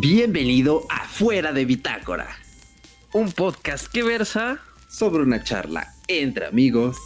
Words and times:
Bienvenido 0.00 0.84
a 0.90 1.06
Fuera 1.06 1.52
de 1.52 1.64
Bitácora, 1.64 2.26
un 3.12 3.30
podcast 3.30 3.86
que 3.86 4.02
versa 4.02 4.60
sobre 4.88 5.22
una 5.22 5.44
charla 5.44 5.94
entre 6.08 6.46
amigos 6.46 6.96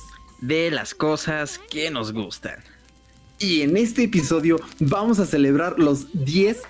de 0.41 0.71
las 0.71 0.95
cosas 0.95 1.61
que 1.71 1.90
nos 1.90 2.12
gustan. 2.12 2.64
Y 3.39 3.61
en 3.61 3.77
este 3.77 4.04
episodio 4.04 4.59
vamos 4.80 5.18
a 5.18 5.27
celebrar 5.27 5.79
los 5.79 6.25
10 6.25 6.62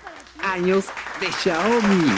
años 0.43 0.87
de 1.21 1.31
Xiaomi. 1.31 2.11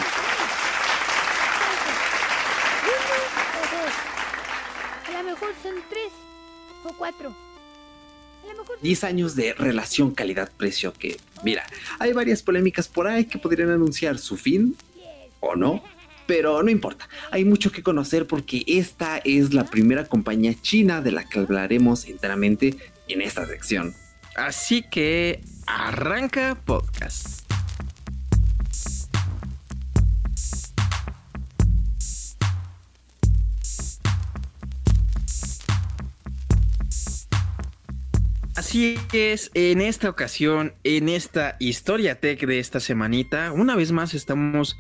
A 5.06 5.12
lo 5.12 5.24
mejor 5.30 5.50
son 5.62 5.76
tres 5.92 6.12
o 6.86 6.98
cuatro. 6.98 7.36
10 8.82 9.04
años 9.04 9.36
de 9.36 9.54
relación 9.54 10.10
calidad-precio 10.10 10.92
que, 10.92 11.18
mira, 11.44 11.66
hay 12.00 12.14
varias 12.14 12.44
polémicas 12.44 12.88
por 12.88 13.08
ahí 13.08 13.26
que 13.26 13.38
podrían 13.38 13.70
anunciar 13.70 14.18
su 14.18 14.38
fin 14.38 14.76
o 15.40 15.56
no, 15.56 15.84
pero 16.28 16.64
no 16.64 16.70
importa, 16.70 17.10
hay 17.32 17.44
mucho 17.46 17.72
que 17.72 17.84
conocer 17.84 18.28
porque 18.28 18.64
esta 18.68 19.18
es 19.18 19.54
la 19.54 19.66
primera 19.66 20.06
compañía 20.06 20.54
china 20.62 21.02
de 21.02 21.12
la 21.12 21.28
que 21.28 21.40
hablaremos 21.40 22.06
enteramente 22.06 22.76
en 23.08 23.22
esta 23.22 23.46
sección. 23.46 23.94
Así 24.36 24.84
que 24.84 25.42
arranca 25.68 26.58
podcast. 26.64 27.41
Así 38.72 38.98
es, 39.12 39.52
en 39.54 39.82
esta 39.82 40.10
ocasión, 40.10 40.76
en 40.86 41.10
esta 41.10 41.58
historia 41.60 42.22
tech 42.22 42.40
de 42.46 42.60
esta 42.60 42.80
semanita, 42.80 43.52
una 43.52 43.76
vez 43.76 43.92
más 43.92 44.14
estamos 44.14 44.78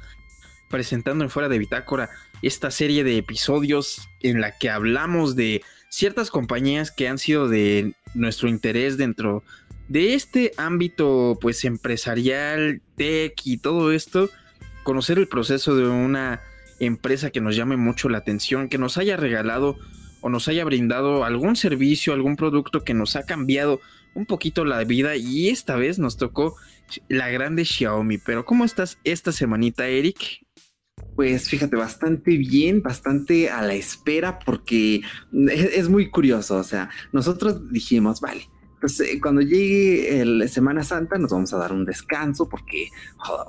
presentando 0.70 1.26
en 1.26 1.30
Fuera 1.30 1.50
de 1.50 1.60
Bitácora 1.60 2.10
esta 2.42 2.72
serie 2.72 3.04
de 3.04 3.18
episodios 3.18 4.08
en 4.22 4.40
la 4.40 4.58
que 4.58 4.70
hablamos 4.70 5.36
de 5.36 5.62
ciertas 5.90 6.32
compañías 6.32 6.90
que 6.90 7.10
han 7.10 7.18
sido 7.18 7.50
de 7.50 7.94
nuestro 8.14 8.48
interés 8.48 8.96
dentro 8.96 9.44
de 9.90 10.14
este 10.14 10.54
ámbito 10.56 11.38
pues 11.42 11.66
empresarial, 11.66 12.82
tech 12.96 13.34
y 13.44 13.58
todo 13.58 13.92
esto, 13.92 14.30
conocer 14.84 15.18
el 15.18 15.28
proceso 15.28 15.76
de 15.76 15.90
una 15.90 16.40
empresa 16.80 17.30
que 17.30 17.42
nos 17.42 17.58
llame 17.58 17.76
mucho 17.76 18.08
la 18.08 18.20
atención, 18.20 18.70
que 18.70 18.78
nos 18.78 18.98
haya 18.98 19.18
regalado 19.18 19.78
o 20.22 20.30
nos 20.30 20.48
haya 20.48 20.64
brindado 20.64 21.26
algún 21.26 21.56
servicio, 21.56 22.14
algún 22.14 22.36
producto 22.36 22.84
que 22.84 22.94
nos 22.94 23.16
ha 23.16 23.26
cambiado 23.26 23.80
un 24.14 24.26
poquito 24.26 24.66
la 24.66 24.84
vida 24.84 25.16
y 25.16 25.50
esta 25.50 25.76
vez 25.76 26.00
nos 26.00 26.18
tocó 26.18 26.56
la 27.08 27.30
grande 27.30 27.66
Xiaomi. 27.66 28.18
Pero 28.18 28.46
¿cómo 28.46 28.66
estás 28.66 28.98
esta 29.04 29.32
semanita, 29.32 29.88
Eric? 29.88 30.46
Pues 31.16 31.50
fíjate, 31.50 31.76
bastante 31.76 32.38
bien, 32.38 32.82
bastante 32.82 33.50
a 33.50 33.62
la 33.62 33.74
espera 33.74 34.40
porque 34.40 35.02
es, 35.50 35.90
muy 35.90 36.10
curioso. 36.10 36.58
O 36.58 36.64
sea, 36.64 36.90
nosotros 37.12 37.72
dijimos, 37.72 38.22
vale, 38.22 38.48
pues 38.82 39.00
eh, 39.00 39.20
cuando 39.22 39.42
llegue 39.42 40.26
la 40.26 40.48
Semana 40.48 40.84
Santa 40.84 41.20
nos 41.20 41.32
vamos 41.32 41.54
a 41.54 41.58
dar 41.58 41.72
un 41.72 41.86
descanso 41.86 42.50
porque, 42.50 42.90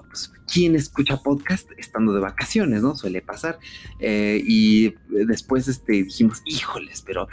pues, 0.09 0.31
¿quién 0.47 0.77
escucha 0.77 1.17
podcast 1.17 1.71
estando 1.79 2.13
de 2.13 2.21
vacaciones, 2.21 2.83
no? 2.83 2.95
Suele 2.95 3.23
pasar. 3.23 3.59
Eh, 3.99 4.43
y 4.47 4.95
después 5.09 5.67
este, 5.69 6.05
dijimos, 6.05 6.43
híjoles, 6.45 7.01
pero 7.01 7.29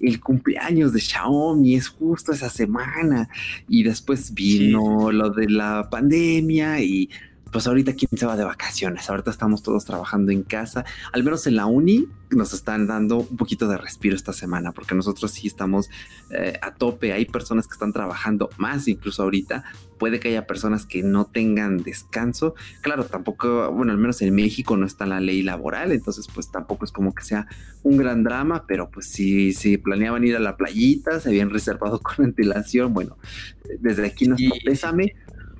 el 0.00 0.20
cumpleaños 0.20 0.92
de 0.92 1.00
Xiaomi 1.00 1.74
es 1.74 1.88
justo 1.88 2.32
esa 2.32 2.50
semana. 2.50 3.30
Y 3.66 3.82
después 3.82 4.34
vino 4.34 5.10
lo 5.10 5.30
de 5.30 5.48
la 5.48 5.88
pandemia 5.90 6.82
y 6.82 7.08
pues 7.50 7.66
ahorita 7.66 7.94
quién 7.94 8.10
se 8.16 8.26
va 8.26 8.36
de 8.36 8.44
vacaciones, 8.44 9.08
ahorita 9.08 9.30
estamos 9.30 9.62
todos 9.62 9.84
trabajando 9.84 10.32
en 10.32 10.42
casa, 10.42 10.84
al 11.12 11.24
menos 11.24 11.46
en 11.46 11.56
la 11.56 11.66
uni 11.66 12.06
nos 12.30 12.52
están 12.52 12.86
dando 12.86 13.18
un 13.18 13.36
poquito 13.36 13.68
de 13.68 13.78
respiro 13.78 14.14
esta 14.14 14.32
semana, 14.34 14.72
porque 14.72 14.94
nosotros 14.94 15.30
sí 15.30 15.46
estamos 15.46 15.88
eh, 16.30 16.58
a 16.60 16.74
tope, 16.74 17.12
hay 17.12 17.24
personas 17.24 17.66
que 17.66 17.72
están 17.72 17.92
trabajando 17.92 18.50
más 18.58 18.86
incluso 18.86 19.22
ahorita, 19.22 19.64
puede 19.98 20.20
que 20.20 20.28
haya 20.28 20.46
personas 20.46 20.84
que 20.84 21.02
no 21.02 21.24
tengan 21.24 21.78
descanso, 21.78 22.54
claro, 22.82 23.06
tampoco, 23.06 23.72
bueno, 23.72 23.92
al 23.92 23.98
menos 23.98 24.20
en 24.20 24.34
México 24.34 24.76
no 24.76 24.84
está 24.84 25.06
la 25.06 25.20
ley 25.20 25.42
laboral, 25.42 25.92
entonces 25.92 26.26
pues 26.32 26.50
tampoco 26.50 26.84
es 26.84 26.92
como 26.92 27.14
que 27.14 27.24
sea 27.24 27.46
un 27.82 27.96
gran 27.96 28.24
drama, 28.24 28.64
pero 28.66 28.90
pues 28.90 29.10
si, 29.10 29.54
si 29.54 29.78
planeaban 29.78 30.24
ir 30.24 30.36
a 30.36 30.40
la 30.40 30.56
playita, 30.56 31.20
se 31.20 31.30
habían 31.30 31.50
reservado 31.50 32.00
con 32.00 32.26
ventilación, 32.26 32.92
bueno, 32.92 33.16
desde 33.80 34.06
aquí 34.06 34.28
nos 34.28 34.40
pésame, 34.64 35.14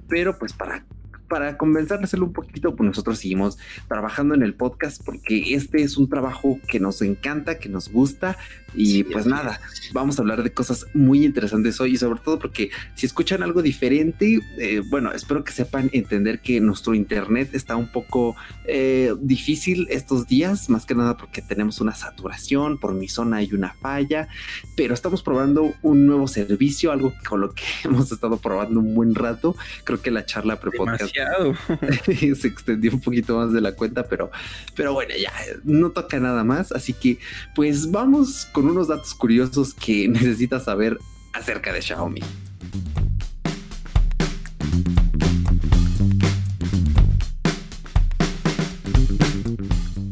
pero 0.09 0.38
pues 0.38 0.53
para 0.53 0.84
para 1.28 1.56
hacerlo 2.02 2.26
un 2.26 2.32
poquito, 2.32 2.74
pues 2.74 2.86
nosotros 2.86 3.18
seguimos 3.18 3.58
trabajando 3.86 4.34
en 4.34 4.42
el 4.42 4.54
podcast 4.54 5.02
porque 5.04 5.54
este 5.54 5.82
es 5.82 5.96
un 5.96 6.08
trabajo 6.08 6.58
que 6.68 6.80
nos 6.80 7.02
encanta, 7.02 7.58
que 7.58 7.68
nos 7.68 7.90
gusta 7.90 8.36
y 8.74 9.02
pues 9.04 9.26
nada, 9.26 9.60
vamos 9.92 10.18
a 10.18 10.22
hablar 10.22 10.42
de 10.42 10.52
cosas 10.52 10.86
muy 10.92 11.24
interesantes 11.24 11.80
hoy 11.80 11.94
y 11.94 11.96
sobre 11.96 12.20
todo 12.20 12.38
porque 12.38 12.70
si 12.94 13.06
escuchan 13.06 13.42
algo 13.42 13.62
diferente, 13.62 14.40
eh, 14.58 14.82
bueno, 14.90 15.12
espero 15.12 15.42
que 15.42 15.52
sepan 15.52 15.88
entender 15.92 16.40
que 16.40 16.60
nuestro 16.60 16.94
internet 16.94 17.50
está 17.54 17.76
un 17.76 17.90
poco 17.90 18.36
eh, 18.66 19.14
difícil 19.20 19.86
estos 19.90 20.26
días, 20.26 20.68
más 20.68 20.84
que 20.84 20.94
nada 20.94 21.16
porque 21.16 21.40
tenemos 21.40 21.80
una 21.80 21.94
saturación, 21.94 22.78
por 22.78 22.94
mi 22.94 23.08
zona 23.08 23.38
hay 23.38 23.52
una 23.52 23.72
falla, 23.72 24.28
pero 24.76 24.94
estamos 24.94 25.22
probando 25.22 25.74
un 25.82 26.06
nuevo 26.06 26.28
servicio, 26.28 26.92
algo 26.92 27.14
con 27.26 27.40
lo 27.40 27.54
que 27.54 27.64
hemos 27.84 28.12
estado 28.12 28.36
probando 28.36 28.80
un 28.80 28.94
buen 28.94 29.14
rato. 29.14 29.56
Creo 29.84 30.00
que 30.02 30.10
la 30.10 30.26
charla 30.26 30.60
pre-podcast 30.60 31.14
se 32.34 32.48
extendió 32.48 32.92
un 32.92 33.00
poquito 33.00 33.36
más 33.36 33.52
de 33.52 33.60
la 33.60 33.72
cuenta, 33.72 34.04
pero, 34.04 34.30
pero 34.74 34.92
bueno, 34.92 35.14
ya 35.20 35.32
no 35.64 35.90
toca 35.90 36.18
nada 36.20 36.44
más. 36.44 36.72
Así 36.72 36.92
que, 36.92 37.18
pues 37.54 37.90
vamos 37.90 38.46
con 38.52 38.68
unos 38.68 38.88
datos 38.88 39.14
curiosos 39.14 39.74
que 39.74 40.08
necesitas 40.08 40.64
saber 40.64 40.98
acerca 41.32 41.72
de 41.72 41.82
Xiaomi. 41.82 42.20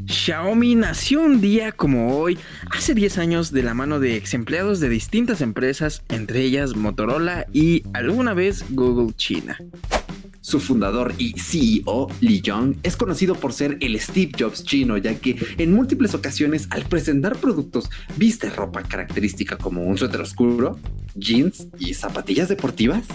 Xiaomi 0.06 0.74
nació 0.74 1.20
un 1.20 1.40
día 1.40 1.70
como 1.70 2.18
hoy, 2.18 2.36
hace 2.72 2.94
10 2.94 3.18
años, 3.18 3.52
de 3.52 3.62
la 3.62 3.74
mano 3.74 4.00
de 4.00 4.16
ex 4.16 4.34
empleados 4.34 4.80
de 4.80 4.88
distintas 4.88 5.40
empresas, 5.40 6.02
entre 6.08 6.40
ellas 6.40 6.74
Motorola 6.74 7.46
y 7.52 7.84
alguna 7.94 8.34
vez 8.34 8.64
Google 8.70 9.14
China. 9.14 9.56
Su 10.46 10.60
fundador 10.60 11.12
y 11.18 11.32
CEO, 11.32 12.06
Li 12.20 12.40
Yong, 12.40 12.76
es 12.84 12.96
conocido 12.96 13.34
por 13.34 13.52
ser 13.52 13.78
el 13.80 13.98
Steve 13.98 14.30
Jobs 14.38 14.62
chino, 14.62 14.96
ya 14.96 15.16
que 15.16 15.36
en 15.58 15.74
múltiples 15.74 16.14
ocasiones 16.14 16.68
al 16.70 16.84
presentar 16.84 17.36
productos 17.36 17.90
viste 18.16 18.48
ropa 18.50 18.84
característica 18.84 19.58
como 19.58 19.82
un 19.82 19.98
suéter 19.98 20.20
oscuro, 20.20 20.78
jeans 21.16 21.66
y 21.80 21.94
zapatillas 21.94 22.48
deportivas. 22.48 23.08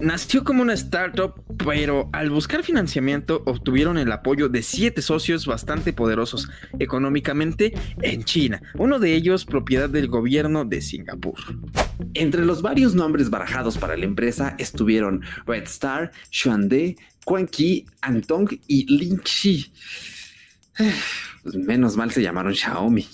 Nació 0.00 0.44
como 0.44 0.62
una 0.62 0.72
startup, 0.72 1.34
pero 1.58 2.08
al 2.12 2.30
buscar 2.30 2.62
financiamiento 2.62 3.42
obtuvieron 3.44 3.98
el 3.98 4.10
apoyo 4.12 4.48
de 4.48 4.62
siete 4.62 5.02
socios 5.02 5.44
bastante 5.44 5.92
poderosos 5.92 6.48
económicamente 6.78 7.74
en 8.00 8.24
China, 8.24 8.62
uno 8.78 8.98
de 8.98 9.14
ellos 9.14 9.44
propiedad 9.44 9.90
del 9.90 10.08
gobierno 10.08 10.64
de 10.64 10.80
Singapur. 10.80 11.38
Entre 12.14 12.46
los 12.46 12.62
varios 12.62 12.94
nombres 12.94 13.28
barajados 13.28 13.76
para 13.76 13.96
la 13.96 14.06
empresa 14.06 14.54
estuvieron 14.58 15.22
Red 15.46 15.64
Star, 15.64 16.12
Xuande, 16.30 16.96
Quan 17.24 17.46
Qi, 17.46 17.84
Antong 18.00 18.48
y 18.66 18.86
Lin 18.86 19.18
Xi. 19.18 19.70
Pues 21.42 21.54
menos 21.54 21.96
mal 21.98 22.10
se 22.10 22.22
llamaron 22.22 22.54
Xiaomi. 22.54 23.06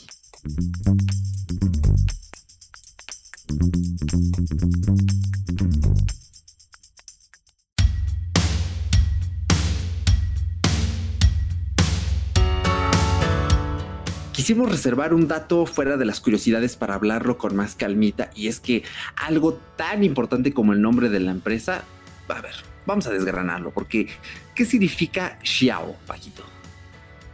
Quisimos 14.37 14.71
reservar 14.71 15.15
un 15.15 15.29
dato 15.29 15.65
fuera 15.65 15.97
de 15.97 16.05
las 16.05 16.21
curiosidades 16.21 16.77
para 16.77 16.95
hablarlo 16.95 17.39
con 17.39 17.57
más 17.57 17.75
calmita 17.75 18.29
y 18.35 18.49
es 18.49 18.61
que 18.61 18.83
algo 19.17 19.55
tan 19.77 20.05
importante 20.05 20.53
como 20.53 20.75
el 20.75 20.83
nombre 20.83 21.09
de 21.09 21.21
la 21.21 21.31
empresa, 21.31 21.85
a 22.29 22.43
ver, 22.43 22.53
vamos 22.85 23.07
a 23.07 23.13
desgranarlo 23.13 23.71
porque 23.71 24.09
¿qué 24.55 24.67
significa 24.67 25.39
Xiao, 25.43 25.97
Paquito? 26.07 26.45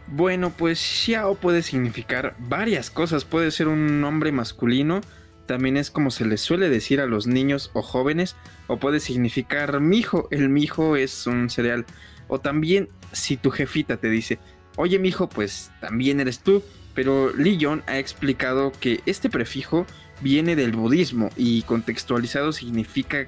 Bueno, 0.07 0.51
pues 0.51 0.79
Xiao 0.79 1.35
puede 1.35 1.61
significar 1.61 2.37
varias 2.39 2.89
cosas, 2.89 3.25
puede 3.25 3.51
ser 3.51 3.67
un 3.67 3.99
nombre 3.99 4.31
masculino, 4.31 5.01
también 5.45 5.75
es 5.75 5.91
como 5.91 6.09
se 6.09 6.23
les 6.23 6.39
suele 6.39 6.69
decir 6.69 7.01
a 7.01 7.05
los 7.05 7.27
niños 7.27 7.69
o 7.73 7.81
jóvenes, 7.81 8.37
o 8.67 8.77
puede 8.77 9.01
significar 9.01 9.81
mijo, 9.81 10.29
el 10.31 10.47
mijo 10.47 10.95
es 10.95 11.27
un 11.27 11.49
cereal, 11.49 11.85
o 12.29 12.39
también 12.39 12.87
si 13.11 13.35
tu 13.35 13.51
jefita 13.51 13.97
te 13.97 14.09
dice, 14.09 14.39
oye 14.77 14.99
mijo, 14.99 15.27
pues 15.27 15.69
también 15.81 16.21
eres 16.21 16.39
tú, 16.39 16.63
pero 16.93 17.33
Li 17.33 17.59
ha 17.87 17.97
explicado 17.97 18.71
que 18.79 19.01
este 19.05 19.29
prefijo 19.29 19.85
viene 20.21 20.55
del 20.55 20.71
budismo 20.71 21.29
y 21.35 21.63
contextualizado 21.63 22.51
significa 22.51 23.27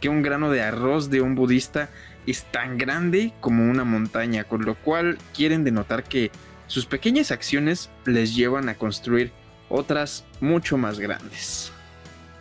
que 0.00 0.08
un 0.08 0.22
grano 0.22 0.50
de 0.50 0.62
arroz 0.62 1.10
de 1.10 1.20
un 1.20 1.34
budista 1.34 1.90
es 2.26 2.44
tan 2.44 2.78
grande 2.78 3.32
como 3.40 3.70
una 3.70 3.84
montaña, 3.84 4.44
con 4.44 4.64
lo 4.64 4.74
cual 4.74 5.18
quieren 5.34 5.64
denotar 5.64 6.04
que 6.04 6.30
sus 6.66 6.86
pequeñas 6.86 7.30
acciones 7.30 7.90
les 8.06 8.34
llevan 8.34 8.68
a 8.68 8.76
construir 8.76 9.32
otras 9.68 10.24
mucho 10.40 10.76
más 10.78 10.98
grandes. 10.98 11.72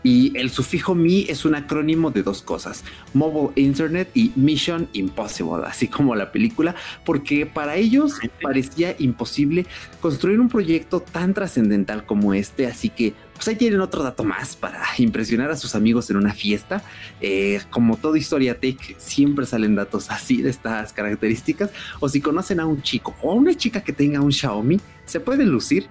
Y 0.03 0.37
el 0.37 0.49
sufijo 0.49 0.95
Mi 0.95 1.25
es 1.27 1.45
un 1.45 1.55
acrónimo 1.55 2.11
de 2.11 2.23
dos 2.23 2.41
cosas, 2.41 2.83
Mobile 3.13 3.51
Internet 3.55 4.09
y 4.13 4.31
Mission 4.35 4.87
Impossible, 4.93 5.65
así 5.65 5.87
como 5.87 6.15
la 6.15 6.31
película, 6.31 6.75
porque 7.05 7.45
para 7.45 7.75
ellos 7.75 8.13
parecía 8.41 8.95
imposible 8.99 9.65
construir 10.01 10.39
un 10.39 10.49
proyecto 10.49 11.01
tan 11.01 11.33
trascendental 11.33 12.05
como 12.05 12.33
este, 12.33 12.67
así 12.67 12.89
que 12.89 13.13
pues 13.39 13.47
ahí 13.47 13.55
tienen 13.55 13.79
otro 13.79 14.03
dato 14.03 14.25
más 14.25 14.57
para 14.57 14.83
impresionar 14.97 15.49
a 15.49 15.55
sus 15.55 15.73
amigos 15.73 16.09
en 16.09 16.17
una 16.17 16.33
fiesta. 16.33 16.83
Eh, 17.21 17.61
como 17.69 17.95
toda 17.95 18.17
historia 18.17 18.59
tech, 18.59 18.97
siempre 18.97 19.45
salen 19.45 19.75
datos 19.75 20.11
así 20.11 20.41
de 20.41 20.49
estas 20.49 20.91
características, 20.91 21.71
o 22.01 22.09
si 22.09 22.19
conocen 22.19 22.59
a 22.59 22.65
un 22.65 22.81
chico 22.81 23.15
o 23.21 23.31
a 23.31 23.35
una 23.35 23.55
chica 23.55 23.81
que 23.81 23.93
tenga 23.93 24.19
un 24.19 24.33
Xiaomi, 24.33 24.81
se 25.05 25.21
pueden 25.21 25.49
lucir 25.49 25.87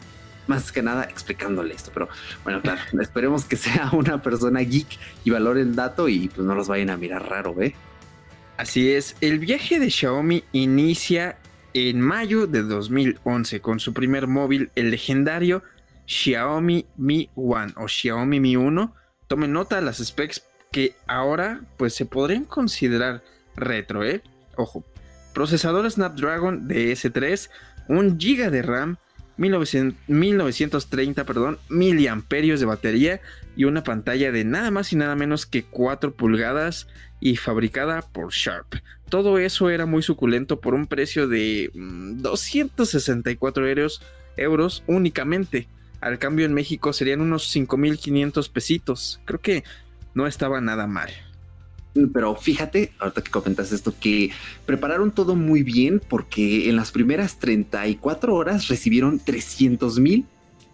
más 0.48 0.72
que 0.72 0.82
nada 0.82 1.04
explicándole 1.04 1.74
esto. 1.74 1.90
Pero 1.94 2.08
bueno, 2.44 2.60
claro, 2.60 2.80
esperemos 3.00 3.44
que 3.44 3.56
sea 3.56 3.90
una 3.92 4.20
persona 4.20 4.60
geek 4.60 4.98
y 5.24 5.30
valore 5.30 5.60
el 5.60 5.74
dato 5.74 6.08
y 6.08 6.28
pues 6.28 6.46
no 6.46 6.54
los 6.54 6.68
vayan 6.68 6.90
a 6.90 6.96
mirar 6.96 7.28
raro, 7.28 7.54
¿eh? 7.60 7.74
Así 8.56 8.90
es, 8.90 9.14
el 9.20 9.38
viaje 9.38 9.78
de 9.78 9.88
Xiaomi 9.88 10.42
inicia 10.52 11.38
en 11.74 12.00
mayo 12.00 12.48
de 12.48 12.62
2011 12.62 13.60
con 13.60 13.78
su 13.78 13.92
primer 13.92 14.26
móvil, 14.26 14.70
el 14.74 14.90
legendario 14.90 15.62
Xiaomi 16.06 16.86
Mi 16.96 17.30
One 17.36 17.72
o 17.76 17.86
Xiaomi 17.86 18.40
Mi 18.40 18.56
1. 18.56 18.94
Tomen 19.28 19.52
nota 19.52 19.80
las 19.80 19.98
specs 19.98 20.42
que 20.72 20.96
ahora 21.06 21.60
pues 21.76 21.94
se 21.94 22.06
podrían 22.06 22.44
considerar 22.44 23.22
retro, 23.54 24.04
¿eh? 24.04 24.22
Ojo, 24.56 24.84
procesador 25.34 25.88
Snapdragon 25.90 26.66
de 26.66 26.92
S3, 26.92 27.50
un 27.88 28.18
GB 28.18 28.50
de 28.50 28.62
RAM, 28.62 28.96
1930, 29.38 31.24
perdón, 31.24 31.58
miliamperios 31.68 32.60
de 32.60 32.66
batería 32.66 33.20
y 33.56 33.64
una 33.64 33.82
pantalla 33.84 34.32
de 34.32 34.44
nada 34.44 34.70
más 34.70 34.92
y 34.92 34.96
nada 34.96 35.14
menos 35.14 35.46
que 35.46 35.64
4 35.64 36.14
pulgadas 36.14 36.88
y 37.20 37.36
fabricada 37.36 38.02
por 38.02 38.32
Sharp. 38.32 38.74
Todo 39.08 39.38
eso 39.38 39.70
era 39.70 39.86
muy 39.86 40.02
suculento 40.02 40.60
por 40.60 40.74
un 40.74 40.86
precio 40.86 41.28
de 41.28 41.70
264 41.74 43.62
mm, 43.62 43.66
euros, 43.66 44.02
euros 44.36 44.84
únicamente. 44.86 45.68
Al 46.00 46.18
cambio 46.18 46.44
en 46.44 46.54
México 46.54 46.92
serían 46.92 47.20
unos 47.20 47.54
5.500 47.54 48.52
pesitos. 48.52 49.20
Creo 49.24 49.40
que 49.40 49.64
no 50.14 50.26
estaba 50.26 50.60
nada 50.60 50.86
mal. 50.86 51.10
Pero 52.12 52.36
fíjate, 52.36 52.92
ahorita 52.98 53.22
que 53.22 53.30
comentas 53.30 53.72
esto, 53.72 53.94
que 53.98 54.30
prepararon 54.66 55.10
todo 55.10 55.34
muy 55.34 55.62
bien 55.62 56.00
porque 56.06 56.68
en 56.68 56.76
las 56.76 56.92
primeras 56.92 57.38
34 57.38 58.34
horas 58.34 58.68
recibieron 58.68 59.18
300 59.18 59.98
mil 59.98 60.24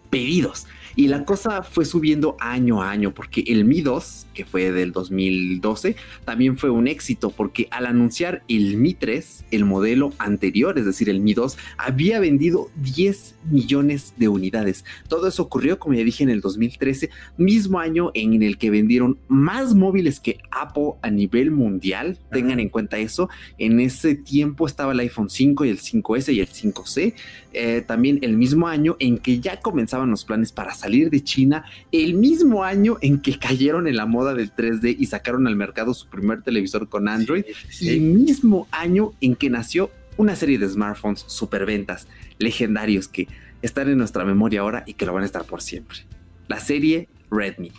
pedidos. 0.09 0.67
Y 0.97 1.07
la 1.07 1.25
cosa 1.25 1.61
fue 1.61 1.83
subiendo 1.83 2.37
año 2.39 2.81
a 2.81 2.89
año 2.89 3.13
porque 3.13 3.43
el 3.47 3.65
Mi 3.65 3.81
2, 3.81 4.27
que 4.33 4.45
fue 4.45 4.71
del 4.71 4.93
2012, 4.93 5.97
también 6.23 6.57
fue 6.57 6.69
un 6.69 6.87
éxito 6.87 7.31
porque 7.31 7.67
al 7.69 7.85
anunciar 7.85 8.43
el 8.47 8.77
Mi 8.77 8.93
3, 8.93 9.45
el 9.51 9.65
modelo 9.65 10.13
anterior, 10.19 10.79
es 10.79 10.85
decir, 10.85 11.09
el 11.09 11.19
Mi 11.19 11.33
2, 11.33 11.57
había 11.77 12.21
vendido 12.21 12.69
10 12.77 13.35
millones 13.51 14.13
de 14.15 14.29
unidades. 14.29 14.85
Todo 15.09 15.27
eso 15.27 15.43
ocurrió, 15.43 15.79
como 15.79 15.95
ya 15.95 16.03
dije, 16.05 16.23
en 16.23 16.29
el 16.29 16.39
2013, 16.39 17.09
mismo 17.37 17.79
año 17.79 18.11
en 18.13 18.41
el 18.41 18.57
que 18.57 18.69
vendieron 18.69 19.19
más 19.27 19.75
móviles 19.75 20.21
que 20.21 20.37
Apple 20.49 20.93
a 21.01 21.09
nivel 21.09 21.51
mundial. 21.51 22.17
Tengan 22.31 22.61
en 22.61 22.69
cuenta 22.69 22.97
eso. 22.99 23.29
En 23.57 23.81
ese 23.81 24.15
tiempo 24.15 24.65
estaba 24.65 24.93
el 24.93 24.99
iPhone 24.99 25.29
5 25.29 25.65
y 25.65 25.69
el 25.69 25.79
5S 25.79 26.33
y 26.33 26.39
el 26.39 26.47
5C. 26.47 27.13
Eh, 27.51 27.83
también 27.85 28.19
el 28.21 28.35
mismo 28.37 28.67
año 28.67 28.97
en 28.99 29.17
que 29.17 29.39
ya 29.39 29.61
comenzaban 29.61 30.09
los 30.09 30.25
planes 30.25 30.51
para 30.51 30.73
salir 30.73 30.84
de 30.85 31.23
China, 31.23 31.65
el 31.91 32.13
mismo 32.13 32.63
año 32.63 32.97
en 33.01 33.19
que 33.19 33.37
cayeron 33.37 33.87
en 33.87 33.95
la 33.95 34.05
moda 34.05 34.33
del 34.33 34.53
3D 34.53 34.95
y 34.97 35.05
sacaron 35.07 35.47
al 35.47 35.55
mercado 35.55 35.93
su 35.93 36.07
primer 36.07 36.41
televisor 36.41 36.87
con 36.89 37.07
Android, 37.07 37.43
y 37.79 37.89
el 37.89 38.01
mismo 38.01 38.67
año 38.71 39.11
en 39.21 39.35
que 39.35 39.49
nació 39.49 39.91
una 40.17 40.35
serie 40.35 40.57
de 40.57 40.69
smartphones 40.69 41.25
superventas 41.27 42.07
legendarios 42.37 43.07
que 43.07 43.27
están 43.61 43.89
en 43.89 43.97
nuestra 43.97 44.25
memoria 44.25 44.61
ahora 44.61 44.83
y 44.85 44.93
que 44.93 45.05
lo 45.05 45.13
van 45.13 45.23
a 45.23 45.25
estar 45.25 45.45
por 45.45 45.61
siempre. 45.61 45.99
La 46.47 46.59
serie 46.59 47.09
Redmi. 47.31 47.71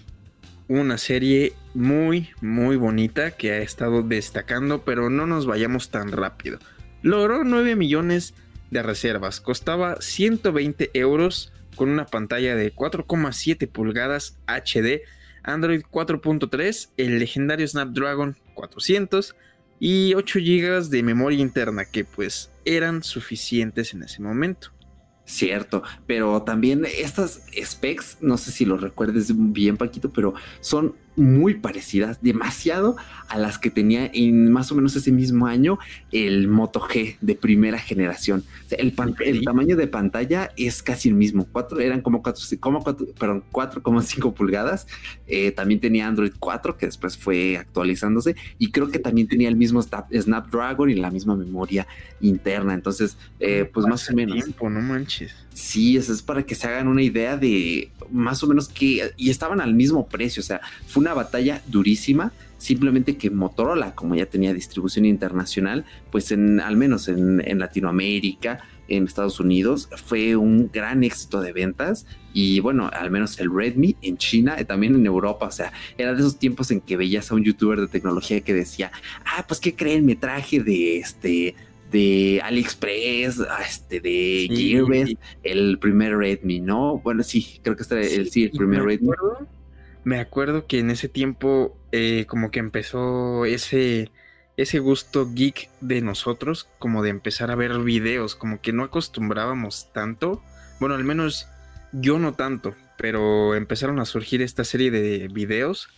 Una 0.68 0.98
serie 0.98 1.52
muy, 1.74 2.30
muy 2.40 2.76
bonita 2.76 3.30
que 3.30 3.52
ha 3.52 3.58
estado 3.58 4.02
destacando, 4.02 4.82
pero 4.84 5.10
no 5.10 5.26
nos 5.26 5.46
vayamos 5.46 5.90
tan 5.90 6.10
rápido. 6.10 6.58
Logró 7.02 7.44
9 7.44 7.76
millones 7.76 8.34
de 8.70 8.82
reservas. 8.82 9.40
Costaba 9.40 9.96
120 10.00 10.90
euros 10.94 11.52
con 11.76 11.90
una 11.90 12.06
pantalla 12.06 12.56
de 12.56 12.74
4,7 12.74 13.70
pulgadas 13.70 14.38
HD, 14.46 15.02
Android 15.44 15.82
4.3, 15.82 16.90
el 16.96 17.18
legendario 17.18 17.68
Snapdragon 17.68 18.36
400 18.54 19.36
y 19.78 20.14
8 20.14 20.38
GB 20.40 20.88
de 20.88 21.02
memoria 21.02 21.38
interna 21.38 21.84
que 21.84 22.04
pues 22.04 22.50
eran 22.64 23.02
suficientes 23.02 23.94
en 23.94 24.02
ese 24.02 24.20
momento. 24.22 24.72
Cierto, 25.24 25.82
pero 26.06 26.42
también 26.42 26.84
estas 26.84 27.42
specs, 27.60 28.18
no 28.20 28.38
sé 28.38 28.52
si 28.52 28.64
lo 28.64 28.76
recuerdes 28.76 29.32
bien, 29.34 29.76
Paquito, 29.76 30.12
pero 30.12 30.34
son 30.60 30.94
muy 31.16 31.54
parecidas, 31.54 32.22
demasiado 32.22 32.96
a 33.28 33.38
las 33.38 33.58
que 33.58 33.70
tenía 33.70 34.10
en 34.12 34.52
más 34.52 34.70
o 34.70 34.74
menos 34.74 34.94
ese 34.96 35.12
mismo 35.12 35.46
año 35.46 35.78
el 36.12 36.48
Moto 36.48 36.80
G 36.80 37.16
de 37.20 37.34
primera 37.34 37.78
generación. 37.78 38.44
el, 38.70 38.94
tamaño 39.44 39.76
de 39.76 39.86
pantalla 39.86 40.50
es 40.56 40.82
casi 40.82 41.08
el 41.08 41.14
mismo. 41.14 41.46
Cuatro, 41.50 41.80
eran 41.80 42.02
como 42.02 42.22
4,5 42.22 44.34
pulgadas. 44.34 44.86
Eh, 45.26 45.52
también 45.52 45.80
tenía 45.80 46.06
Android 46.06 46.32
4, 46.38 46.76
que 46.76 46.86
después 46.86 47.16
fue 47.16 47.56
actualizándose. 47.56 48.36
Y 48.58 48.70
creo 48.70 48.88
que 48.88 48.98
también 48.98 49.28
tenía 49.28 49.48
el 49.48 49.56
mismo 49.56 49.80
Snapdragon 49.82 50.90
y 50.90 50.94
la 50.94 51.10
misma 51.10 51.36
memoria 51.36 51.86
interna. 52.20 52.74
Entonces, 52.74 53.16
eh, 53.40 53.68
pues 53.72 53.86
más 53.86 54.08
o 54.10 54.14
menos. 54.14 54.36
Tiempo, 54.36 54.70
no 54.70 54.80
manches. 54.80 55.46
Sí, 55.56 55.96
eso 55.96 56.12
es 56.12 56.20
para 56.20 56.42
que 56.42 56.54
se 56.54 56.66
hagan 56.66 56.86
una 56.86 57.02
idea 57.02 57.38
de 57.38 57.90
más 58.10 58.42
o 58.42 58.46
menos 58.46 58.68
que, 58.68 59.10
y 59.16 59.30
estaban 59.30 59.60
al 59.60 59.72
mismo 59.72 60.06
precio, 60.06 60.40
o 60.40 60.44
sea, 60.44 60.60
fue 60.86 61.00
una 61.06 61.14
batalla 61.14 61.62
durísima, 61.68 62.32
simplemente 62.58 63.16
que 63.16 63.30
Motorola, 63.30 63.94
como 63.94 64.16
ya 64.16 64.26
tenía 64.26 64.52
distribución 64.52 65.04
internacional, 65.04 65.84
pues 66.10 66.32
en, 66.32 66.58
al 66.58 66.76
menos 66.76 67.06
en, 67.06 67.58
Latinoamérica, 67.60 68.58
en 68.88 69.04
Estados 69.04 69.38
Unidos, 69.38 69.88
fue 70.04 70.34
un 70.34 70.68
gran 70.72 71.04
éxito 71.04 71.40
de 71.40 71.52
ventas 71.52 72.06
y 72.32 72.58
bueno, 72.58 72.90
al 72.92 73.12
menos 73.12 73.38
el 73.38 73.54
Redmi 73.54 73.94
en 74.02 74.16
China, 74.18 74.56
y 74.60 74.64
también 74.64 74.96
en 74.96 75.06
Europa, 75.06 75.46
o 75.46 75.50
sea, 75.52 75.72
era 75.96 76.12
de 76.12 76.18
esos 76.18 76.38
tiempos 76.38 76.72
en 76.72 76.80
que 76.80 76.96
veías 76.96 77.30
a 77.30 77.36
un 77.36 77.44
youtuber 77.44 77.80
de 77.80 77.86
tecnología 77.86 78.40
que 78.40 78.52
decía, 78.52 78.90
ah, 79.24 79.44
pues 79.46 79.60
qué 79.60 79.76
creen, 79.76 80.04
me 80.04 80.16
traje 80.16 80.60
de 80.60 80.98
este 80.98 81.54
de 81.92 82.40
AliExpress, 82.42 83.42
este, 83.64 84.00
de 84.00 84.48
Gearbest, 84.50 85.20
el 85.44 85.78
primer 85.78 86.16
Redmi, 86.16 86.58
¿no? 86.58 86.98
Bueno, 86.98 87.22
sí, 87.22 87.60
creo 87.62 87.76
que 87.76 87.82
este 87.82 87.94
era 87.94 88.06
el, 88.06 88.28
sí, 88.28 88.42
el 88.42 88.50
primer 88.50 88.82
Redmi. 88.82 89.10
Me 90.06 90.20
acuerdo 90.20 90.68
que 90.68 90.78
en 90.78 90.90
ese 90.90 91.08
tiempo 91.08 91.76
eh, 91.90 92.26
como 92.28 92.52
que 92.52 92.60
empezó 92.60 93.44
ese, 93.44 94.12
ese 94.56 94.78
gusto 94.78 95.32
geek 95.34 95.68
de 95.80 96.00
nosotros, 96.00 96.68
como 96.78 97.02
de 97.02 97.10
empezar 97.10 97.50
a 97.50 97.56
ver 97.56 97.76
videos, 97.80 98.36
como 98.36 98.60
que 98.60 98.72
no 98.72 98.84
acostumbrábamos 98.84 99.92
tanto, 99.92 100.40
bueno, 100.78 100.94
al 100.94 101.02
menos 101.02 101.48
yo 101.90 102.20
no 102.20 102.34
tanto, 102.34 102.76
pero 102.96 103.56
empezaron 103.56 103.98
a 103.98 104.04
surgir 104.04 104.42
esta 104.42 104.62
serie 104.62 104.92
de 104.92 105.26
videos. 105.26 105.88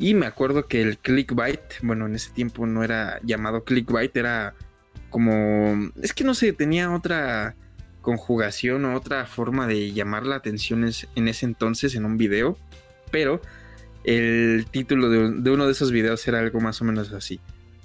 Y 0.00 0.14
me 0.14 0.26
acuerdo 0.26 0.66
que 0.66 0.82
el 0.82 0.98
clickbait, 0.98 1.60
bueno, 1.82 2.06
en 2.06 2.16
ese 2.16 2.32
tiempo 2.32 2.66
no 2.66 2.82
era 2.82 3.20
llamado 3.22 3.62
clickbait, 3.62 4.16
era 4.16 4.56
como, 5.10 5.92
es 6.02 6.12
que 6.12 6.24
no 6.24 6.34
sé, 6.34 6.52
tenía 6.52 6.92
otra 6.92 7.54
conjugación 8.00 8.84
o 8.84 8.96
otra 8.96 9.26
forma 9.26 9.68
de 9.68 9.92
llamar 9.92 10.26
la 10.26 10.34
atención 10.34 10.90
en 11.14 11.28
ese 11.28 11.46
entonces 11.46 11.94
en 11.94 12.04
un 12.04 12.16
video, 12.16 12.58
pero 13.10 13.40
el 14.04 14.66
título 14.70 15.10
de, 15.10 15.50
uno 15.50 15.66
de 15.66 15.72
esos 15.72 15.92
videos 15.92 16.26
era 16.26 16.40
algo 16.40 16.60
más 16.60 16.80
o 16.80 16.84
menos 16.84 17.12
así. 17.12 17.40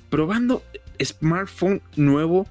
Probando 0.09 0.63
smartphone 1.01 1.81
nuevo 1.95 2.47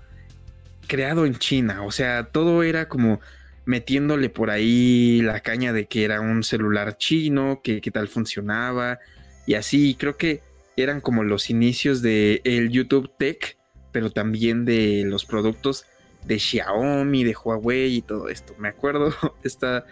creado 0.87 1.27
en 1.27 1.37
China, 1.37 1.83
o 1.85 1.91
sea, 1.91 2.25
todo 2.25 2.63
era 2.63 2.89
como 2.89 3.21
metiéndole 3.65 4.29
por 4.29 4.51
ahí 4.51 5.23
la 5.23 5.41
caña 5.41 5.73
de 5.73 5.87
que 5.87 6.05
era 6.05 6.21
un 6.21 6.43
celular 6.43 6.97
chino, 6.97 7.61
que, 7.63 7.81
que 7.81 7.91
tal 7.91 8.09
funcionaba 8.09 8.99
y 9.47 9.55
así, 9.55 9.95
creo 9.99 10.17
que 10.17 10.43
eran 10.77 11.01
como 11.01 11.23
los 11.23 11.51
inicios 11.51 12.03
de 12.03 12.41
el 12.45 12.71
YouTube 12.71 13.13
Tech 13.17 13.57
pero 13.93 14.11
también 14.11 14.65
de 14.65 15.05
los 15.07 15.25
productos 15.25 15.85
de 16.25 16.39
Xiaomi, 16.39 17.25
de 17.25 17.37
Huawei 17.37 17.97
y 17.97 18.03
todo 18.03 18.29
esto. 18.29 18.55
Me 18.59 18.69
acuerdo, 18.69 19.15
está 19.45 19.85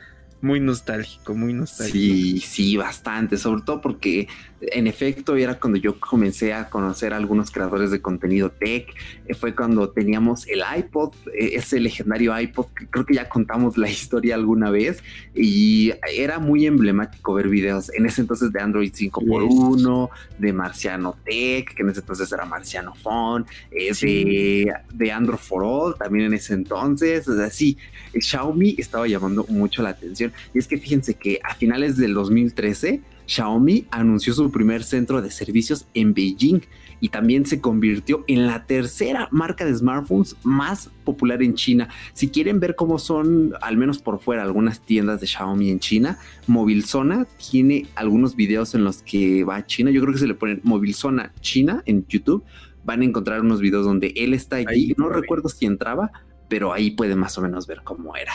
muy 0.43 0.61
nostálgico, 0.61 1.35
muy 1.35 1.53
nostálgico. 1.53 1.99
Sí, 1.99 2.41
sí, 2.41 2.77
bastante, 2.77 3.37
sobre 3.37 3.63
todo 3.63 3.81
porque 3.81 4.29
en 4.61 4.87
efecto, 4.87 5.37
era 5.37 5.59
cuando 5.59 5.79
yo 5.79 5.99
comencé 5.99 6.53
a 6.53 6.69
conocer 6.69 7.13
a 7.13 7.17
algunos 7.17 7.51
creadores 7.51 7.91
de 7.91 8.01
contenido 8.01 8.51
tech. 8.51 8.95
Eh, 9.27 9.35
fue 9.35 9.55
cuando 9.55 9.89
teníamos 9.91 10.47
el 10.49 10.63
iPod, 10.77 11.15
eh, 11.35 11.53
ese 11.55 11.81
legendario 11.81 12.39
iPod, 12.39 12.67
que 12.67 12.87
creo 12.87 13.07
que 13.07 13.15
ya 13.15 13.29
contamos 13.29 13.79
la 13.79 13.89
historia 13.91 14.35
alguna 14.35 14.71
vez. 14.71 15.03
Y 15.35 15.93
era 16.15 16.39
muy 16.39 16.67
emblemático 16.67 17.35
ver 17.35 17.49
videos 17.49 17.91
en 17.95 18.07
ese 18.07 18.21
entonces 18.21 18.53
de 18.53 18.61
Android 18.61 18.93
5x1, 18.93 20.11
de 20.39 20.53
Marciano 20.53 21.17
Tech, 21.25 21.75
que 21.75 21.83
en 21.83 21.91
ese 21.91 22.01
entonces 22.01 22.31
era 22.31 22.45
Marciano 22.45 22.95
Phone, 22.95 23.47
eh, 23.71 23.93
de, 24.01 24.73
de, 24.93 25.13
Android 25.13 25.39
for 25.39 25.63
All, 25.65 25.95
también 25.97 26.27
en 26.27 26.35
ese 26.35 26.55
entonces. 26.55 27.27
O 27.29 27.37
sea, 27.37 27.51
sí, 27.51 27.79
Xiaomi 28.19 28.75
estaba 28.79 29.07
llamando 29.07 29.47
mucho 29.49 29.83
la 29.83 29.91
atención. 29.91 30.33
Y 30.55 30.59
es 30.59 30.69
que 30.69 30.77
fíjense 30.77 31.15
que 31.15 31.41
a 31.43 31.55
finales 31.55 31.97
del 31.97 32.15
2013, 32.15 33.01
Xiaomi 33.31 33.87
anunció 33.93 34.35
su 34.35 34.51
primer 34.51 34.83
centro 34.83 35.23
de 35.23 35.31
servicios 35.31 35.87
en 35.95 36.15
Beijing 36.15 36.63
y 36.99 37.11
también 37.11 37.47
se 37.47 37.61
convirtió 37.61 38.25
en 38.27 38.49
la 38.49 38.67
tercera 38.67 39.29
marca 39.31 39.65
de 39.65 39.73
smartphones 39.73 40.35
más 40.43 40.91
popular 41.05 41.41
en 41.41 41.55
China. 41.55 41.89
Si 42.13 42.29
quieren 42.29 42.59
ver 42.59 42.75
cómo 42.75 42.99
son, 42.99 43.55
al 43.63 43.77
menos 43.77 44.01
por 44.01 44.19
fuera, 44.19 44.43
algunas 44.43 44.81
tiendas 44.81 45.21
de 45.21 45.29
Xiaomi 45.29 45.71
en 45.71 45.79
China, 45.79 46.19
Movilzona 46.49 47.29
tiene 47.51 47.87
algunos 47.95 48.35
videos 48.35 48.75
en 48.75 48.83
los 48.83 49.01
que 49.01 49.45
va 49.45 49.57
a 49.57 49.67
China. 49.67 49.93
Yo 49.93 50.01
creo 50.01 50.13
que 50.13 50.19
se 50.19 50.27
le 50.27 50.35
ponen 50.35 50.61
Movilzona 50.65 51.33
China 51.41 51.85
en 51.87 52.05
YouTube. 52.09 52.45
Van 52.83 53.03
a 53.03 53.05
encontrar 53.05 53.43
unos 53.43 53.61
videos 53.61 53.85
donde 53.85 54.13
él 54.17 54.35
está 54.35 54.57
allí. 54.57 54.93
no 54.97 55.09
recuerdo 55.09 55.49
si 55.49 55.67
entraba, 55.67 56.11
pero 56.49 56.73
ahí 56.73 56.91
puede 56.91 57.15
más 57.15 57.39
o 57.39 57.43
menos 57.43 57.69
ver 57.69 57.83
cómo 57.85 58.17
era. 58.17 58.33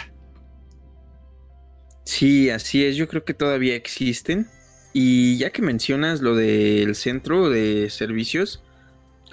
Sí, 2.05 2.49
así 2.49 2.85
es. 2.85 2.95
Yo 2.95 3.09
creo 3.09 3.25
que 3.25 3.33
todavía 3.33 3.75
existen. 3.75 4.47
Y 4.97 5.35
ya 5.35 5.49
que 5.49 5.61
mencionas 5.61 6.21
lo 6.21 6.37
del 6.37 6.95
centro 6.95 7.49
de 7.49 7.89
servicios, 7.89 8.63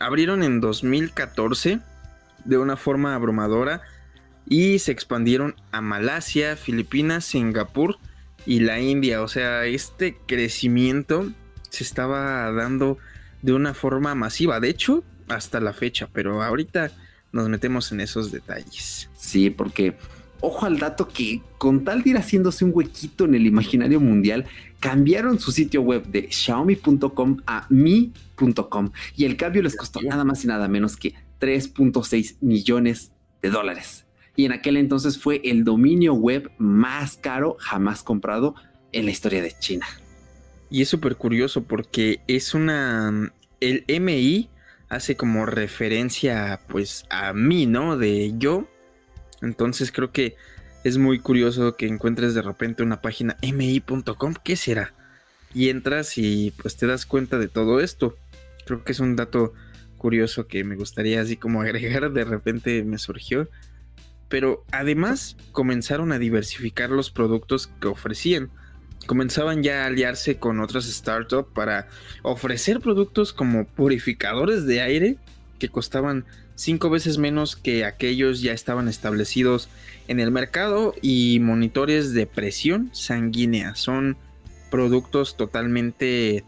abrieron 0.00 0.42
en 0.42 0.60
2014 0.60 1.78
de 2.44 2.58
una 2.58 2.76
forma 2.76 3.14
abrumadora 3.14 3.80
y 4.48 4.80
se 4.80 4.90
expandieron 4.90 5.54
a 5.70 5.80
Malasia, 5.80 6.56
Filipinas, 6.56 7.26
Singapur 7.26 7.98
y 8.44 8.58
la 8.58 8.80
India. 8.80 9.22
O 9.22 9.28
sea, 9.28 9.64
este 9.66 10.16
crecimiento 10.26 11.30
se 11.70 11.84
estaba 11.84 12.50
dando 12.50 12.98
de 13.42 13.52
una 13.52 13.72
forma 13.72 14.16
masiva. 14.16 14.58
De 14.58 14.68
hecho, 14.68 15.04
hasta 15.28 15.60
la 15.60 15.72
fecha, 15.72 16.08
pero 16.12 16.42
ahorita 16.42 16.90
nos 17.30 17.48
metemos 17.48 17.92
en 17.92 18.00
esos 18.00 18.32
detalles. 18.32 19.08
Sí, 19.16 19.48
porque 19.48 19.96
ojo 20.42 20.66
al 20.66 20.78
dato 20.78 21.08
que 21.08 21.40
con 21.56 21.84
tal 21.84 22.02
de 22.02 22.10
ir 22.10 22.16
haciéndose 22.16 22.64
un 22.64 22.72
huequito 22.74 23.24
en 23.24 23.34
el 23.34 23.46
imaginario 23.46 24.00
mundial, 24.00 24.44
cambiaron 24.80 25.40
su 25.40 25.52
sitio 25.52 25.80
web 25.80 26.04
de 26.06 26.30
xiaomi.com 26.30 27.38
a 27.46 27.66
mi.com 27.70 28.90
y 29.16 29.24
el 29.24 29.36
cambio 29.36 29.62
les 29.62 29.76
costó 29.76 30.02
nada 30.02 30.24
más 30.24 30.44
y 30.44 30.48
nada 30.48 30.68
menos 30.68 30.96
que 30.96 31.14
3.6 31.40 32.36
millones 32.40 33.12
de 33.40 33.50
dólares. 33.50 34.04
Y 34.36 34.44
en 34.44 34.52
aquel 34.52 34.76
entonces 34.76 35.18
fue 35.18 35.40
el 35.44 35.64
dominio 35.64 36.14
web 36.14 36.50
más 36.58 37.16
caro 37.16 37.56
jamás 37.58 38.02
comprado 38.02 38.54
en 38.92 39.04
la 39.04 39.10
historia 39.10 39.42
de 39.42 39.52
China. 39.58 39.86
Y 40.70 40.82
es 40.82 40.88
súper 40.88 41.16
curioso 41.16 41.62
porque 41.64 42.20
es 42.26 42.54
una... 42.54 43.32
El 43.60 43.84
MI 44.00 44.48
hace 44.88 45.16
como 45.16 45.46
referencia 45.46 46.60
pues 46.68 47.04
a 47.10 47.32
mí, 47.32 47.66
¿no? 47.66 47.96
De 47.96 48.34
yo. 48.38 48.66
Entonces 49.42 49.92
creo 49.92 50.12
que 50.12 50.36
es 50.84 50.98
muy 50.98 51.18
curioso 51.18 51.76
que 51.76 51.86
encuentres 51.86 52.34
de 52.34 52.42
repente 52.42 52.82
una 52.82 53.00
página 53.00 53.36
mi.com, 53.42 54.34
¿qué 54.42 54.56
será? 54.56 54.94
Y 55.54 55.68
entras 55.68 56.16
y 56.16 56.52
pues 56.60 56.76
te 56.76 56.86
das 56.86 57.06
cuenta 57.06 57.38
de 57.38 57.48
todo 57.48 57.80
esto. 57.80 58.16
Creo 58.66 58.82
que 58.84 58.92
es 58.92 59.00
un 59.00 59.16
dato 59.16 59.52
curioso 59.96 60.48
que 60.48 60.64
me 60.64 60.76
gustaría 60.76 61.20
así 61.20 61.36
como 61.36 61.62
agregar, 61.62 62.12
de 62.12 62.24
repente 62.24 62.82
me 62.84 62.98
surgió. 62.98 63.48
Pero 64.28 64.64
además 64.72 65.36
comenzaron 65.52 66.10
a 66.10 66.18
diversificar 66.18 66.90
los 66.90 67.10
productos 67.10 67.68
que 67.80 67.88
ofrecían. 67.88 68.50
Comenzaban 69.06 69.62
ya 69.62 69.82
a 69.82 69.86
aliarse 69.86 70.38
con 70.38 70.60
otras 70.60 70.84
startups 70.84 71.52
para 71.52 71.88
ofrecer 72.22 72.80
productos 72.80 73.32
como 73.32 73.66
purificadores 73.66 74.64
de 74.64 74.80
aire 74.80 75.18
que 75.58 75.68
costaban 75.68 76.24
cinco 76.62 76.90
veces 76.90 77.18
menos 77.18 77.56
que 77.56 77.84
aquellos 77.84 78.40
ya 78.40 78.52
estaban 78.52 78.86
establecidos 78.86 79.68
en 80.06 80.20
el 80.20 80.30
mercado 80.30 80.94
y 81.02 81.40
monitores 81.40 82.12
de 82.14 82.26
presión 82.26 82.88
sanguínea. 82.92 83.74
Son 83.74 84.16
productos 84.70 85.36
totalmente 85.36 86.44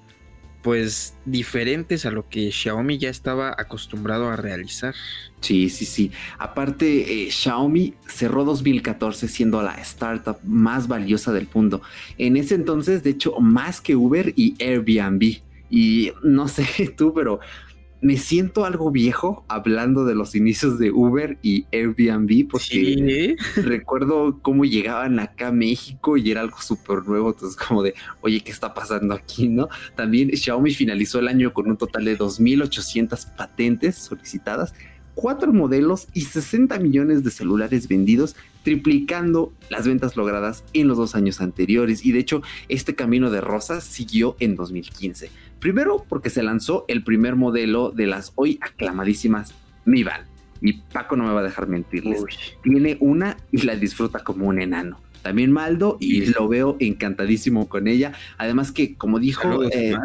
pues 0.62 1.14
diferentes 1.26 2.06
a 2.06 2.12
lo 2.12 2.28
que 2.28 2.52
Xiaomi 2.52 2.97
ya 2.97 3.11
estaba 3.11 3.54
acostumbrado 3.59 4.30
a 4.30 4.37
realizar. 4.37 4.94
Sí, 5.40 5.68
sí, 5.68 5.85
sí. 5.85 6.12
Aparte, 6.38 7.26
eh, 7.26 7.30
Xiaomi 7.33 7.94
cerró 8.06 8.44
2014 8.44 9.26
siendo 9.26 9.62
la 9.62 9.75
startup 9.75 10.38
más 10.44 10.87
valiosa 10.87 11.33
del 11.33 11.49
mundo. 11.52 11.83
En 12.18 12.37
ese 12.37 12.54
entonces, 12.54 13.02
de 13.02 13.11
hecho, 13.11 13.38
más 13.40 13.80
que 13.80 13.97
Uber 13.97 14.33
y 14.37 14.54
Airbnb. 14.62 15.40
Y 15.71 16.12
no 16.23 16.47
sé 16.47 16.64
tú, 16.97 17.12
pero 17.12 17.40
me 18.05 18.19
siento 18.19 18.67
algo 18.67 18.91
viejo 18.91 19.47
hablando 19.49 20.05
de 20.05 20.15
los 20.15 20.35
inicios 20.35 20.79
de 20.79 20.91
Uber 20.91 21.39
y 21.41 21.65
Airbnb 21.73 22.49
porque 22.51 23.35
recuerdo 23.57 24.41
cómo 24.43 24.67
llegaban 24.67 25.19
acá 25.19 25.49
a 25.49 25.53
México 25.53 26.19
y 26.19 26.31
era 26.31 26.43
algo 26.43 26.61
súper 26.61 26.99
nuevo, 27.07 27.31
entonces 27.31 27.57
como 27.57 27.83
de, 27.83 27.95
oye, 28.21 28.43
¿qué 28.43 28.53
está 28.53 28.75
pasando 28.75 29.15
aquí? 29.15 29.49
¿No? 29.49 29.71
También 29.97 30.37
Xiaomi 30.37 30.75
finalizó 30.75 31.19
el 31.19 31.29
año 31.29 31.55
con 31.55 31.67
un 31.67 31.79
total 31.79 32.05
de 32.05 32.19
2.800 32.19 33.37
patentes 33.37 33.97
solicitadas, 33.97 34.75
cuatro 35.15 35.55
modelos 35.55 36.09
y 36.13 36.23
60 36.23 36.79
millones 36.81 37.25
de 37.25 37.31
celulares 37.31 37.89
vendidos, 37.89 38.37
triplicando 38.65 39.51
las 39.71 39.87
ventas 39.87 40.15
logradas 40.15 40.63
en 40.75 40.89
los 40.89 40.99
dos 40.99 41.15
años 41.15 41.41
anteriores. 41.41 42.05
Y 42.05 42.13
de 42.13 42.19
hecho, 42.19 42.43
este 42.69 42.95
camino 42.95 43.31
de 43.31 43.41
rosas 43.41 43.83
siguió 43.83 44.37
en 44.41 44.57
2015 44.57 45.31
Primero 45.64 46.04
porque 46.11 46.28
se 46.28 46.42
lanzó 46.42 46.85
el 46.88 47.04
primer 47.04 47.37
modelo 47.37 47.90
de 47.90 48.06
las 48.06 48.33
hoy 48.35 48.59
aclamadísimas 48.61 49.54
Mi 49.87 50.04
Band. 50.04 50.26
Y 50.61 50.75
Paco 50.75 51.16
no 51.16 51.25
me 51.25 51.33
va 51.33 51.40
a 51.40 51.42
dejar 51.42 51.68
mentirles. 51.68 52.23
Tiene 52.62 52.99
una 53.00 53.38
y 53.50 53.62
la 53.62 53.75
disfruta 53.75 54.18
como 54.18 54.47
un 54.47 54.61
enano. 54.61 55.00
También 55.23 55.50
Maldo 55.50 55.97
y 56.00 56.26
lo 56.26 56.49
veo 56.49 56.76
encantadísimo 56.80 57.66
con 57.66 57.88
ella. 57.88 58.12
Además 58.37 58.73
que, 58.73 58.94
como 58.94 59.18
dijo... 59.18 59.64
Eh, 59.64 59.97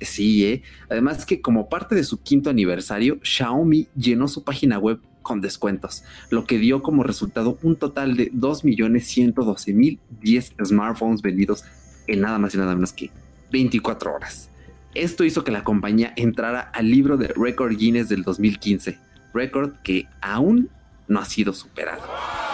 sí, 0.00 0.46
eh, 0.46 0.62
además 0.90 1.24
que 1.24 1.40
como 1.40 1.68
parte 1.68 1.94
de 1.94 2.02
su 2.02 2.20
quinto 2.20 2.50
aniversario, 2.50 3.20
Xiaomi 3.22 3.86
llenó 3.94 4.26
su 4.26 4.42
página 4.42 4.80
web 4.80 4.98
con 5.22 5.40
descuentos, 5.40 6.02
lo 6.30 6.44
que 6.44 6.58
dio 6.58 6.82
como 6.82 7.04
resultado 7.04 7.56
un 7.62 7.76
total 7.76 8.16
de 8.16 8.32
2.112.010 8.32 10.66
smartphones 10.66 11.22
vendidos 11.22 11.62
en 12.08 12.20
nada 12.20 12.40
más 12.40 12.52
y 12.56 12.58
nada 12.58 12.74
menos 12.74 12.92
que 12.92 13.12
24 13.52 14.12
horas. 14.12 14.50
Esto 14.94 15.24
hizo 15.24 15.42
que 15.42 15.50
la 15.50 15.64
compañía 15.64 16.12
entrara 16.16 16.60
al 16.60 16.88
libro 16.88 17.16
de 17.16 17.26
Record 17.28 17.76
Guinness 17.76 18.08
del 18.08 18.22
2015, 18.22 18.96
récord 19.34 19.72
que 19.82 20.06
aún 20.20 20.70
no 21.08 21.18
ha 21.18 21.24
sido 21.24 21.52
superado. 21.52 22.02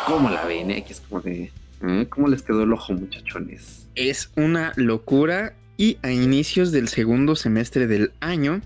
¿Cómo 0.06 0.30
la 0.30 0.46
ven? 0.46 0.70
Eh? 0.70 0.84
es 0.88 1.00
como 1.00 1.20
de, 1.20 1.52
¿eh? 1.82 2.06
¿Cómo 2.08 2.28
les 2.28 2.40
quedó 2.40 2.62
el 2.62 2.72
ojo, 2.72 2.94
muchachones? 2.94 3.86
Es 3.94 4.32
una 4.36 4.72
locura 4.76 5.54
y 5.76 5.98
a 6.02 6.12
inicios 6.12 6.72
del 6.72 6.88
segundo 6.88 7.36
semestre 7.36 7.86
del 7.86 8.12
año, 8.20 8.62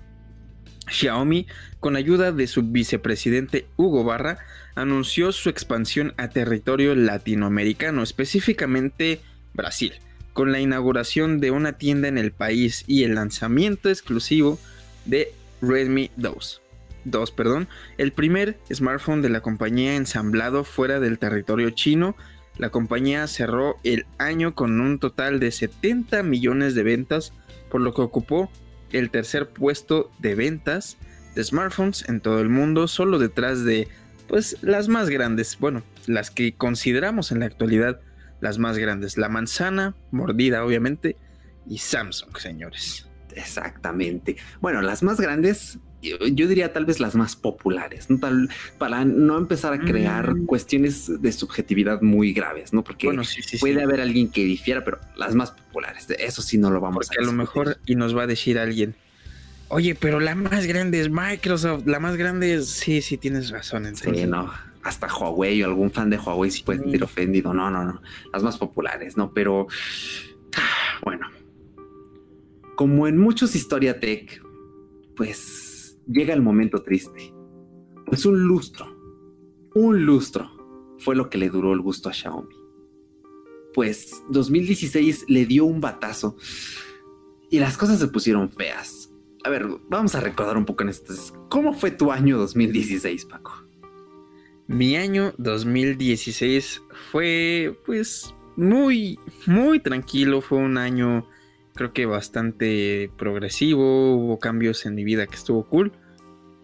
Xiaomi, 0.86 1.48
con 1.80 1.96
ayuda 1.96 2.30
de 2.30 2.46
su 2.46 2.62
vicepresidente 2.62 3.66
Hugo 3.76 4.04
Barra, 4.04 4.38
anunció 4.76 5.32
su 5.32 5.48
expansión 5.48 6.14
a 6.16 6.28
territorio 6.28 6.94
latinoamericano, 6.94 8.04
específicamente 8.04 9.20
Brasil 9.52 9.94
con 10.34 10.52
la 10.52 10.60
inauguración 10.60 11.40
de 11.40 11.50
una 11.50 11.78
tienda 11.78 12.08
en 12.08 12.18
el 12.18 12.32
país 12.32 12.84
y 12.86 13.04
el 13.04 13.14
lanzamiento 13.14 13.88
exclusivo 13.88 14.58
de 15.06 15.32
Redmi 15.62 16.10
2. 16.16 16.60
2 17.04 17.30
perdón, 17.30 17.68
el 17.96 18.12
primer 18.12 18.58
smartphone 18.72 19.22
de 19.22 19.30
la 19.30 19.40
compañía 19.40 19.96
ensamblado 19.96 20.64
fuera 20.64 21.00
del 21.00 21.18
territorio 21.18 21.70
chino. 21.70 22.16
La 22.58 22.70
compañía 22.70 23.26
cerró 23.26 23.76
el 23.84 24.06
año 24.18 24.54
con 24.54 24.80
un 24.80 24.98
total 24.98 25.40
de 25.40 25.50
70 25.50 26.22
millones 26.22 26.74
de 26.74 26.82
ventas, 26.82 27.32
por 27.70 27.80
lo 27.80 27.94
que 27.94 28.02
ocupó 28.02 28.50
el 28.92 29.10
tercer 29.10 29.48
puesto 29.48 30.10
de 30.18 30.34
ventas 30.34 30.98
de 31.34 31.44
smartphones 31.44 32.08
en 32.08 32.20
todo 32.20 32.40
el 32.40 32.48
mundo, 32.48 32.88
solo 32.88 33.18
detrás 33.18 33.64
de 33.64 33.88
pues 34.28 34.56
las 34.62 34.88
más 34.88 35.10
grandes, 35.10 35.58
bueno, 35.58 35.82
las 36.06 36.30
que 36.30 36.54
consideramos 36.54 37.30
en 37.30 37.40
la 37.40 37.46
actualidad 37.46 38.00
las 38.44 38.58
más 38.58 38.78
grandes. 38.78 39.18
La 39.18 39.28
manzana, 39.28 39.96
mordida 40.12 40.64
obviamente, 40.64 41.16
y 41.68 41.78
Samsung, 41.78 42.36
señores. 42.38 43.08
Exactamente. 43.34 44.36
Bueno, 44.60 44.80
las 44.82 45.02
más 45.02 45.20
grandes 45.20 45.78
yo 46.02 46.46
diría 46.48 46.70
tal 46.74 46.84
vez 46.84 47.00
las 47.00 47.14
más 47.14 47.34
populares, 47.34 48.10
¿no? 48.10 48.18
Tal, 48.18 48.50
para 48.76 49.06
no 49.06 49.38
empezar 49.38 49.72
a 49.72 49.78
crear 49.78 50.34
Mm. 50.34 50.44
cuestiones 50.44 51.10
de 51.22 51.32
subjetividad 51.32 52.02
muy 52.02 52.34
graves, 52.34 52.74
¿no? 52.74 52.84
Porque 52.84 53.06
Bueno, 53.06 53.24
sí, 53.24 53.40
sí, 53.40 53.56
puede 53.56 53.76
sí. 53.76 53.80
haber 53.80 54.02
alguien 54.02 54.28
que 54.28 54.44
difiera, 54.44 54.84
pero 54.84 55.00
las 55.16 55.34
más 55.34 55.52
populares, 55.52 56.06
de 56.06 56.16
eso 56.20 56.42
sí 56.42 56.58
no 56.58 56.70
lo 56.70 56.78
vamos 56.82 57.06
Porque 57.06 57.22
a 57.22 57.24
lo 57.24 57.32
discutir. 57.32 57.38
mejor 57.38 57.78
y 57.86 57.94
nos 57.94 58.14
va 58.14 58.24
a 58.24 58.26
decir 58.26 58.58
alguien, 58.58 58.94
oye, 59.68 59.94
pero 59.94 60.20
la 60.20 60.34
más 60.34 60.66
grande 60.66 61.00
es 61.00 61.08
Microsoft, 61.08 61.86
la 61.86 61.98
más 62.00 62.16
grande 62.16 62.52
es... 62.52 62.68
Sí, 62.68 63.00
sí, 63.00 63.16
tienes 63.16 63.48
razón. 63.48 63.86
Entonces, 63.86 64.20
Sí, 64.24 64.26
no, 64.26 64.52
hasta 64.84 65.08
Huawei 65.08 65.62
o 65.62 65.66
algún 65.66 65.90
fan 65.90 66.10
de 66.10 66.18
Huawei 66.18 66.50
sí 66.50 66.62
puede 66.62 66.80
sentir 66.80 67.02
ofendido. 67.02 67.52
No, 67.54 67.70
no, 67.70 67.84
no, 67.84 68.00
las 68.32 68.42
más 68.42 68.58
populares, 68.58 69.16
¿no? 69.16 69.32
Pero, 69.32 69.66
ah, 70.56 71.00
bueno, 71.02 71.26
como 72.76 73.08
en 73.08 73.18
muchos 73.18 73.56
Historia 73.56 73.98
Tech, 73.98 74.42
pues 75.16 75.98
llega 76.06 76.34
el 76.34 76.42
momento 76.42 76.82
triste. 76.82 77.32
Pues 78.06 78.26
un 78.26 78.42
lustro, 78.42 78.86
un 79.74 80.04
lustro 80.04 80.50
fue 80.98 81.16
lo 81.16 81.30
que 81.30 81.38
le 81.38 81.48
duró 81.48 81.72
el 81.72 81.80
gusto 81.80 82.10
a 82.10 82.12
Xiaomi. 82.12 82.54
Pues 83.72 84.22
2016 84.28 85.24
le 85.28 85.46
dio 85.46 85.64
un 85.64 85.80
batazo 85.80 86.36
y 87.50 87.58
las 87.58 87.76
cosas 87.76 87.98
se 87.98 88.08
pusieron 88.08 88.50
feas. 88.50 89.10
A 89.44 89.50
ver, 89.50 89.66
vamos 89.88 90.14
a 90.14 90.20
recordar 90.20 90.56
un 90.56 90.64
poco 90.64 90.82
en 90.82 90.90
esto. 90.90 91.12
¿Cómo 91.48 91.74
fue 91.74 91.90
tu 91.90 92.12
año 92.12 92.38
2016, 92.38 93.24
Paco? 93.26 93.63
Mi 94.66 94.96
año 94.96 95.34
2016 95.38 96.82
fue 97.10 97.78
pues 97.84 98.34
muy, 98.56 99.18
muy 99.46 99.80
tranquilo, 99.80 100.40
fue 100.40 100.58
un 100.58 100.78
año 100.78 101.26
creo 101.74 101.92
que 101.92 102.06
bastante 102.06 103.10
progresivo, 103.18 104.14
hubo 104.14 104.38
cambios 104.38 104.86
en 104.86 104.94
mi 104.94 105.04
vida 105.04 105.26
que 105.26 105.34
estuvo 105.34 105.64
cool, 105.64 105.92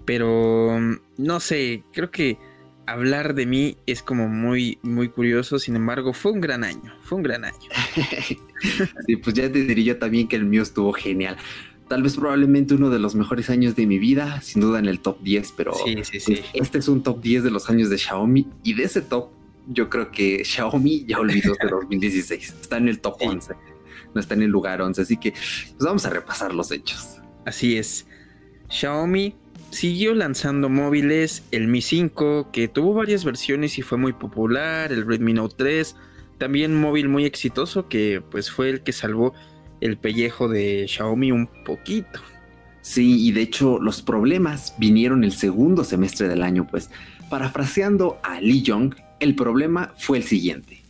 pero 0.05 0.79
no 1.19 1.41
sé, 1.41 1.83
creo 1.93 2.11
que 2.11 2.39
hablar 2.87 3.35
de 3.35 3.47
mí 3.47 3.77
es 3.87 4.03
como 4.03 4.29
muy, 4.29 4.79
muy 4.83 5.09
curioso, 5.09 5.59
sin 5.59 5.77
embargo 5.77 6.13
fue 6.13 6.33
un 6.33 6.41
gran 6.41 6.65
año, 6.65 6.95
fue 7.03 7.17
un 7.19 7.23
gran 7.23 7.45
año. 7.45 7.69
Sí, 9.07 9.17
pues 9.17 9.35
ya 9.35 9.51
te 9.51 9.65
diría 9.65 9.95
yo 9.95 9.99
también 9.99 10.29
que 10.29 10.37
el 10.37 10.45
mío 10.45 10.63
estuvo 10.63 10.93
genial. 10.93 11.39
Tal 11.91 12.03
vez 12.05 12.17
probablemente 12.17 12.75
uno 12.75 12.89
de 12.89 13.01
los 13.01 13.17
mejores 13.17 13.51
años 13.51 13.75
de 13.75 13.85
mi 13.85 13.99
vida, 13.99 14.41
sin 14.43 14.63
duda 14.63 14.79
en 14.79 14.87
el 14.87 15.01
top 15.01 15.21
10, 15.23 15.53
pero 15.57 15.75
Sí, 15.85 15.97
sí, 16.05 16.21
sí. 16.21 16.41
este 16.55 16.79
es 16.79 16.87
un 16.87 17.03
top 17.03 17.21
10 17.21 17.43
de 17.43 17.51
los 17.51 17.69
años 17.69 17.91
de 17.91 17.99
Xiaomi 17.99 18.47
y 18.63 18.75
de 18.75 18.85
ese 18.85 19.03
top 19.03 19.31
yo 19.67 19.91
creo 19.91 20.13
que 20.13 20.45
Xiaomi 20.45 21.05
ya 21.07 21.19
olvidó 21.19 21.53
de 21.61 21.69
2016. 21.71 22.55
Está 22.63 22.77
en 22.79 22.87
el 22.89 23.01
top 23.01 23.17
Sí. 23.19 23.27
11, 23.27 23.55
no 24.15 24.21
está 24.21 24.35
en 24.35 24.43
el 24.43 24.51
lugar 24.51 24.81
11, 24.81 25.03
así 25.03 25.17
que 25.17 25.33
pues 25.33 25.81
vamos 25.81 26.07
a 26.07 26.11
repasar 26.11 26.55
los 26.55 26.71
hechos. 26.71 27.19
Así 27.45 27.77
es. 27.77 28.07
Xiaomi 28.69 29.35
siguió 29.71 30.15
lanzando 30.15 30.69
móviles, 30.69 31.43
el 31.51 31.67
Mi 31.67 31.83
5, 31.83 32.51
que 32.53 32.69
tuvo 32.69 32.95
varias 32.95 33.25
versiones 33.25 33.79
y 33.79 33.83
fue 33.83 33.99
muy 33.99 34.13
popular, 34.13 34.93
el 34.93 35.05
Redmi 35.07 35.33
Note 35.33 35.57
3, 35.59 35.97
también 36.39 36.81
móvil 36.81 37.09
muy 37.09 37.25
exitoso 37.25 37.89
que 37.89 38.23
pues 38.31 38.49
fue 38.51 38.71
el 38.71 38.83
que 38.83 38.93
salvó 38.93 39.35
el 39.81 39.99
pellejo 39.99 40.49
de 40.49 40.87
Xiaomi 40.89 41.33
un 41.33 41.47
poquito. 41.65 42.21
Sí, 42.83 43.27
y 43.27 43.33
de 43.33 43.43
hecho 43.43 43.79
los 43.79 44.03
problemas 44.03 44.75
vinieron 44.79 45.25
el 45.25 45.33
segundo 45.33 45.85
semestre 45.85 46.29
del 46.29 46.43
año, 46.43 46.67
pues 46.67 46.91
parafraseando 47.29 48.21
a 48.23 48.41
Lee 48.41 48.65
Jong, 48.67 48.95
el 49.21 49.37
problema 49.37 49.93
fue 49.99 50.19
el 50.19 50.25
siguiente. 50.25 50.83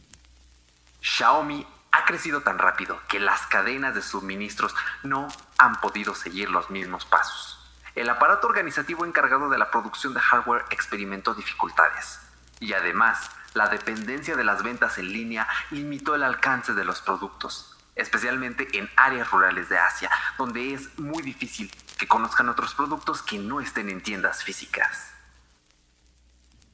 Xiaomi 1.00 1.66
ha 1.92 2.04
crecido 2.04 2.42
tan 2.42 2.58
rápido 2.58 3.00
que 3.08 3.18
las 3.18 3.46
cadenas 3.46 3.94
de 3.94 4.02
suministros 4.02 4.74
no 5.02 5.28
han 5.58 5.80
podido 5.80 6.14
seguir 6.14 6.50
los 6.50 6.70
mismos 6.70 7.04
pasos. 7.04 7.58
El 7.96 8.08
aparato 8.08 8.46
organizativo 8.46 9.04
encargado 9.04 9.50
de 9.50 9.58
la 9.58 9.70
producción 9.70 10.14
de 10.14 10.20
hardware 10.20 10.64
experimentó 10.70 11.34
dificultades. 11.34 12.20
Y 12.60 12.72
además, 12.74 13.30
la 13.54 13.68
dependencia 13.68 14.36
de 14.36 14.44
las 14.44 14.62
ventas 14.62 14.98
en 14.98 15.12
línea 15.12 15.48
limitó 15.70 16.14
el 16.14 16.22
alcance 16.22 16.72
de 16.72 16.84
los 16.84 17.00
productos, 17.00 17.69
especialmente 17.96 18.66
en 18.74 18.88
áreas 18.96 19.30
rurales 19.30 19.68
de 19.68 19.78
Asia, 19.78 20.10
donde 20.38 20.74
es 20.74 20.98
muy 20.98 21.22
difícil 21.22 21.70
que 21.98 22.06
conozcan 22.06 22.48
otros 22.48 22.74
productos 22.74 23.22
que 23.22 23.38
no 23.38 23.60
estén 23.60 23.90
en 23.90 24.00
tiendas 24.02 24.42
físicas. 24.42 25.12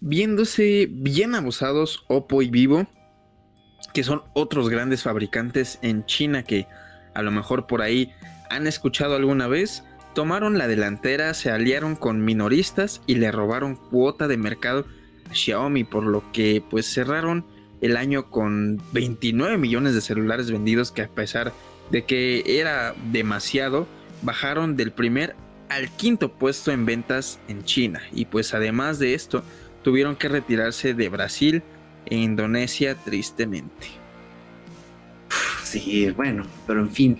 Viéndose 0.00 0.88
bien 0.90 1.34
abusados 1.34 2.04
Oppo 2.08 2.42
y 2.42 2.50
Vivo, 2.50 2.86
que 3.92 4.04
son 4.04 4.22
otros 4.34 4.68
grandes 4.68 5.02
fabricantes 5.02 5.78
en 5.82 6.04
China 6.06 6.42
que 6.42 6.68
a 7.14 7.22
lo 7.22 7.30
mejor 7.30 7.66
por 7.66 7.82
ahí 7.82 8.12
han 8.50 8.66
escuchado 8.66 9.16
alguna 9.16 9.48
vez, 9.48 9.82
tomaron 10.14 10.58
la 10.58 10.68
delantera, 10.68 11.34
se 11.34 11.50
aliaron 11.50 11.96
con 11.96 12.24
minoristas 12.24 13.00
y 13.06 13.16
le 13.16 13.32
robaron 13.32 13.76
cuota 13.76 14.28
de 14.28 14.36
mercado 14.36 14.86
a 15.30 15.34
Xiaomi, 15.34 15.84
por 15.84 16.04
lo 16.04 16.30
que 16.32 16.62
pues 16.70 16.86
cerraron 16.92 17.46
el 17.80 17.96
año 17.96 18.30
con 18.30 18.80
29 18.92 19.58
millones 19.58 19.94
de 19.94 20.00
celulares 20.00 20.50
vendidos 20.50 20.92
que 20.92 21.02
a 21.02 21.08
pesar 21.08 21.52
de 21.90 22.04
que 22.04 22.60
era 22.60 22.94
demasiado, 23.12 23.86
bajaron 24.22 24.76
del 24.76 24.92
primer 24.92 25.36
al 25.68 25.90
quinto 25.90 26.32
puesto 26.32 26.70
en 26.72 26.86
ventas 26.86 27.38
en 27.48 27.64
China 27.64 28.00
y 28.12 28.26
pues 28.26 28.54
además 28.54 28.98
de 28.98 29.14
esto 29.14 29.42
tuvieron 29.82 30.16
que 30.16 30.28
retirarse 30.28 30.94
de 30.94 31.08
Brasil 31.08 31.62
e 32.06 32.16
Indonesia 32.16 32.94
tristemente. 32.94 33.88
Sí, 35.64 36.10
bueno, 36.10 36.44
pero 36.66 36.80
en 36.80 36.90
fin, 36.90 37.18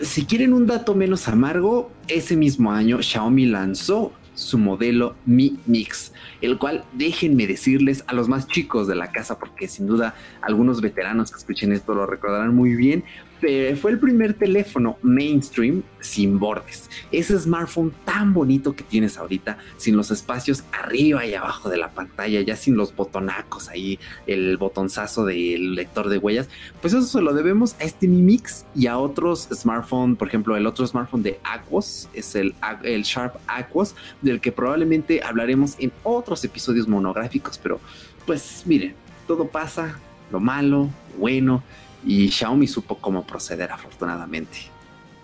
si 0.00 0.24
quieren 0.24 0.52
un 0.52 0.66
dato 0.66 0.94
menos 0.94 1.28
amargo, 1.28 1.90
ese 2.08 2.36
mismo 2.36 2.72
año 2.72 3.02
Xiaomi 3.02 3.46
lanzó 3.46 4.12
su 4.42 4.58
modelo 4.58 5.14
Mi 5.24 5.58
Mix, 5.66 6.12
el 6.40 6.58
cual 6.58 6.84
déjenme 6.92 7.46
decirles 7.46 8.04
a 8.06 8.14
los 8.14 8.28
más 8.28 8.46
chicos 8.46 8.86
de 8.86 8.94
la 8.94 9.12
casa, 9.12 9.38
porque 9.38 9.68
sin 9.68 9.86
duda 9.86 10.14
algunos 10.40 10.80
veteranos 10.80 11.30
que 11.30 11.38
escuchen 11.38 11.72
esto 11.72 11.94
lo 11.94 12.06
recordarán 12.06 12.54
muy 12.54 12.74
bien, 12.74 13.04
pero 13.42 13.76
fue 13.76 13.90
el 13.90 13.98
primer 13.98 14.34
teléfono 14.34 14.98
mainstream 15.02 15.82
sin 15.98 16.38
bordes. 16.38 16.88
Ese 17.10 17.36
smartphone 17.38 17.92
tan 18.04 18.32
bonito 18.32 18.76
que 18.76 18.84
tienes 18.84 19.18
ahorita, 19.18 19.58
sin 19.78 19.96
los 19.96 20.12
espacios 20.12 20.62
arriba 20.70 21.26
y 21.26 21.34
abajo 21.34 21.68
de 21.68 21.76
la 21.76 21.90
pantalla, 21.90 22.40
ya 22.40 22.54
sin 22.54 22.76
los 22.76 22.94
botonacos 22.94 23.68
ahí, 23.68 23.98
el 24.28 24.58
botonzazo 24.58 25.24
del 25.24 25.74
lector 25.74 26.08
de 26.08 26.18
huellas, 26.18 26.48
pues 26.80 26.94
eso 26.94 27.02
se 27.02 27.20
lo 27.20 27.34
debemos 27.34 27.74
a 27.80 27.84
este 27.84 28.06
Mi 28.06 28.22
Mix 28.22 28.64
y 28.76 28.86
a 28.86 28.96
otros 28.96 29.48
smartphones, 29.52 30.16
por 30.16 30.28
ejemplo, 30.28 30.56
el 30.56 30.66
otro 30.68 30.86
smartphone 30.86 31.24
de 31.24 31.40
Aquos 31.42 32.08
es 32.14 32.36
el, 32.36 32.54
el 32.84 33.02
Sharp 33.02 33.34
Aquos, 33.48 33.96
del 34.20 34.40
que 34.40 34.52
probablemente 34.52 35.20
hablaremos 35.20 35.74
en 35.80 35.90
otros 36.04 36.44
episodios 36.44 36.86
monográficos, 36.86 37.58
pero 37.58 37.80
pues 38.24 38.62
miren, 38.66 38.94
todo 39.26 39.48
pasa, 39.48 39.98
lo 40.30 40.38
malo, 40.38 40.88
lo 41.12 41.18
bueno, 41.18 41.62
y 42.04 42.28
Xiaomi 42.30 42.66
supo 42.66 42.98
cómo 42.98 43.26
proceder 43.26 43.70
afortunadamente. 43.72 44.58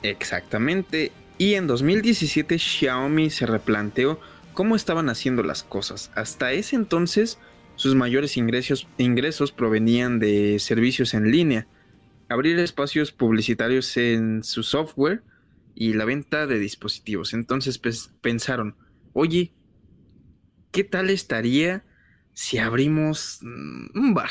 Exactamente. 0.02 1.12
Y 1.38 1.54
en 1.54 1.66
2017 1.66 2.58
Xiaomi 2.58 3.30
se 3.30 3.46
replanteó 3.46 4.20
cómo 4.54 4.76
estaban 4.76 5.08
haciendo 5.08 5.42
las 5.42 5.62
cosas. 5.62 6.10
Hasta 6.14 6.52
ese 6.52 6.76
entonces 6.76 7.38
sus 7.78 7.94
mayores 7.94 8.36
ingresos, 8.36 9.52
provenían 9.52 10.18
de 10.18 10.58
servicios 10.58 11.14
en 11.14 11.30
línea, 11.30 11.68
abrir 12.28 12.58
espacios 12.58 13.12
publicitarios 13.12 13.96
en 13.96 14.42
su 14.42 14.64
software 14.64 15.22
y 15.76 15.92
la 15.92 16.04
venta 16.04 16.48
de 16.48 16.58
dispositivos. 16.58 17.34
Entonces 17.34 17.78
pues, 17.78 18.12
pensaron, 18.20 18.74
oye, 19.12 19.52
¿qué 20.72 20.82
tal 20.82 21.08
estaría 21.08 21.84
si 22.32 22.58
abrimos 22.58 23.42
un 23.42 24.12
bar? 24.12 24.30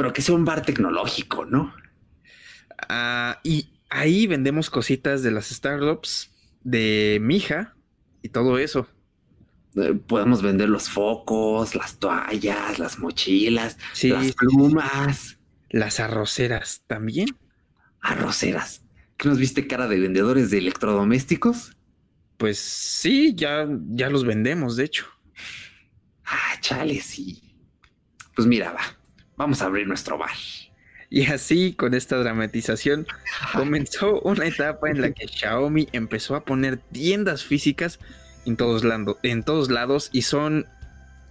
Pero 0.00 0.14
que 0.14 0.22
sea 0.22 0.34
un 0.34 0.46
bar 0.46 0.62
tecnológico, 0.62 1.44
¿no? 1.44 1.74
Uh, 2.88 3.36
y 3.44 3.68
ahí 3.90 4.26
vendemos 4.26 4.70
cositas 4.70 5.22
de 5.22 5.30
las 5.30 5.50
startups, 5.50 6.30
de 6.62 7.18
Mija 7.20 7.76
y 8.22 8.30
todo 8.30 8.56
eso. 8.56 8.88
Eh, 9.76 9.92
podemos 9.92 10.40
vender 10.40 10.70
los 10.70 10.88
focos, 10.88 11.74
las 11.74 11.98
toallas, 11.98 12.78
las 12.78 12.98
mochilas, 12.98 13.76
sí, 13.92 14.08
las 14.08 14.32
plumas. 14.32 15.38
Las 15.68 16.00
arroceras 16.00 16.82
también. 16.86 17.36
Arroceras. 18.00 18.82
¿Qué 19.18 19.28
nos 19.28 19.36
viste 19.36 19.66
cara 19.66 19.86
de 19.86 20.00
vendedores 20.00 20.50
de 20.50 20.56
electrodomésticos? 20.56 21.76
Pues 22.38 22.58
sí, 22.58 23.34
ya, 23.34 23.68
ya 23.90 24.08
los 24.08 24.24
vendemos, 24.24 24.76
de 24.76 24.84
hecho. 24.84 25.04
Ah, 26.24 26.58
chale, 26.62 27.02
sí. 27.02 27.42
Pues 28.34 28.48
mira, 28.48 28.72
va. 28.72 28.99
Vamos 29.40 29.62
a 29.62 29.64
abrir 29.64 29.88
nuestro 29.88 30.18
bar. 30.18 30.36
Y 31.08 31.24
así, 31.24 31.72
con 31.72 31.94
esta 31.94 32.18
dramatización, 32.18 33.06
comenzó 33.54 34.20
una 34.20 34.46
etapa 34.46 34.90
en 34.90 35.00
la 35.00 35.12
que 35.12 35.28
Xiaomi 35.34 35.88
empezó 35.92 36.36
a 36.36 36.44
poner 36.44 36.76
tiendas 36.76 37.42
físicas 37.42 38.00
en 38.44 38.58
todos, 38.58 38.84
lando, 38.84 39.18
en 39.22 39.42
todos 39.42 39.70
lados 39.70 40.10
y 40.12 40.22
son 40.22 40.66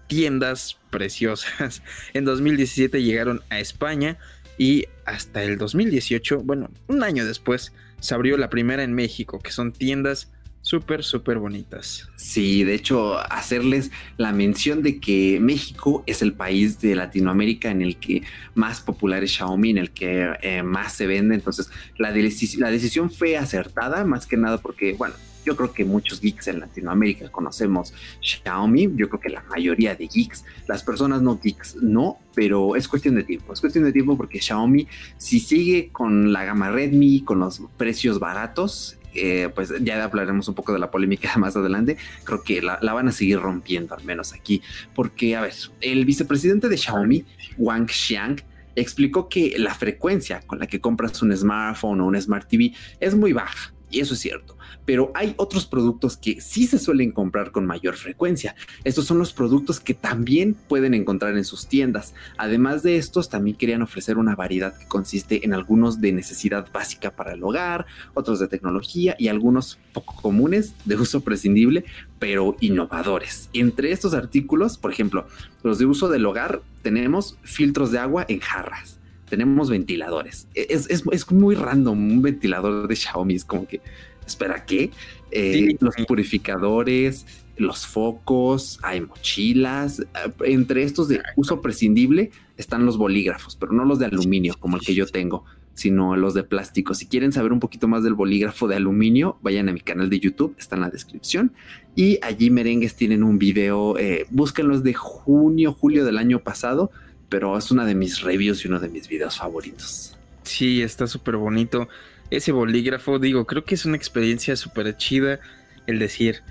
tiendas 0.07 0.79
preciosas. 0.89 1.83
En 2.15 2.25
2017 2.25 3.03
llegaron 3.03 3.43
a 3.51 3.59
España 3.59 4.17
y 4.57 4.87
hasta 5.05 5.43
el 5.43 5.59
2018, 5.59 6.39
bueno, 6.39 6.71
un 6.87 7.03
año 7.03 7.27
después, 7.27 7.73
se 7.99 8.15
abrió 8.15 8.37
la 8.37 8.49
primera 8.49 8.81
en 8.81 8.93
México, 8.93 9.37
que 9.37 9.51
son 9.51 9.71
tiendas 9.71 10.31
súper, 10.61 11.03
súper 11.03 11.39
bonitas. 11.39 12.09
Sí, 12.15 12.63
de 12.63 12.75
hecho, 12.75 13.17
hacerles 13.31 13.91
la 14.17 14.31
mención 14.31 14.83
de 14.83 14.99
que 14.99 15.39
México 15.41 16.03
es 16.05 16.21
el 16.21 16.33
país 16.33 16.79
de 16.79 16.95
Latinoamérica 16.95 17.71
en 17.71 17.81
el 17.81 17.97
que 17.97 18.23
más 18.55 18.81
popular 18.81 19.23
es 19.23 19.31
Xiaomi, 19.31 19.71
en 19.71 19.77
el 19.77 19.91
que 19.91 20.31
eh, 20.41 20.63
más 20.63 20.93
se 20.93 21.07
vende. 21.07 21.35
Entonces, 21.35 21.69
la, 21.97 22.11
la 22.11 22.71
decisión 22.71 23.11
fue 23.11 23.37
acertada, 23.37 24.05
más 24.05 24.25
que 24.25 24.37
nada 24.37 24.57
porque, 24.57 24.93
bueno, 24.93 25.15
yo 25.45 25.55
creo 25.55 25.73
que 25.73 25.85
muchos 25.85 26.21
geeks 26.21 26.47
en 26.49 26.59
Latinoamérica 26.59 27.29
conocemos 27.29 27.93
Xiaomi. 28.21 28.91
Yo 28.95 29.09
creo 29.09 29.19
que 29.19 29.29
la 29.29 29.43
mayoría 29.49 29.95
de 29.95 30.07
geeks, 30.07 30.43
las 30.67 30.83
personas 30.83 31.23
no 31.23 31.39
geeks, 31.41 31.77
no, 31.81 32.19
pero 32.35 32.75
es 32.75 32.87
cuestión 32.87 33.15
de 33.15 33.23
tiempo. 33.23 33.53
Es 33.53 33.61
cuestión 33.61 33.83
de 33.85 33.91
tiempo 33.91 34.15
porque 34.15 34.39
Xiaomi, 34.39 34.87
si 35.17 35.39
sigue 35.39 35.89
con 35.91 36.33
la 36.33 36.43
gama 36.43 36.69
Redmi, 36.69 37.21
con 37.23 37.39
los 37.39 37.63
precios 37.77 38.19
baratos, 38.19 38.98
eh, 39.13 39.49
pues 39.53 39.73
ya 39.81 40.03
hablaremos 40.03 40.47
un 40.47 40.55
poco 40.55 40.73
de 40.73 40.79
la 40.79 40.91
polémica 40.91 41.31
más 41.37 41.55
adelante, 41.55 41.97
creo 42.23 42.43
que 42.43 42.61
la, 42.61 42.79
van 42.81 43.07
a 43.07 43.11
seguir 43.11 43.39
rompiendo, 43.39 43.95
al 43.95 44.03
menos 44.03 44.33
aquí, 44.33 44.61
porque, 44.95 45.35
a 45.35 45.41
ver, 45.41 45.53
el 45.81 46.05
vicepresidente 46.05 46.69
de 46.69 46.77
Xiaomi, 46.77 47.25
Wang 47.57 47.87
Xiang, 47.87 48.41
explicó 48.75 49.27
que 49.27 49.55
la 49.57 49.73
frecuencia 49.73 50.41
con 50.45 50.59
la 50.59 50.67
que 50.67 50.79
compras 50.79 51.21
un 51.21 51.35
smartphone 51.35 52.01
o 52.01 52.05
un 52.05 52.21
smart 52.21 52.47
TV 52.47 52.73
es 52.99 53.15
muy 53.15 53.33
baja, 53.33 53.73
y 53.89 53.99
eso 53.99 54.13
es 54.13 54.19
cierto 54.19 54.59
pero 54.89 55.11
hay 55.13 55.35
otros 55.37 55.67
productos 55.67 56.17
que 56.17 56.41
sí 56.41 56.65
se 56.65 56.79
suelen 56.79 57.11
comprar 57.11 57.51
con 57.51 57.67
mayor 57.67 57.95
frecuencia. 57.95 58.55
Estos 58.83 59.05
son 59.05 59.19
los 59.19 59.33
productos 59.33 59.79
que 59.79 59.93
también 59.93 60.55
pueden 60.67 60.95
encontrar 60.95 61.37
en 61.37 61.45
sus 61.45 61.67
tiendas. 61.67 62.15
Además 62.37 62.81
de 62.81 62.97
estos, 62.97 63.29
también 63.29 63.55
querían 63.55 63.83
ofrecer 63.83 64.17
una 64.17 64.35
variedad 64.35 64.75
que 64.75 64.87
consiste 64.87 65.45
en 65.45 65.53
algunos 65.53 66.01
de 66.01 66.11
necesidad 66.11 66.71
básica 66.73 67.15
para 67.15 67.33
el 67.33 67.43
hogar, 67.43 67.85
otros 68.15 68.39
de 68.39 68.47
tecnología 68.47 69.15
y 69.19 69.27
algunos 69.27 69.77
poco 69.93 70.15
comunes 70.15 70.73
de 70.85 70.95
uso 70.95 71.21
prescindible, 71.21 71.85
pero 72.17 72.55
innovadores. 72.59 73.49
Entre 73.53 73.91
estos 73.91 74.15
artículos, 74.15 74.79
por 74.79 74.91
ejemplo, 74.91 75.27
los 75.61 75.77
de 75.77 75.85
uso 75.85 76.09
del 76.09 76.25
hogar, 76.25 76.61
tenemos 76.81 77.37
filtros 77.43 77.91
de 77.91 77.99
agua 77.99 78.25
en 78.27 78.39
jarras 78.39 78.98
tenemos 79.29 79.69
ventiladores. 79.69 80.47
Es, 80.53 80.89
es, 80.89 81.03
es, 81.11 81.31
muy 81.31 81.55
random 81.55 82.11
un 82.11 82.21
ventilador 82.21 82.87
de 82.87 82.95
Xiaomi. 82.95 83.35
Es 83.35 83.45
como 83.45 83.67
que 83.67 83.81
espera, 84.25 84.65
¿qué? 84.65 84.91
Eh, 85.31 85.75
los 85.79 85.95
purificadores, 86.07 87.25
los 87.57 87.85
focos, 87.85 88.79
hay 88.81 89.01
mochilas. 89.01 89.99
Eh, 89.99 90.05
entre 90.45 90.83
estos 90.83 91.07
de 91.07 91.21
uso 91.35 91.61
prescindible 91.61 92.31
están 92.57 92.85
los 92.85 92.97
bolígrafos, 92.97 93.55
pero 93.55 93.71
no 93.71 93.85
los 93.85 93.99
de 93.99 94.05
aluminio 94.05 94.55
como 94.59 94.77
el 94.77 94.83
que 94.83 94.95
yo 94.95 95.05
tengo, 95.05 95.45
sino 95.73 96.15
los 96.15 96.33
de 96.33 96.43
plástico. 96.43 96.93
Si 96.93 97.05
quieren 97.05 97.31
saber 97.31 97.53
un 97.53 97.59
poquito 97.59 97.87
más 97.87 98.03
del 98.03 98.13
bolígrafo 98.13 98.67
de 98.67 98.75
aluminio, 98.75 99.37
vayan 99.41 99.69
a 99.69 99.73
mi 99.73 99.81
canal 99.81 100.09
de 100.09 100.19
YouTube, 100.19 100.55
está 100.57 100.75
en 100.75 100.81
la 100.81 100.89
descripción. 100.89 101.53
Y 101.95 102.19
allí 102.21 102.49
merengues 102.49 102.95
tienen 102.95 103.23
un 103.23 103.39
video, 103.39 103.97
eh, 103.97 104.25
búsquenlos 104.29 104.83
de 104.83 104.93
junio, 104.93 105.73
julio 105.73 106.05
del 106.05 106.17
año 106.17 106.39
pasado, 106.39 106.91
pero 107.29 107.57
es 107.57 107.71
una 107.71 107.85
de 107.85 107.95
mis 107.95 108.21
reviews 108.21 108.65
y 108.65 108.67
uno 108.67 108.79
de 108.79 108.89
mis 108.89 109.07
videos 109.07 109.37
favoritos. 109.37 110.17
Sí, 110.43 110.81
está 110.81 111.07
súper 111.07 111.37
bonito 111.37 111.87
ese 112.29 112.51
bolígrafo, 112.51 113.19
digo, 113.19 113.45
creo 113.45 113.65
que 113.65 113.75
es 113.75 113.85
una 113.85 113.97
experiencia 113.97 114.55
súper 114.55 114.95
chida 114.97 115.39
el 115.87 115.99
decir, 115.99 116.41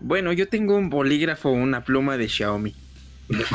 bueno, 0.00 0.32
yo 0.32 0.48
tengo 0.48 0.76
un 0.76 0.90
bolígrafo 0.90 1.50
o 1.50 1.52
una 1.52 1.84
pluma 1.84 2.16
de 2.16 2.28
Xiaomi. 2.28 2.74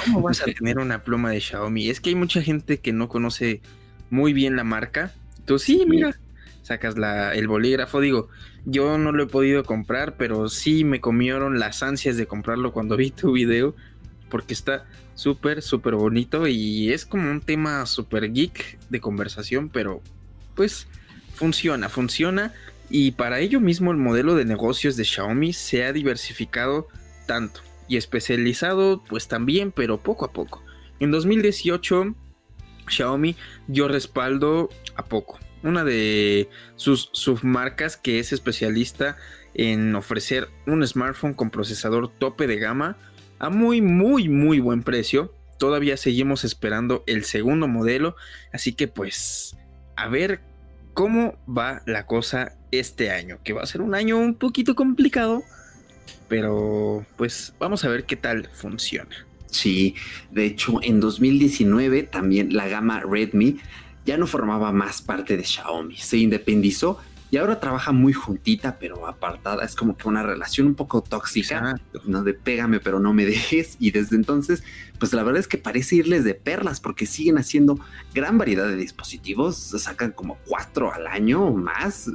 ¿Cómo 0.05 0.21
vas 0.23 0.41
a 0.41 0.45
tener 0.45 0.79
una 0.79 1.03
pluma 1.03 1.29
de 1.32 1.39
Xiaomi? 1.39 1.89
Es 1.89 2.01
que 2.01 2.10
hay 2.10 2.15
mucha 2.15 2.41
gente 2.41 2.79
que 2.79 2.91
no 2.91 3.08
conoce 3.08 3.62
muy 4.10 4.34
bien 4.34 4.55
la 4.55 4.63
marca. 4.63 5.13
Tú 5.45 5.60
sí, 5.60 5.86
mira, 5.88 6.17
sacas 6.63 6.97
la, 6.97 7.36
el 7.36 7.47
bolígrafo. 7.47 8.01
Digo, 8.01 8.29
yo 8.65 8.97
no 8.97 9.12
lo 9.12 9.23
he 9.23 9.27
podido 9.27 9.63
comprar, 9.63 10.17
pero 10.17 10.49
sí 10.49 10.84
me 10.84 10.99
comieron 10.99 11.60
las 11.60 11.84
ansias 11.84 12.17
de 12.17 12.25
comprarlo 12.25 12.73
cuando 12.73 12.97
vi 12.97 13.12
tu 13.12 13.34
video, 13.34 13.75
porque 14.30 14.54
está 14.54 14.86
súper, 15.15 15.62
súper 15.62 15.96
bonito 15.96 16.48
y 16.48 16.92
es 16.92 17.06
como 17.06 17.30
un 17.30 17.42
tema 17.42 17.86
súper 17.86 18.32
geek 18.32 18.80
de 18.89 19.02
conversación, 19.02 19.70
pero 19.70 20.02
pues 20.56 20.88
funciona, 21.34 21.89
funciona 21.89 22.54
y 22.89 23.12
para 23.12 23.39
ello 23.39 23.60
mismo 23.60 23.92
el 23.92 23.98
modelo 23.98 24.36
de 24.36 24.46
negocios 24.46 24.96
de 24.96 25.06
Xiaomi 25.06 25.54
se 25.54 25.84
ha 25.84 25.94
diversificado 25.94 26.88
tanto 27.28 27.62
y 27.88 27.98
especializado 27.98 29.04
pues 29.08 29.28
también, 29.28 29.72
pero 29.72 29.98
poco 29.98 30.26
a 30.26 30.32
poco. 30.32 30.63
En 31.00 31.12
2018 31.12 32.15
Xiaomi 32.88 33.36
dio 33.68 33.88
respaldo 33.88 34.70
a 34.96 35.06
poco. 35.06 35.39
Una 35.63 35.84
de 35.84 36.50
sus 36.76 37.10
submarcas 37.13 37.98
que 37.98 38.20
es 38.20 38.32
especialista 38.32 39.18
en 39.54 39.96
ofrecer 39.96 40.50
un 40.65 40.86
smartphone 40.86 41.34
con 41.34 41.50
procesador 41.50 42.10
tope 42.10 42.48
de 42.48 42.58
gama 42.58 42.98
a 43.39 43.49
muy 43.49 43.82
muy 43.82 44.30
muy 44.30 44.60
buen 44.60 44.84
precio. 44.84 45.34
Todavía 45.58 45.97
seguimos 45.97 46.43
esperando 46.43 47.04
el 47.08 47.25
segundo 47.25 47.67
modelo, 47.67 48.15
así 48.54 48.73
que 48.73 48.88
pues 48.88 49.58
a 49.95 50.08
ver 50.08 50.41
cómo 50.93 51.38
va 51.47 51.82
la 51.86 52.06
cosa 52.06 52.58
este 52.71 53.12
año, 53.12 53.39
que 53.43 53.54
va 53.54 53.63
a 53.63 53.65
ser 53.65 53.82
un 53.82 53.95
año 53.95 54.17
un 54.17 54.36
poquito 54.36 54.75
complicado, 54.75 55.43
pero 56.28 57.06
pues 57.17 57.54
vamos 57.60 57.84
a 57.84 57.89
ver 57.89 58.06
qué 58.06 58.15
tal 58.15 58.49
funciona. 58.54 59.25
Sí, 59.47 59.95
de 60.32 60.45
hecho 60.45 60.80
en 60.84 60.99
2019 60.99 62.04
también 62.04 62.54
la 62.54 62.67
gama 62.67 63.02
Redmi 63.02 63.58
ya 64.06 64.17
no 64.17 64.28
formaba 64.28 64.71
más 64.71 65.02
parte 65.02 65.38
de 65.38 65.43
Xiaomi, 65.43 65.97
se 65.97 66.17
independizó 66.17 66.99
y 67.32 67.38
ahora 67.38 67.60
trabaja 67.60 67.92
muy 67.92 68.13
juntita, 68.13 68.80
pero 68.80 69.08
apartada. 69.08 69.63
Es 69.63 69.76
como 69.76 69.96
que 69.96 70.08
una 70.08 70.24
relación 70.24 70.68
un 70.68 70.76
poco 70.76 71.02
tóxica, 71.02 71.76
¿no? 72.06 72.24
De 72.24 72.34
pégame, 72.34 72.80
pero 72.80 73.00
no 73.00 73.13
me 73.13 73.26
dejes. 73.26 73.78
Y 73.80 73.92
desde 73.92 74.15
entonces, 74.15 74.63
pues 74.98 75.13
la 75.13 75.22
verdad 75.22 75.39
es 75.39 75.48
que 75.48 75.60
parece 75.60 75.98
irles 75.98 76.24
de 76.24 76.34
perlas 76.34 76.80
porque 76.80 77.06
siguen 77.06 77.38
haciendo 77.38 77.80
gran 78.15 78.39
variedad 78.39 78.68
de 78.68 78.76
dispositivos. 78.76 79.58
Sacan 79.58 80.12
como 80.12 80.39
cuatro 80.48 80.92
al 80.92 81.06
año 81.06 81.46
o 81.46 81.56
más, 81.56 82.10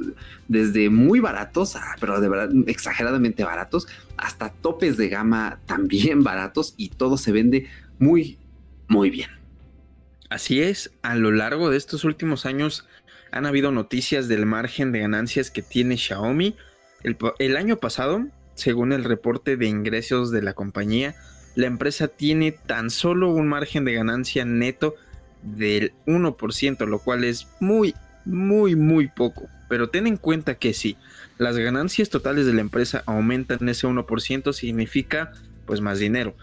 desde 0.49 0.89
muy 0.89 1.21
baratos, 1.21 1.77
pero 2.01 2.19
de 2.19 2.27
verdad 2.27 2.49
exageradamente 2.67 3.45
baratos, 3.45 3.87
hasta 4.17 4.49
topes 4.49 4.97
de 4.97 5.07
gama 5.07 5.59
también 5.65 6.23
baratos 6.23 6.73
y 6.75 6.89
todo 6.89 7.17
se 7.17 7.31
vende 7.31 7.67
muy, 7.99 8.37
muy 8.89 9.09
bien. 9.09 9.29
Así 10.29 10.61
es, 10.61 10.91
a 11.03 11.15
lo 11.15 11.31
largo 11.31 11.69
de 11.69 11.77
estos 11.77 12.03
últimos 12.03 12.45
años 12.45 12.85
han 13.35 13.45
habido 13.45 13.69
noticias 13.69 14.29
del 14.29 14.45
margen 14.45 14.93
de 14.93 15.01
ganancias 15.01 15.51
que 15.51 15.61
tiene 15.61 15.97
Xiaomi. 15.97 16.55
El, 17.03 17.57
año 17.57 17.77
pasado, 17.77 18.25
según 18.53 18.93
el 18.93 19.03
reporte 19.03 19.57
de 19.57 19.67
ingresos 19.67 20.31
de 20.31 20.41
la 20.41 20.53
compañía, 20.53 21.15
la 21.53 21.67
empresa 21.67 22.07
tiene 22.07 22.53
tan 22.53 22.89
solo 22.89 23.29
un 23.29 23.49
margen 23.49 23.83
de 23.83 23.93
ganancia 23.93 24.45
neto 24.45 24.95
del 25.43 25.91
1%, 26.07 26.87
lo 26.87 26.99
cual 26.99 27.25
es 27.25 27.49
muy, 27.59 27.93
muy, 28.23 28.77
muy 28.77 29.09
poco. 29.09 29.49
Pero 29.67 29.89
ten 29.89 30.07
en 30.07 30.15
cuenta 30.15 30.55
que 30.55 30.73
si 30.73 30.95
las 31.37 31.57
ganancias 31.57 32.09
totales 32.09 32.45
de 32.45 32.53
la 32.53 32.61
empresa 32.61 33.03
aumentan 33.05 33.67
ese 33.67 33.85
1%, 33.85 34.53
significa 34.53 35.33
pues 35.65 35.81
más 35.81 35.99
dinero. 35.99 36.37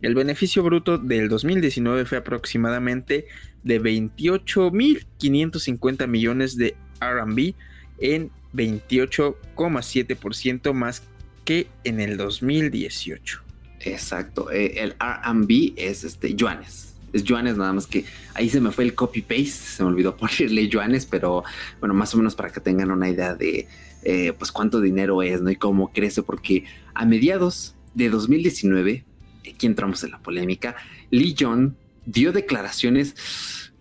El 0.00 0.14
beneficio 0.14 0.62
bruto 0.62 0.96
del 0.96 1.28
2019 1.28 2.04
fue 2.04 2.18
aproximadamente 2.18 3.26
de 3.64 3.82
28.550 3.82 6.06
millones 6.06 6.56
de 6.56 6.76
RB 7.00 7.54
en 7.98 8.30
28,7% 8.54 10.72
más 10.72 11.02
que 11.44 11.66
en 11.82 11.98
el 11.98 12.16
2018. 12.16 13.42
Exacto, 13.80 14.50
eh, 14.50 14.82
el 14.82 14.94
RB 15.00 15.72
es 15.76 16.04
este 16.04 16.34
yuanes. 16.34 16.94
Es 17.12 17.24
yuanes 17.24 17.56
nada 17.56 17.72
más 17.72 17.88
que 17.88 18.04
ahí 18.34 18.50
se 18.50 18.60
me 18.60 18.70
fue 18.70 18.84
el 18.84 18.94
copy 18.94 19.22
paste, 19.22 19.50
se 19.50 19.82
me 19.82 19.88
olvidó 19.88 20.16
ponerle 20.16 20.68
yuanes, 20.68 21.06
pero 21.06 21.42
bueno, 21.80 21.94
más 21.94 22.14
o 22.14 22.18
menos 22.18 22.36
para 22.36 22.52
que 22.52 22.60
tengan 22.60 22.92
una 22.92 23.08
idea 23.08 23.34
de 23.34 23.66
eh, 24.04 24.32
pues 24.38 24.52
cuánto 24.52 24.80
dinero 24.80 25.22
es, 25.22 25.40
¿no? 25.40 25.50
Y 25.50 25.56
cómo 25.56 25.92
crece, 25.92 26.22
porque 26.22 26.66
a 26.94 27.04
mediados 27.04 27.74
de 27.94 28.10
2019, 28.10 29.07
aquí 29.50 29.66
entramos 29.66 30.02
en 30.04 30.12
la 30.12 30.22
polémica, 30.22 30.76
Lee 31.10 31.34
Jong 31.38 31.74
dio 32.06 32.32
declaraciones 32.32 33.14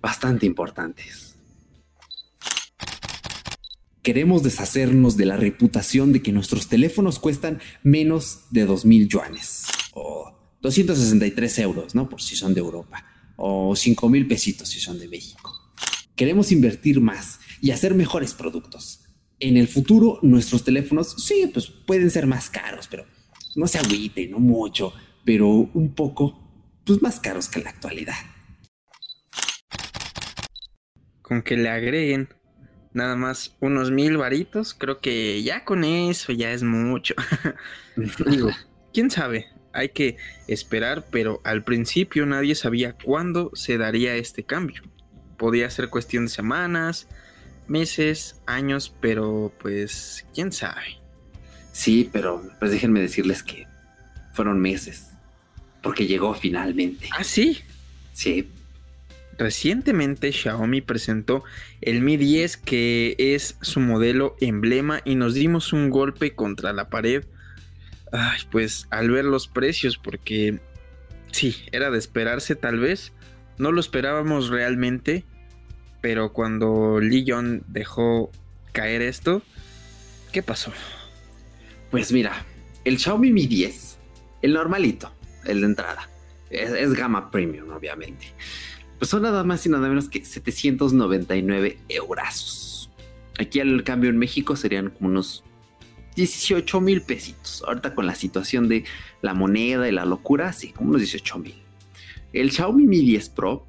bastante 0.02 0.46
importantes. 0.46 1.36
Queremos 4.04 4.42
deshacernos 4.44 5.18
de 5.18 5.26
la 5.26 5.36
reputación 5.36 6.14
de 6.14 6.22
que 6.22 6.32
nuestros 6.32 6.70
teléfonos 6.70 7.20
cuestan 7.20 7.60
menos 7.84 8.46
de 8.52 8.66
2.000 8.66 9.08
yuanes 9.10 9.66
o 9.94 10.34
263 10.62 11.60
euros, 11.60 11.94
¿no? 11.94 12.08
Por 12.08 12.22
si 12.22 12.36
son 12.36 12.54
de 12.54 12.62
Europa 12.62 13.04
o 13.36 13.72
5.000 13.72 14.28
pesitos 14.28 14.70
si 14.70 14.80
son 14.80 15.00
de 15.00 15.08
México. 15.08 15.54
Queremos 16.16 16.52
invertir 16.52 17.02
más 17.02 17.40
y 17.62 17.72
hacer 17.72 17.94
mejores 17.96 18.34
productos. 18.34 19.02
En 19.40 19.58
el 19.58 19.68
futuro 19.68 20.20
nuestros 20.22 20.64
teléfonos 20.64 21.16
sí, 21.18 21.50
pues 21.54 21.68
pueden 21.68 22.10
ser 22.10 22.28
más 22.28 22.50
caros, 22.50 22.88
pero 22.90 23.06
no 23.56 23.68
se 23.68 23.78
agüite, 23.78 24.28
no 24.28 24.40
mucho, 24.40 24.94
pero 25.28 25.50
un 25.50 25.94
poco 25.94 26.40
pues 26.86 27.02
más 27.02 27.20
caros 27.20 27.50
que 27.50 27.60
en 27.60 27.66
la 27.66 27.72
actualidad. 27.72 28.16
Con 31.22 31.42
que 31.42 31.58
le 31.58 31.68
agreguen 31.68 32.30
nada 32.94 33.18
más 33.18 33.58
unos 33.60 33.92
mil 33.92 34.16
varitos. 34.16 34.74
Creo 34.74 35.02
que 35.02 35.44
ya 35.44 35.66
con 35.66 35.84
eso 35.84 36.32
ya 36.32 36.54
es 36.54 36.64
mucho. 36.64 37.14
Digo, 38.26 38.52
quién 38.94 39.12
sabe, 39.12 39.48
hay 39.74 39.90
que 39.90 40.16
esperar, 40.48 41.08
pero 41.12 41.42
al 41.44 41.66
principio 41.66 42.26
nadie 42.26 42.56
sabía 42.56 42.94
cuándo 42.94 43.52
se 43.54 43.78
daría 43.78 44.16
este 44.16 44.44
cambio. 44.44 44.82
Podía 45.38 45.70
ser 45.70 45.90
cuestión 45.90 46.28
de 46.28 46.32
semanas, 46.32 47.10
meses, 47.68 48.42
años, 48.46 48.96
pero 49.02 49.52
pues 49.60 50.26
quién 50.34 50.54
sabe. 50.54 51.02
Sí, 51.74 52.10
pero 52.14 52.50
pues 52.60 52.72
déjenme 52.72 53.02
decirles 53.02 53.44
que 53.44 53.68
fueron 54.32 54.62
meses, 54.62 55.07
porque 55.88 56.06
llegó 56.06 56.34
finalmente. 56.34 57.08
Ah, 57.18 57.24
sí. 57.24 57.60
Sí. 58.12 58.50
Recientemente 59.38 60.34
Xiaomi 60.34 60.82
presentó 60.82 61.46
el 61.80 62.02
Mi 62.02 62.18
10 62.18 62.58
que 62.58 63.16
es 63.18 63.56
su 63.62 63.80
modelo 63.80 64.36
emblema 64.42 65.00
y 65.06 65.16
nos 65.16 65.34
dimos 65.34 65.72
un 65.72 65.90
golpe 65.90 66.36
contra 66.36 66.74
la 66.74 66.90
pared. 66.90 67.24
Ay, 68.12 68.42
pues 68.52 68.88
al 68.90 69.10
ver 69.12 69.24
los 69.24 69.48
precios 69.48 69.98
porque 69.98 70.60
sí, 71.32 71.56
era 71.72 71.90
de 71.90 72.00
esperarse 72.00 72.58
tal 72.58 72.80
vez. 72.80 73.14
No 73.58 73.72
lo 73.72 73.80
esperábamos 73.80 74.50
realmente, 74.50 75.24
pero 76.02 76.34
cuando 76.34 77.00
Lee 77.00 77.24
Jong 77.26 77.62
dejó 77.70 78.30
caer 78.74 79.02
esto, 79.02 79.42
¿qué 80.34 80.44
pasó? 80.44 80.74
Pues 81.92 82.12
mira, 82.12 82.46
el 82.84 83.00
Xiaomi 83.00 83.32
Mi 83.32 83.48
10, 83.48 83.98
el 84.42 84.52
normalito, 84.52 85.14
el 85.48 85.62
de 85.62 85.68
entrada, 85.68 86.10
es, 86.50 86.72
es 86.72 86.94
gama 86.94 87.32
premium 87.32 87.72
obviamente 87.72 88.34
pues 89.00 89.12
son 89.12 89.22
nada 89.24 89.44
más 89.44 89.66
y 89.66 89.70
nada 89.70 89.88
menos 89.88 90.10
que 90.10 90.24
799 90.26 91.78
euros. 91.90 92.90
Aquí 93.40 93.60
al 93.60 93.84
cambio 93.84 94.10
en 94.10 94.18
México 94.18 94.56
serían 94.56 94.90
como 94.90 95.10
unos 95.10 95.44
18 96.16 96.82
mil 96.82 97.02
pesitos. 97.02 97.64
Ahorita 97.68 97.94
con 97.94 98.08
la 98.08 98.16
situación 98.16 98.68
de 98.68 98.86
la 99.22 99.36
moneda 99.36 99.88
y 99.88 99.92
la 99.92 100.06
locura, 100.06 100.52
sí, 100.52 100.72
como 100.72 100.90
unos 100.90 101.02
18 101.02 101.38
mil. 101.38 101.56
El 102.34 102.52
Xiaomi 102.52 102.88
Mi 102.88 103.02
10 103.02 103.30
Pro, 103.30 103.68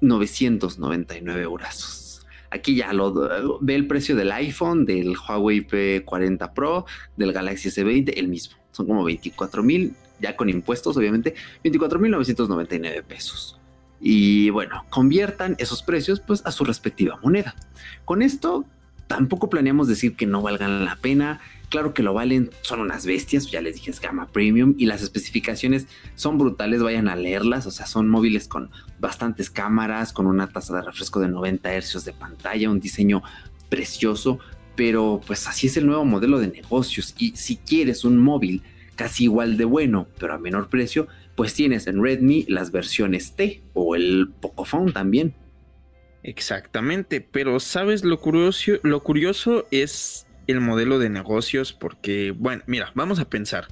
999 0.00 1.42
euros. 1.42 2.24
Aquí 2.50 2.76
ya 2.76 2.92
lo 2.92 3.58
ve 3.60 3.74
el 3.74 3.86
precio 3.86 4.14
del 4.14 4.30
iPhone, 4.30 4.84
del 4.84 5.16
Huawei 5.16 5.66
P40 5.66 6.52
Pro, 6.52 6.86
del 7.16 7.32
Galaxy 7.32 7.70
S20, 7.70 8.12
el 8.16 8.28
mismo. 8.28 8.56
Son 8.70 8.86
como 8.86 9.02
24 9.04 9.62
mil, 9.62 9.94
ya 10.22 10.36
con 10.36 10.48
impuestos, 10.48 10.96
obviamente, 10.96 11.34
24 11.62 11.98
mil 11.98 12.10
999 12.12 13.02
pesos 13.02 13.58
y 14.02 14.50
bueno, 14.50 14.84
conviertan 14.90 15.54
esos 15.58 15.82
precios 15.82 16.18
pues 16.18 16.42
a 16.44 16.50
su 16.50 16.64
respectiva 16.64 17.20
moneda. 17.22 17.54
Con 18.04 18.20
esto 18.20 18.66
tampoco 19.06 19.48
planeamos 19.48 19.86
decir 19.86 20.16
que 20.16 20.26
no 20.26 20.42
valgan 20.42 20.84
la 20.84 20.96
pena. 20.96 21.40
Claro 21.68 21.94
que 21.94 22.02
lo 22.02 22.12
valen, 22.12 22.50
son 22.62 22.80
unas 22.80 23.06
bestias, 23.06 23.50
ya 23.50 23.62
les 23.62 23.76
dije 23.76 23.92
es 23.92 24.00
gama 24.00 24.26
premium 24.26 24.74
y 24.76 24.86
las 24.86 25.02
especificaciones 25.02 25.86
son 26.16 26.36
brutales, 26.36 26.82
vayan 26.82 27.08
a 27.08 27.16
leerlas, 27.16 27.66
o 27.66 27.70
sea, 27.70 27.86
son 27.86 28.08
móviles 28.08 28.48
con 28.48 28.70
bastantes 28.98 29.50
cámaras, 29.50 30.12
con 30.12 30.26
una 30.26 30.48
tasa 30.48 30.74
de 30.74 30.82
refresco 30.82 31.20
de 31.20 31.28
90 31.28 31.80
Hz 31.80 32.04
de 32.04 32.12
pantalla, 32.12 32.70
un 32.70 32.80
diseño 32.80 33.22
precioso, 33.70 34.40
pero 34.74 35.20
pues 35.24 35.46
así 35.46 35.68
es 35.68 35.76
el 35.76 35.86
nuevo 35.86 36.04
modelo 36.04 36.40
de 36.40 36.48
negocios 36.48 37.14
y 37.16 37.36
si 37.36 37.56
quieres 37.56 38.04
un 38.04 38.18
móvil 38.18 38.62
casi 38.96 39.24
igual 39.24 39.56
de 39.56 39.64
bueno, 39.64 40.08
pero 40.18 40.34
a 40.34 40.38
menor 40.38 40.68
precio, 40.68 41.08
pues 41.34 41.54
tienes 41.54 41.86
en 41.86 42.02
Redmi 42.02 42.44
las 42.48 42.70
versiones 42.70 43.34
T 43.34 43.62
o 43.74 43.96
el 43.96 44.30
Pocophone 44.40 44.92
también. 44.92 45.34
Exactamente, 46.22 47.20
pero 47.20 47.58
sabes 47.58 48.04
lo 48.04 48.20
curioso, 48.20 48.72
lo 48.82 49.02
curioso 49.02 49.66
es 49.70 50.26
el 50.46 50.60
modelo 50.60 50.98
de 50.98 51.10
negocios 51.10 51.72
porque, 51.72 52.32
bueno, 52.36 52.62
mira, 52.66 52.92
vamos 52.94 53.18
a 53.18 53.28
pensar 53.28 53.66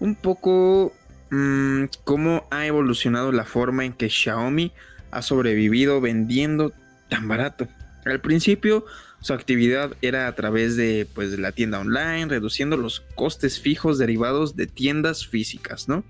un 0.00 0.14
poco 0.14 0.92
mmm, 1.30 1.84
cómo 2.04 2.46
ha 2.50 2.66
evolucionado 2.66 3.32
la 3.32 3.44
forma 3.44 3.84
en 3.84 3.92
que 3.92 4.08
Xiaomi 4.08 4.72
ha 5.10 5.22
sobrevivido 5.22 6.00
vendiendo 6.00 6.72
tan 7.08 7.28
barato. 7.28 7.68
Al 8.04 8.20
principio 8.20 8.84
su 9.26 9.34
actividad 9.34 9.96
era 10.02 10.28
a 10.28 10.34
través 10.34 10.76
de, 10.76 11.06
pues, 11.14 11.38
la 11.38 11.52
tienda 11.52 11.80
online, 11.80 12.26
reduciendo 12.26 12.76
los 12.76 13.00
costes 13.14 13.60
fijos 13.60 13.98
derivados 13.98 14.56
de 14.56 14.66
tiendas 14.66 15.26
físicas, 15.26 15.88
¿no? 15.88 16.04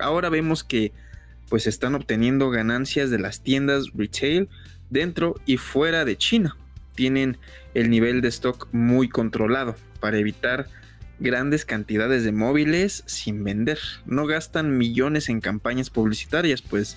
ahora 0.00 0.28
vemos 0.28 0.64
que 0.64 0.92
pues 1.48 1.66
están 1.66 1.94
obteniendo 1.94 2.50
ganancias 2.50 3.10
de 3.10 3.18
las 3.18 3.42
tiendas 3.42 3.86
retail 3.94 4.48
dentro 4.88 5.36
y 5.46 5.56
fuera 5.56 6.04
de 6.04 6.16
China. 6.16 6.56
Tienen 6.94 7.38
el 7.74 7.90
nivel 7.90 8.20
de 8.20 8.28
stock 8.28 8.68
muy 8.72 9.08
controlado 9.08 9.74
para 10.00 10.18
evitar 10.18 10.66
grandes 11.18 11.64
cantidades 11.64 12.24
de 12.24 12.32
móviles 12.32 13.02
sin 13.06 13.42
vender. 13.44 13.78
No 14.06 14.26
gastan 14.26 14.78
millones 14.78 15.28
en 15.28 15.40
campañas 15.40 15.90
publicitarias, 15.90 16.62
pues 16.62 16.96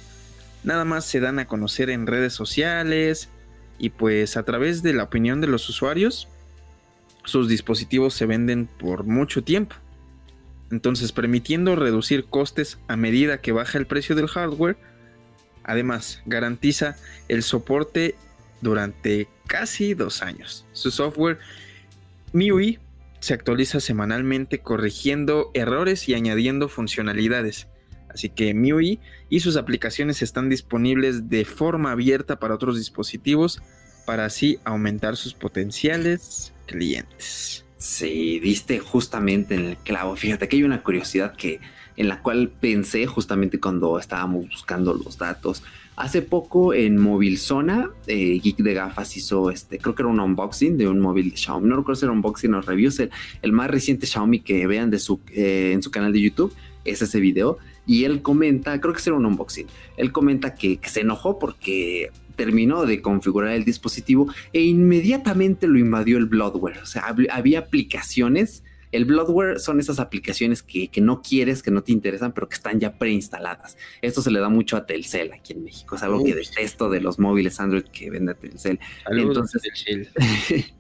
nada 0.64 0.86
más 0.86 1.06
se 1.06 1.20
dan 1.20 1.40
a 1.40 1.46
conocer 1.46 1.90
en 1.90 2.08
redes 2.08 2.34
sociales 2.34 3.30
y 3.80 3.90
pues 3.90 4.38
a 4.38 4.44
través 4.44 4.84
de 4.84 4.94
la 4.94 5.04
opinión 5.04 5.42
de 5.42 5.48
los 5.48 5.68
usuarios, 5.70 6.28
sus 7.26 7.48
dispositivos 7.48 8.14
se 8.14 8.26
venden 8.26 8.68
por 8.68 9.04
mucho 9.04 9.44
tiempo 9.44 9.76
entonces 10.74 11.12
permitiendo 11.12 11.76
reducir 11.76 12.26
costes 12.26 12.80
a 12.88 12.98
medida 12.98 13.42
que 13.42 13.52
baja 13.52 13.78
el 13.78 13.86
precio 13.86 14.16
del 14.16 14.28
hardware. 14.28 14.76
Además, 15.64 16.24
garantiza 16.26 16.96
el 17.28 17.44
soporte 17.44 18.16
durante 18.62 19.28
casi 19.46 19.94
dos 19.94 20.24
años. 20.24 20.66
Su 20.74 20.90
software 20.90 21.38
MIUI 22.34 22.80
se 23.20 23.36
actualiza 23.36 23.80
semanalmente 23.80 24.60
corrigiendo 24.60 25.52
errores 25.54 26.10
y 26.10 26.16
añadiendo 26.16 26.68
funcionalidades. 26.68 27.68
Así 28.14 28.30
que 28.30 28.54
MIUI 28.54 29.00
y 29.30 29.40
sus 29.40 29.58
aplicaciones 29.58 30.22
están 30.22 30.50
disponibles 30.50 31.30
de 31.30 31.46
forma 31.46 31.92
abierta 31.92 32.40
para 32.40 32.56
otros 32.56 32.78
dispositivos 32.78 33.62
para 34.06 34.26
así 34.26 34.60
aumentar 34.64 35.16
sus 35.16 35.34
potenciales 35.34 36.54
clientes. 36.66 37.66
Sí, 37.78 38.40
diste 38.40 38.80
justamente 38.80 39.56
en 39.56 39.66
el 39.66 39.78
clavo. 39.78 40.16
Fíjate 40.16 40.48
que 40.48 40.58
hay 40.58 40.64
una 40.64 40.84
curiosidad 40.84 41.36
que 41.36 41.60
en 41.96 42.08
la 42.08 42.22
cual 42.22 42.50
pensé 42.50 43.06
justamente 43.08 43.60
cuando 43.60 44.00
estábamos 44.00 44.48
buscando 44.48 44.94
los 44.94 45.18
datos. 45.18 45.64
Hace 45.96 46.24
poco 46.24 46.74
en 46.74 46.98
Móvil 46.98 47.38
Zona, 47.38 47.92
eh, 48.08 48.40
Geek 48.42 48.58
de 48.58 48.74
Gafas 48.74 49.16
hizo 49.16 49.52
este, 49.52 49.78
creo 49.78 49.94
que 49.94 50.02
era 50.02 50.10
un 50.10 50.20
unboxing 50.20 50.76
de 50.76 50.88
un 50.88 51.00
móvil 51.00 51.36
Xiaomi. 51.36 51.70
No 51.70 51.76
recuerdo 51.76 52.00
si 52.00 52.06
era 52.06 52.14
unboxing 52.14 52.54
o 52.56 52.62
reviews. 52.62 53.00
El, 53.00 53.52
más 53.52 53.70
reciente 53.70 54.08
Xiaomi 54.08 54.40
que 54.40 54.66
vean 54.66 54.90
de 54.90 54.98
su, 54.98 55.20
eh, 55.32 55.72
en 55.74 55.84
su 55.84 55.92
canal 55.92 56.12
de 56.12 56.22
YouTube 56.22 56.54
es 56.84 57.02
ese 57.02 57.20
video. 57.20 57.60
Y 57.86 58.06
él 58.06 58.22
comenta, 58.22 58.80
creo 58.80 58.94
que 58.94 59.02
era 59.06 59.16
un 59.16 59.26
unboxing. 59.26 59.68
Él 59.98 60.12
comenta 60.12 60.56
que 60.56 60.80
se 60.84 61.02
enojó 61.02 61.38
porque 61.38 62.12
terminó 62.36 62.86
de 62.86 63.02
configurar 63.02 63.54
el 63.54 63.64
dispositivo 63.64 64.28
e 64.52 64.62
inmediatamente 64.62 65.68
lo 65.68 65.78
invadió 65.78 66.18
el 66.18 66.26
bloodware. 66.26 66.80
O 66.80 66.86
sea, 66.86 67.06
había 67.32 67.60
aplicaciones. 67.60 68.64
El 68.92 69.06
bloodware 69.06 69.60
son 69.60 69.80
esas 69.80 70.00
aplicaciones 70.00 70.62
que, 70.62 70.90
no 71.02 71.24
quieres, 71.24 71.64
que 71.64 71.72
no 71.72 71.82
te 71.82 71.92
interesan, 71.92 72.32
pero 72.32 72.48
que 72.48 72.54
están 72.54 72.80
ya 72.80 72.94
preinstaladas. 73.00 73.76
Esto 74.04 74.22
se 74.22 74.30
le 74.30 74.40
da 74.40 74.50
mucho 74.50 74.78
a 74.78 74.86
Telcel 74.86 75.34
aquí 75.34 75.54
en 75.54 75.64
México. 75.64 75.96
Es 75.96 76.04
algo 76.04 76.24
que 76.24 76.36
detesto 76.36 76.92
de 76.92 77.02
los 77.02 77.18
móviles 77.18 77.60
Android 77.60 77.86
que 77.86 78.12
vende 78.12 78.36
Telcel. 78.36 78.80
entonces, 79.10 79.64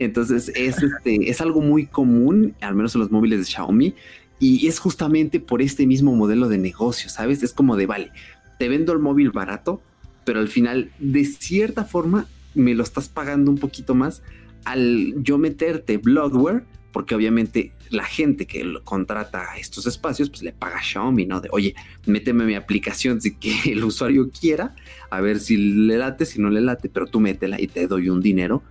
entonces 0.00 0.48
es, 0.56 0.82
este, 0.82 1.30
es 1.30 1.40
algo 1.40 1.60
muy 1.60 1.86
común, 1.86 2.56
al 2.60 2.74
menos 2.74 2.96
en 2.96 3.02
los 3.02 3.12
móviles 3.12 3.38
de 3.38 3.44
Xiaomi. 3.44 3.94
Y 4.40 4.66
es 4.66 4.78
justamente 4.78 5.38
por 5.38 5.62
este 5.62 5.86
mismo 5.86 6.16
modelo 6.16 6.48
de 6.48 6.58
negocio, 6.58 7.08
¿sabes? 7.10 7.42
Es 7.42 7.52
como 7.52 7.76
de, 7.76 7.86
vale, 7.86 8.10
te 8.58 8.68
vendo 8.68 8.92
el 8.92 8.98
móvil 8.98 9.30
barato, 9.30 9.80
pero 10.24 10.40
al 10.40 10.48
final, 10.48 10.90
de 10.98 11.24
cierta 11.24 11.84
forma, 11.84 12.26
me 12.54 12.74
lo 12.74 12.82
estás 12.82 13.08
pagando 13.08 13.50
un 13.50 13.58
poquito 13.58 13.94
más 13.94 14.22
al 14.64 15.14
yo 15.22 15.38
meterte 15.38 15.98
bloodware, 15.98 16.64
porque 16.92 17.14
obviamente 17.14 17.72
la 17.90 18.04
gente 18.04 18.46
que 18.46 18.64
lo 18.64 18.82
contrata 18.84 19.52
a 19.52 19.58
estos 19.58 19.86
espacios, 19.86 20.30
pues 20.30 20.42
le 20.42 20.52
paga 20.52 20.78
a 20.78 20.82
Xiaomi, 20.82 21.26
¿no? 21.26 21.40
De, 21.40 21.48
oye, 21.52 21.74
méteme 22.06 22.44
mi 22.44 22.54
aplicación 22.54 23.20
si 23.20 23.34
que 23.34 23.54
el 23.72 23.84
usuario 23.84 24.30
quiera, 24.30 24.74
a 25.10 25.20
ver 25.20 25.40
si 25.40 25.56
le 25.56 25.98
late, 25.98 26.24
si 26.24 26.40
no 26.40 26.50
le 26.50 26.60
late, 26.60 26.88
pero 26.88 27.06
tú 27.06 27.20
métela 27.20 27.60
y 27.60 27.66
te 27.66 27.86
doy 27.86 28.08
un 28.08 28.20
dinero. 28.20 28.62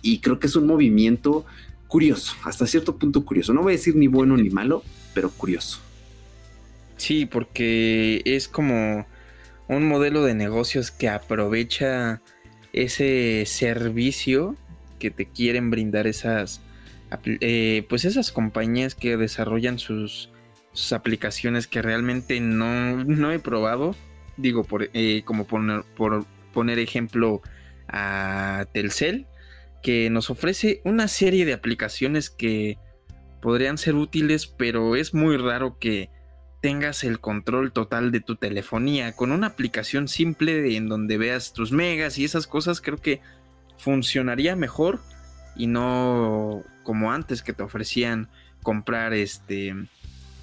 Y 0.00 0.18
creo 0.18 0.38
que 0.40 0.48
es 0.48 0.56
un 0.56 0.66
movimiento 0.66 1.44
curioso, 1.92 2.34
hasta 2.44 2.66
cierto 2.66 2.96
punto 2.96 3.22
curioso. 3.22 3.52
No 3.52 3.60
voy 3.60 3.74
a 3.74 3.76
decir 3.76 3.94
ni 3.96 4.06
bueno 4.06 4.34
ni 4.38 4.48
malo, 4.48 4.82
pero 5.12 5.30
curioso. 5.30 5.78
Sí, 6.96 7.26
porque 7.26 8.22
es 8.24 8.48
como 8.48 9.04
un 9.68 9.86
modelo 9.86 10.24
de 10.24 10.32
negocios 10.32 10.90
que 10.90 11.10
aprovecha 11.10 12.22
ese 12.72 13.44
servicio 13.44 14.56
que 14.98 15.10
te 15.10 15.26
quieren 15.26 15.70
brindar 15.70 16.06
esas 16.06 16.62
eh, 17.26 17.84
pues 17.90 18.06
esas 18.06 18.32
compañías 18.32 18.94
que 18.94 19.18
desarrollan 19.18 19.78
sus, 19.78 20.30
aplicaciones 20.92 21.66
que 21.66 21.82
realmente 21.82 22.40
no, 22.40 23.32
he 23.32 23.38
probado 23.38 23.94
digo 24.38 24.64
por, 24.64 24.88
eh, 24.94 25.20
como 25.26 25.46
por 25.46 26.24
poner 26.54 26.78
ejemplo 26.78 27.42
a 27.86 28.64
Telcel 28.72 29.26
que 29.82 30.10
nos 30.10 30.30
ofrece 30.30 30.80
una 30.84 31.08
serie 31.08 31.44
de 31.44 31.52
aplicaciones 31.52 32.30
que 32.30 32.78
podrían 33.40 33.78
ser 33.78 33.96
útiles, 33.96 34.46
pero 34.46 34.96
es 34.96 35.14
muy 35.14 35.36
raro 35.36 35.78
que 35.78 36.10
tengas 36.60 37.02
el 37.02 37.18
control 37.18 37.72
total 37.72 38.12
de 38.12 38.20
tu 38.20 38.36
telefonía. 38.36 39.12
Con 39.14 39.32
una 39.32 39.48
aplicación 39.48 40.06
simple 40.06 40.76
en 40.76 40.88
donde 40.88 41.18
veas 41.18 41.52
tus 41.52 41.72
megas 41.72 42.18
y 42.18 42.24
esas 42.24 42.46
cosas, 42.46 42.80
creo 42.80 42.98
que 42.98 43.20
funcionaría 43.78 44.54
mejor 44.54 45.00
y 45.56 45.66
no 45.66 46.62
como 46.84 47.12
antes 47.12 47.42
que 47.42 47.52
te 47.52 47.64
ofrecían 47.64 48.28
comprar 48.62 49.12
este 49.12 49.74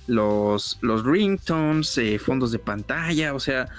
los, 0.08 0.78
los 0.82 1.06
ringtones, 1.06 1.98
eh, 1.98 2.20
fondos 2.20 2.52
de 2.52 2.60
pantalla, 2.60 3.34
o 3.34 3.40
sea, 3.40 3.70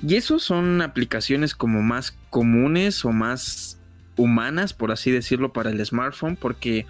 y 0.00 0.14
esos 0.14 0.44
son 0.44 0.82
aplicaciones 0.82 1.54
como 1.54 1.82
más 1.82 2.16
comunes 2.30 3.04
o 3.04 3.10
más 3.10 3.80
humanas, 4.18 4.74
por 4.74 4.92
así 4.92 5.10
decirlo, 5.10 5.52
para 5.54 5.70
el 5.70 5.84
smartphone, 5.84 6.36
porque 6.36 6.84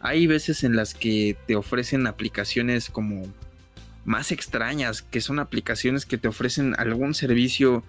hay 0.00 0.26
veces 0.26 0.64
en 0.64 0.74
las 0.74 0.94
que 0.94 1.36
te 1.46 1.54
ofrecen 1.54 2.08
aplicaciones 2.08 2.90
como 2.90 3.32
más 4.04 4.32
extrañas, 4.32 5.02
que 5.02 5.20
son 5.20 5.38
aplicaciones 5.38 6.06
que 6.06 6.18
te 6.18 6.26
ofrecen 6.26 6.74
algún 6.76 7.14
servicio 7.14 7.84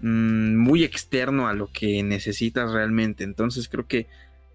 mm, 0.00 0.56
muy 0.56 0.84
externo 0.84 1.48
a 1.48 1.54
lo 1.54 1.66
que 1.66 2.02
necesitas 2.04 2.70
realmente. 2.70 3.24
Entonces 3.24 3.68
creo 3.68 3.88
que 3.88 4.06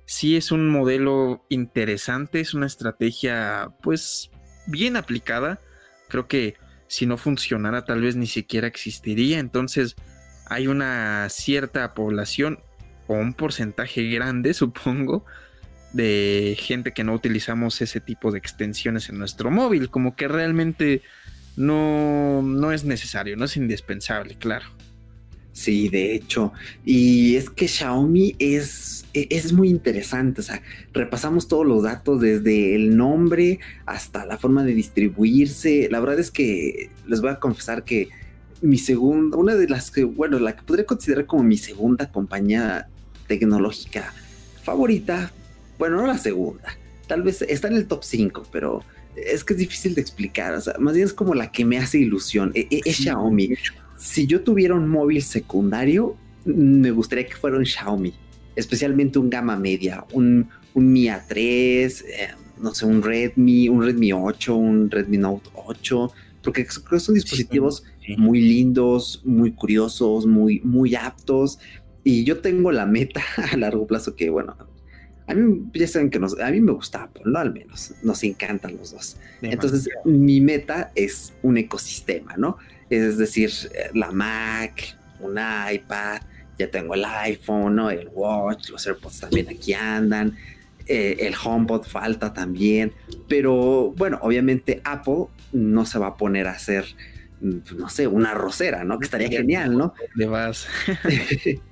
sí 0.05 0.37
es 0.37 0.51
un 0.53 0.69
modelo 0.69 1.45
interesante, 1.49 2.39
es 2.39 2.53
una 2.53 2.67
estrategia 2.67 3.73
pues 3.83 4.31
bien 4.65 4.95
aplicada. 4.95 5.59
Creo 6.07 6.27
que 6.29 6.55
si 6.87 7.05
no 7.05 7.17
funcionara 7.17 7.83
tal 7.83 8.01
vez 8.01 8.15
ni 8.15 8.27
siquiera 8.27 8.67
existiría. 8.67 9.39
Entonces 9.39 9.95
hay 10.45 10.67
una 10.67 11.27
cierta 11.29 11.93
población 11.93 12.59
o 13.07 13.15
un 13.15 13.33
porcentaje 13.33 14.03
grande, 14.09 14.53
supongo, 14.53 15.25
de 15.93 16.55
gente 16.59 16.93
que 16.93 17.03
no 17.03 17.13
utilizamos 17.13 17.81
ese 17.81 17.99
tipo 17.99 18.31
de 18.31 18.37
extensiones 18.37 19.09
en 19.09 19.17
nuestro 19.17 19.49
móvil, 19.51 19.89
como 19.89 20.15
que 20.15 20.27
realmente 20.27 21.01
no, 21.55 22.41
no 22.41 22.71
es 22.71 22.83
necesario, 22.83 23.35
no 23.35 23.45
es 23.45 23.57
indispensable, 23.57 24.35
claro. 24.35 24.65
Sí, 25.57 25.89
de 25.89 26.13
hecho. 26.13 26.53
Y 26.85 27.35
es 27.35 27.49
que 27.49 27.67
Xiaomi 27.67 28.35
es, 28.37 29.05
e, 29.15 29.27
es 29.31 29.53
muy 29.53 29.69
interesante. 29.69 30.41
O 30.41 30.43
sea, 30.43 30.61
repasamos 30.93 31.47
todos 31.47 31.65
los 31.65 31.81
datos 31.81 32.21
desde 32.21 32.75
el 32.75 32.95
nombre 32.95 33.59
hasta 33.87 34.23
la 34.27 34.37
forma 34.37 34.63
de 34.63 34.75
distribuirse. 34.75 35.87
La 35.89 35.99
verdad 35.99 36.19
es 36.19 36.29
que 36.29 36.91
les 37.07 37.21
voy 37.21 37.31
a 37.31 37.39
confesar 37.39 37.83
que 37.83 38.09
mi 38.61 38.77
segunda, 38.77 39.35
una 39.35 39.55
de 39.55 39.67
las 39.67 39.89
que, 39.89 40.03
bueno, 40.03 40.37
la 40.37 40.55
que 40.55 40.61
podría 40.61 40.85
considerar 40.85 41.25
como 41.25 41.41
mi 41.41 41.57
segunda 41.57 42.11
compañía 42.11 42.87
tecnológica 43.27 44.13
favorita, 44.63 45.31
bueno, 45.79 45.97
no 45.97 46.07
la 46.07 46.17
segunda, 46.17 46.77
tal 47.07 47.23
vez 47.23 47.41
está 47.43 47.67
en 47.67 47.75
el 47.75 47.87
top 47.87 48.03
5, 48.03 48.47
pero 48.51 48.83
es 49.15 49.43
que 49.43 49.53
es 49.53 49.59
difícil 49.59 49.95
de 49.95 50.01
explicar. 50.01 50.53
O 50.53 50.61
sea, 50.61 50.75
más 50.79 50.93
bien 50.93 51.05
es 51.05 51.13
como 51.13 51.33
la 51.33 51.51
que 51.51 51.65
me 51.65 51.77
hace 51.77 51.99
ilusión. 51.99 52.51
E, 52.53 52.67
e, 52.69 52.81
es 52.85 52.97
Xiaomi 52.97 53.55
si 53.97 54.27
yo 54.27 54.41
tuviera 54.41 54.75
un 54.75 54.87
móvil 54.87 55.21
secundario, 55.23 56.15
me 56.45 56.91
gustaría 56.91 57.25
que 57.25 57.35
fuera 57.35 57.57
un 57.57 57.65
Xiaomi, 57.65 58.13
especialmente 58.55 59.19
un 59.19 59.29
gama 59.29 59.57
media, 59.57 60.05
un, 60.13 60.47
Mi 60.75 61.05
A3, 61.05 61.35
eh, 61.35 62.29
no 62.61 62.73
sé, 62.73 62.85
un 62.85 63.01
Redmi, 63.01 63.67
un 63.67 63.83
Redmi 63.83 64.13
8, 64.13 64.55
un 64.55 64.91
Redmi 64.91 65.17
Note 65.17 65.49
8, 65.55 66.11
porque 66.43 66.65
creo 66.65 66.85
que 66.87 66.99
son 66.99 67.15
dispositivos 67.15 67.83
muy 68.17 68.39
lindos, 68.39 69.21
muy 69.25 69.51
curiosos, 69.51 70.27
muy, 70.27 70.61
muy 70.61 70.95
aptos. 70.95 71.57
Y 72.07 72.23
yo 72.23 72.39
tengo 72.39 72.71
la 72.71 72.85
meta 72.85 73.21
a 73.51 73.57
largo 73.57 73.85
plazo 73.85 74.15
que, 74.15 74.29
bueno, 74.29 74.55
a 75.27 75.33
mí 75.33 75.69
ya 75.73 75.89
saben 75.89 76.09
que 76.09 76.19
nos, 76.19 76.39
a 76.39 76.49
mí 76.51 76.61
me 76.61 76.71
gusta 76.71 77.03
Apple, 77.03 77.23
¿no? 77.25 77.37
Al 77.37 77.51
menos, 77.51 77.95
nos 78.01 78.23
encantan 78.23 78.77
los 78.77 78.93
dos. 78.93 79.17
Entonces, 79.41 79.89
mi 80.05 80.39
meta 80.39 80.89
es 80.95 81.33
un 81.43 81.57
ecosistema, 81.57 82.37
¿no? 82.37 82.57
es 82.89 83.17
decir, 83.17 83.51
la 83.93 84.13
Mac, 84.13 84.97
un 85.19 85.33
iPad, 85.33 86.21
ya 86.57 86.71
tengo 86.71 86.93
el 86.93 87.03
iPhone, 87.03 87.75
¿no? 87.75 87.91
el 87.91 88.07
Watch, 88.13 88.69
los 88.69 88.87
AirPods 88.87 89.19
también 89.19 89.49
aquí 89.49 89.73
andan, 89.73 90.37
eh, 90.85 91.17
el 91.19 91.35
HomePod 91.35 91.83
falta 91.83 92.31
también, 92.31 92.93
pero 93.27 93.93
bueno, 93.97 94.17
obviamente 94.21 94.79
Apple 94.85 95.25
no 95.51 95.85
se 95.85 95.99
va 95.99 96.07
a 96.07 96.15
poner 96.15 96.47
a 96.47 96.51
hacer, 96.51 96.85
no 97.41 97.89
sé, 97.89 98.07
una 98.07 98.33
rosera, 98.33 98.85
¿no? 98.85 98.97
Que 98.97 99.03
estaría 99.03 99.27
genial, 99.27 99.77
¿no? 99.77 99.93
De 100.15 100.25
vas. 100.25 100.67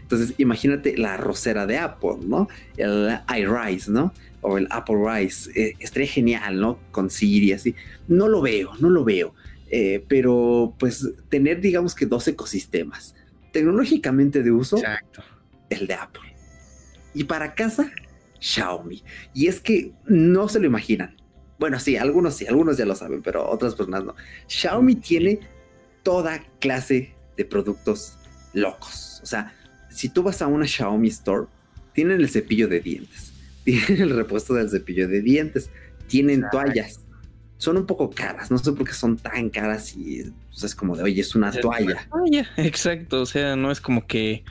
Entonces, 0.00 0.34
imagínate 0.38 0.96
la 0.96 1.16
rosera 1.16 1.66
de 1.66 1.78
Apple, 1.78 2.18
¿no? 2.24 2.48
El 2.76 3.18
iRise, 3.36 3.90
¿no? 3.90 4.12
O 4.40 4.58
el 4.58 4.66
Apple 4.70 4.96
Rise. 5.04 5.50
Eh, 5.54 5.76
estaría 5.78 6.08
genial, 6.08 6.60
¿no? 6.60 6.78
Con 6.90 7.10
Siri, 7.10 7.52
así. 7.52 7.74
No 8.08 8.28
lo 8.28 8.40
veo, 8.40 8.72
no 8.80 8.90
lo 8.90 9.04
veo. 9.04 9.34
Eh, 9.70 10.04
pero 10.08 10.74
pues 10.78 11.08
tener 11.28 11.60
digamos 11.60 11.94
que 11.94 12.06
dos 12.06 12.26
ecosistemas. 12.26 13.14
Tecnológicamente 13.52 14.42
de 14.42 14.50
uso, 14.50 14.78
el 15.68 15.86
de 15.86 15.94
Apple. 15.94 16.34
Y 17.14 17.24
para 17.24 17.54
casa, 17.54 17.90
Xiaomi. 18.40 19.02
Y 19.34 19.46
es 19.46 19.60
que 19.60 19.92
no 20.06 20.48
se 20.48 20.60
lo 20.60 20.66
imaginan. 20.66 21.16
Bueno, 21.58 21.78
sí, 21.78 21.96
algunos 21.96 22.36
sí, 22.36 22.46
algunos 22.46 22.78
ya 22.78 22.86
lo 22.86 22.94
saben, 22.94 23.22
pero 23.22 23.48
otras 23.48 23.74
personas 23.74 24.04
no. 24.04 24.14
Xiaomi 24.48 24.96
tiene 24.96 25.40
toda 26.02 26.42
clase 26.58 27.14
de 27.36 27.44
productos 27.44 28.18
locos. 28.52 29.09
O 29.22 29.26
sea, 29.26 29.54
si 29.90 30.08
tú 30.08 30.22
vas 30.22 30.42
a 30.42 30.46
una 30.46 30.66
Xiaomi 30.66 31.08
Store, 31.08 31.46
tienen 31.92 32.20
el 32.20 32.28
cepillo 32.28 32.68
de 32.68 32.80
dientes, 32.80 33.32
tienen 33.64 34.02
el 34.02 34.16
repuesto 34.16 34.54
del 34.54 34.70
cepillo 34.70 35.08
de 35.08 35.20
dientes, 35.20 35.70
tienen 36.06 36.44
toallas, 36.50 37.00
son 37.60 37.76
un 37.76 37.86
poco 37.86 38.10
caras. 38.10 38.50
No 38.50 38.58
sé 38.58 38.72
por 38.72 38.86
qué 38.86 38.94
son 38.94 39.16
tan 39.18 39.50
caras 39.50 39.94
y 39.94 40.24
pues, 40.48 40.64
es 40.64 40.74
como 40.74 40.96
de, 40.96 41.02
oye, 41.02 41.20
es 41.20 41.34
una 41.34 41.52
toalla. 41.52 42.08
exacto. 42.56 43.20
O 43.20 43.26
sea, 43.26 43.54
no 43.54 43.70
es 43.70 43.80
como 43.80 44.06
que 44.06 44.44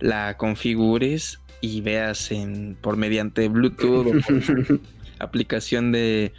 la 0.00 0.36
configures 0.36 1.38
y 1.60 1.80
veas 1.80 2.32
en 2.32 2.76
por 2.80 2.96
mediante 2.96 3.48
Bluetooth 3.48 4.06
o 4.06 4.12
por 4.20 4.80
aplicación 5.18 5.92
de, 5.92 6.32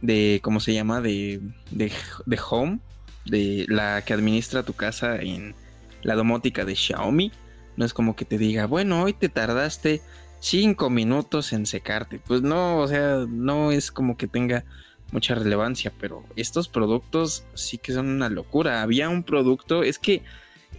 de, 0.00 0.40
¿cómo 0.42 0.60
se 0.60 0.74
llama? 0.74 1.00
De, 1.00 1.40
de, 1.70 1.92
de 2.26 2.40
Home, 2.50 2.80
de 3.26 3.66
la 3.68 4.02
que 4.04 4.14
administra 4.14 4.64
tu 4.64 4.72
casa 4.72 5.16
en 5.16 5.54
la 6.02 6.14
domótica 6.14 6.64
de 6.64 6.74
Xiaomi. 6.74 7.32
No 7.76 7.84
es 7.84 7.94
como 7.94 8.16
que 8.16 8.24
te 8.24 8.38
diga, 8.38 8.66
bueno, 8.66 9.02
hoy 9.02 9.12
te 9.12 9.28
tardaste 9.28 10.02
cinco 10.40 10.90
minutos 10.90 11.52
en 11.52 11.66
secarte. 11.66 12.18
Pues 12.18 12.42
no, 12.42 12.78
o 12.78 12.88
sea, 12.88 13.24
no 13.28 13.72
es 13.72 13.90
como 13.90 14.16
que 14.16 14.26
tenga 14.26 14.64
mucha 15.12 15.34
relevancia, 15.34 15.92
pero 16.00 16.24
estos 16.36 16.68
productos 16.68 17.44
sí 17.54 17.78
que 17.78 17.92
son 17.92 18.08
una 18.08 18.28
locura. 18.28 18.82
Había 18.82 19.08
un 19.08 19.22
producto, 19.22 19.82
es 19.82 19.98
que 19.98 20.22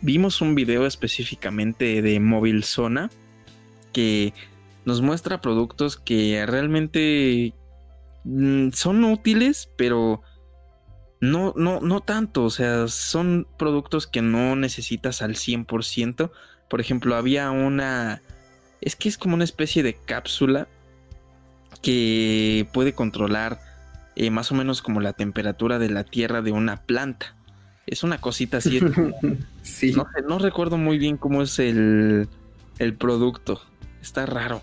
vimos 0.01 0.41
un 0.41 0.55
video 0.55 0.85
específicamente 0.85 2.01
de 2.01 2.19
Móvil 2.19 2.63
Zona 2.63 3.09
que 3.93 4.33
nos 4.85 5.01
muestra 5.01 5.39
productos 5.39 5.97
que 5.97 6.45
realmente 6.45 7.53
mm, 8.25 8.71
son 8.71 9.03
útiles, 9.05 9.69
pero 9.77 10.21
no, 11.23 11.53
no, 11.55 11.79
no 11.79 12.01
tanto. 12.01 12.43
O 12.43 12.49
sea, 12.49 12.89
son 12.89 13.47
productos 13.57 14.07
que 14.07 14.21
no 14.21 14.57
necesitas 14.57 15.21
al 15.21 15.35
100%. 15.35 16.31
Por 16.69 16.81
ejemplo, 16.81 17.15
había 17.15 17.49
una... 17.49 18.21
Es 18.81 18.97
que 18.97 19.07
es 19.07 19.17
como 19.17 19.35
una 19.35 19.45
especie 19.45 19.83
de 19.83 19.93
cápsula 19.93 20.67
que 21.81 22.67
puede 22.73 22.91
controlar 22.91 23.61
eh, 24.17 24.31
más 24.31 24.51
o 24.51 24.55
menos 24.55 24.81
como 24.81 24.99
la 24.99 25.13
temperatura 25.13 25.79
de 25.79 25.89
la 25.89 26.03
tierra 26.03 26.41
de 26.41 26.51
una 26.51 26.81
planta. 26.81 27.37
Es 27.87 28.03
una 28.03 28.19
cosita 28.19 28.57
así. 28.57 28.81
sí. 29.61 29.95
No, 30.27 30.39
recuerdo 30.39 30.77
muy 30.77 30.97
bien 30.97 31.15
cómo 31.15 31.41
es 31.41 31.57
el, 31.57 32.27
el 32.79 32.95
producto. 32.95 33.61
Está 34.01 34.25
raro. 34.25 34.61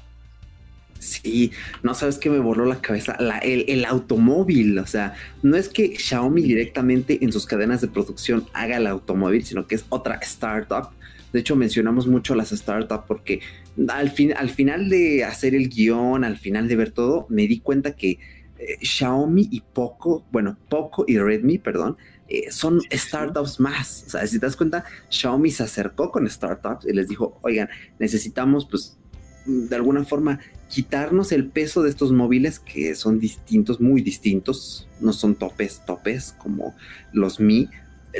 Sí, 1.00 1.50
no 1.82 1.94
sabes 1.94 2.18
que 2.18 2.28
me 2.28 2.40
voló 2.40 2.66
la 2.66 2.82
cabeza. 2.82 3.16
el, 3.42 3.64
el, 3.68 3.86
automóvil, 3.86 4.78
o 4.78 4.86
sea, 4.86 5.14
no 5.42 5.56
es 5.56 5.70
que 5.70 5.96
Xiaomi 5.96 6.42
directamente 6.42 7.24
en 7.24 7.32
sus 7.32 7.46
cadenas 7.46 7.80
de 7.80 7.88
producción 7.88 8.44
haga 8.52 8.76
el 8.76 8.86
automóvil, 8.86 9.42
sino 9.42 9.66
que 9.66 9.76
es 9.76 9.86
otra 9.88 10.16
startup. 10.16 10.90
De 11.32 11.40
hecho, 11.40 11.56
mencionamos 11.56 12.06
mucho 12.06 12.34
las 12.34 12.50
startups 12.50 13.04
porque 13.08 13.40
al, 13.88 14.10
fin, 14.10 14.34
al 14.36 14.50
final 14.50 14.90
de 14.90 15.24
hacer 15.24 15.54
el 15.54 15.70
guion, 15.70 16.22
al 16.22 16.36
final 16.36 16.68
de 16.68 16.76
ver 16.76 16.90
todo, 16.90 17.26
me 17.30 17.46
di 17.46 17.60
cuenta 17.60 17.96
que 17.96 18.18
eh, 18.58 18.76
Xiaomi 18.82 19.48
y 19.50 19.62
Poco, 19.62 20.26
bueno, 20.30 20.58
Poco 20.68 21.06
y 21.08 21.18
Redmi, 21.18 21.56
perdón, 21.56 21.96
eh, 22.28 22.50
son 22.50 22.82
startups 22.92 23.58
más. 23.58 24.04
O 24.06 24.10
sea, 24.10 24.26
si 24.26 24.38
te 24.38 24.44
das 24.44 24.54
cuenta, 24.54 24.84
Xiaomi 25.08 25.50
se 25.50 25.62
acercó 25.62 26.10
con 26.10 26.28
startups 26.28 26.84
y 26.86 26.92
les 26.92 27.08
dijo, 27.08 27.38
oigan, 27.40 27.70
necesitamos 27.98 28.66
pues 28.70 28.98
de 29.46 29.76
alguna 29.76 30.04
forma 30.04 30.40
quitarnos 30.68 31.32
el 31.32 31.46
peso 31.46 31.82
de 31.82 31.90
estos 31.90 32.12
móviles 32.12 32.58
que 32.58 32.94
son 32.94 33.18
distintos, 33.18 33.80
muy 33.80 34.02
distintos, 34.02 34.86
no 35.00 35.12
son 35.12 35.34
topes, 35.34 35.82
topes 35.84 36.34
como 36.38 36.74
los 37.12 37.40
Mi. 37.40 37.68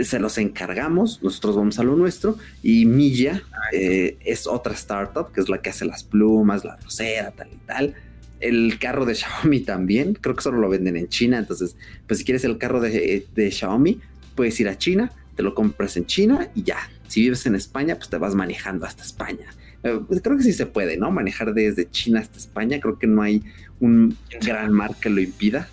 se 0.02 0.18
los 0.18 0.36
encargamos, 0.38 1.22
nosotros 1.22 1.56
vamos 1.56 1.78
a 1.78 1.84
lo 1.84 1.96
nuestro 1.96 2.36
y 2.62 2.86
Milla 2.86 3.42
eh, 3.72 4.18
es 4.24 4.46
otra 4.46 4.74
startup 4.74 5.32
que 5.32 5.40
es 5.40 5.48
la 5.48 5.62
que 5.62 5.70
hace 5.70 5.84
las 5.84 6.04
plumas, 6.04 6.64
la 6.64 6.76
rosera, 6.76 7.30
tal 7.30 7.48
y 7.52 7.66
tal. 7.66 7.94
El 8.40 8.78
carro 8.78 9.04
de 9.04 9.14
Xiaomi 9.14 9.60
también, 9.60 10.14
creo 10.14 10.34
que 10.34 10.42
solo 10.42 10.58
lo 10.58 10.68
venden 10.68 10.96
en 10.96 11.08
China, 11.08 11.38
entonces, 11.38 11.76
pues 12.06 12.20
si 12.20 12.24
quieres 12.24 12.42
el 12.44 12.58
carro 12.58 12.80
de, 12.80 13.26
de 13.34 13.50
Xiaomi, 13.50 14.00
puedes 14.34 14.58
ir 14.60 14.68
a 14.68 14.78
China, 14.78 15.12
te 15.36 15.42
lo 15.42 15.54
compras 15.54 15.96
en 15.96 16.06
China 16.06 16.48
y 16.54 16.62
ya. 16.62 16.78
Si 17.06 17.20
vives 17.20 17.44
en 17.46 17.54
España, 17.54 17.96
pues 17.96 18.08
te 18.08 18.16
vas 18.16 18.34
manejando 18.34 18.86
hasta 18.86 19.02
España. 19.02 19.46
Eh, 19.82 20.00
pues 20.06 20.20
creo 20.20 20.36
que 20.36 20.42
sí 20.42 20.52
se 20.52 20.66
puede, 20.66 20.96
¿no? 20.96 21.10
Manejar 21.10 21.54
desde 21.54 21.90
China 21.90 22.20
hasta 22.20 22.38
España. 22.38 22.80
Creo 22.80 22.98
que 22.98 23.06
no 23.06 23.22
hay 23.22 23.42
un 23.80 24.16
gran 24.40 24.72
mar 24.72 24.96
que 25.00 25.10
lo 25.10 25.20
impida. 25.20 25.68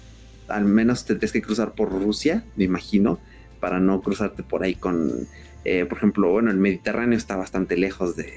Al 0.47 0.66
menos 0.66 1.05
te 1.05 1.16
tienes 1.16 1.34
que 1.34 1.41
cruzar 1.41 1.74
por 1.74 1.91
Rusia, 1.91 2.45
me 2.55 2.64
imagino 2.64 3.20
para 3.60 3.80
no 3.80 4.01
cruzarte 4.01 4.43
por 4.43 4.64
ahí 4.64 4.76
con, 4.76 5.28
eh, 5.66 5.86
por 5.86 5.97
ejemplo, 5.97 6.32
bueno, 6.32 6.51
el 6.51 6.58
Mediterráneo 6.58 7.18
está 7.18 7.36
bastante 7.36 7.76
lejos 7.76 8.16
de, 8.16 8.32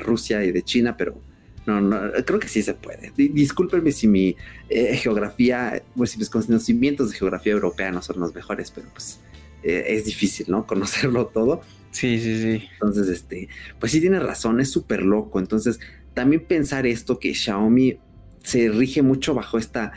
Rusia 0.00 0.44
y 0.44 0.52
de 0.52 0.62
China, 0.62 0.94
pero 0.98 1.18
no, 1.64 1.80
no, 1.80 1.98
creo 2.26 2.38
que 2.38 2.48
sí 2.48 2.62
se 2.62 2.74
puede. 2.74 3.12
discúlpenme 3.16 3.90
si 3.90 4.06
mi 4.06 4.36
eh, 4.68 4.94
geografía, 4.96 5.82
pues 5.96 6.10
si 6.10 6.18
mis 6.18 6.28
conocimientos 6.28 7.10
de 7.10 7.16
geografía 7.16 7.54
europea 7.54 7.90
no 7.90 8.02
son 8.02 8.20
los 8.20 8.34
mejores, 8.34 8.70
pero 8.70 8.88
pues 8.92 9.20
eh, 9.66 9.94
es 9.96 10.04
difícil, 10.04 10.46
¿no? 10.48 10.66
Conocerlo 10.66 11.26
todo. 11.26 11.62
Sí, 11.90 12.18
sí, 12.20 12.40
sí. 12.40 12.68
Entonces, 12.74 13.08
este, 13.08 13.48
pues 13.78 13.92
sí 13.92 14.00
tiene 14.00 14.20
razón, 14.20 14.60
es 14.60 14.70
súper 14.70 15.02
loco. 15.02 15.38
Entonces, 15.38 15.80
también 16.14 16.44
pensar 16.44 16.86
esto 16.86 17.18
que 17.18 17.34
Xiaomi 17.34 17.98
se 18.42 18.68
rige 18.68 19.02
mucho 19.02 19.34
bajo 19.34 19.58
esta, 19.58 19.92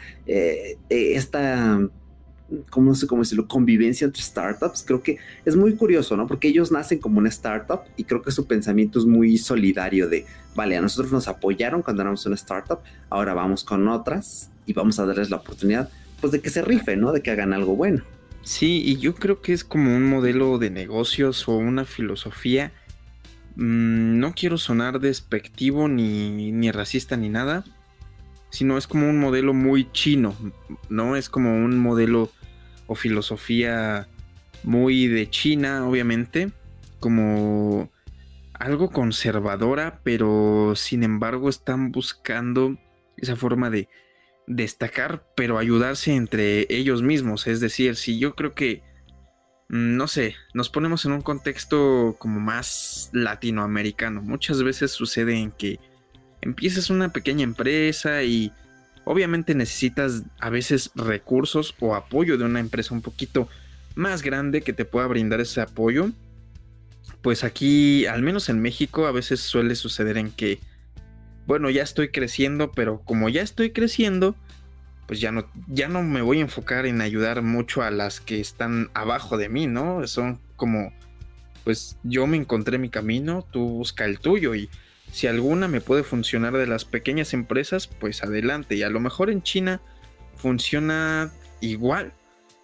esta 0.89 1.79
¿cómo 2.69 2.95
sé 2.95 3.07
cómo 3.07 3.21
decirlo? 3.21 3.47
Convivencia 3.47 4.05
entre 4.05 4.21
startups. 4.21 4.83
Creo 4.85 5.01
que 5.01 5.17
es 5.45 5.55
muy 5.55 5.75
curioso, 5.75 6.17
¿no? 6.17 6.27
Porque 6.27 6.47
ellos 6.47 6.71
nacen 6.71 6.99
como 6.99 7.19
una 7.19 7.29
startup 7.29 7.81
y 7.97 8.03
creo 8.03 8.21
que 8.21 8.31
su 8.31 8.47
pensamiento 8.47 8.99
es 8.99 9.05
muy 9.05 9.37
solidario 9.37 10.07
de, 10.07 10.25
vale, 10.55 10.77
a 10.77 10.81
nosotros 10.81 11.11
nos 11.11 11.27
apoyaron 11.27 11.81
cuando 11.81 12.01
éramos 12.01 12.25
una 12.25 12.35
startup, 12.35 12.79
ahora 13.09 13.33
vamos 13.33 13.63
con 13.63 13.87
otras 13.87 14.49
y 14.65 14.73
vamos 14.73 14.99
a 14.99 15.05
darles 15.05 15.29
la 15.29 15.37
oportunidad, 15.37 15.89
pues 16.21 16.31
de 16.31 16.41
que 16.41 16.49
se 16.49 16.61
rifen, 16.61 17.01
¿no? 17.01 17.11
De 17.11 17.21
que 17.21 17.31
hagan 17.31 17.53
algo 17.53 17.75
bueno. 17.75 18.03
Sí, 18.49 18.81
y 18.83 18.97
yo 18.97 19.13
creo 19.13 19.43
que 19.43 19.53
es 19.53 19.63
como 19.63 19.95
un 19.95 20.09
modelo 20.09 20.57
de 20.57 20.71
negocios 20.71 21.47
o 21.47 21.55
una 21.55 21.85
filosofía. 21.85 22.71
Mm, 23.55 24.17
no 24.17 24.33
quiero 24.33 24.57
sonar 24.57 24.99
despectivo 24.99 25.87
ni, 25.87 26.51
ni 26.51 26.71
racista 26.71 27.15
ni 27.15 27.29
nada, 27.29 27.63
sino 28.49 28.79
es 28.79 28.87
como 28.87 29.07
un 29.07 29.19
modelo 29.19 29.53
muy 29.53 29.91
chino, 29.91 30.35
¿no? 30.89 31.15
Es 31.15 31.29
como 31.29 31.63
un 31.63 31.77
modelo 31.77 32.31
o 32.87 32.95
filosofía 32.95 34.07
muy 34.63 35.05
de 35.05 35.29
China, 35.29 35.87
obviamente, 35.87 36.51
como 36.99 37.91
algo 38.55 38.89
conservadora, 38.89 39.99
pero 40.03 40.73
sin 40.75 41.03
embargo 41.03 41.49
están 41.49 41.91
buscando 41.91 42.79
esa 43.15 43.35
forma 43.35 43.69
de 43.69 43.89
destacar, 44.49 45.23
pero 45.35 45.57
ayudarse 45.57 46.13
entre 46.13 46.67
ellos 46.69 47.01
mismos. 47.01 47.47
Es 47.47 47.61
decir, 47.61 47.95
si 47.95 48.19
yo 48.19 48.35
creo 48.35 48.53
que, 48.53 48.83
mm, 49.69 49.95
no 49.95 50.07
sé, 50.07 50.35
nos 50.53 50.67
ponemos 50.67 51.05
en 51.05 51.13
un 51.13 51.21
contexto 51.21 52.17
como 52.19 52.41
más 52.41 53.09
latinoamericano, 53.13 54.21
muchas 54.21 54.61
veces 54.61 54.91
sucede 54.91 55.37
en 55.37 55.51
que 55.51 55.79
empiezas 56.41 56.89
una 56.89 57.13
pequeña 57.13 57.45
empresa 57.45 58.23
y 58.23 58.51
Obviamente 59.09 59.55
necesitas 59.55 60.21
a 60.39 60.51
veces 60.51 60.91
recursos 60.93 61.73
o 61.79 61.95
apoyo 61.95 62.37
de 62.37 62.43
una 62.43 62.59
empresa 62.59 62.93
un 62.93 63.01
poquito 63.01 63.49
más 63.95 64.21
grande 64.21 64.61
que 64.61 64.71
te 64.71 64.85
pueda 64.85 65.07
brindar 65.07 65.41
ese 65.41 65.61
apoyo. 65.61 66.11
Pues 67.23 67.43
aquí, 67.43 68.05
al 68.05 68.21
menos 68.21 68.49
en 68.49 68.61
México, 68.61 69.07
a 69.07 69.11
veces 69.11 69.39
suele 69.39 69.73
suceder 69.73 70.17
en 70.19 70.29
que, 70.29 70.59
bueno, 71.45 71.69
ya 71.69 71.83
estoy 71.83 72.09
creciendo, 72.09 72.71
pero 72.71 73.01
como 73.01 73.29
ya 73.29 73.41
estoy 73.41 73.71
creciendo, 73.71 74.35
pues 75.07 75.19
ya 75.19 75.31
no, 75.31 75.49
ya 75.67 75.87
no 75.87 76.03
me 76.03 76.21
voy 76.21 76.37
a 76.37 76.41
enfocar 76.41 76.85
en 76.85 77.01
ayudar 77.01 77.41
mucho 77.41 77.81
a 77.81 77.91
las 77.91 78.19
que 78.19 78.39
están 78.39 78.91
abajo 78.93 79.37
de 79.37 79.49
mí, 79.49 79.65
¿no? 79.65 80.05
Son 80.07 80.39
como, 80.55 80.93
pues 81.63 81.97
yo 82.03 82.27
me 82.27 82.37
encontré 82.37 82.77
mi 82.77 82.89
camino, 82.89 83.45
tú 83.51 83.67
busca 83.67 84.05
el 84.05 84.19
tuyo 84.19 84.53
y 84.53 84.69
si 85.11 85.27
alguna 85.27 85.67
me 85.67 85.81
puede 85.81 86.03
funcionar 86.03 86.53
de 86.53 86.67
las 86.67 86.85
pequeñas 86.85 87.33
empresas, 87.33 87.87
pues 87.87 88.23
adelante. 88.23 88.75
Y 88.75 88.83
a 88.83 88.89
lo 88.89 88.99
mejor 88.99 89.29
en 89.29 89.41
China 89.41 89.81
funciona 90.35 91.31
igual. 91.61 92.13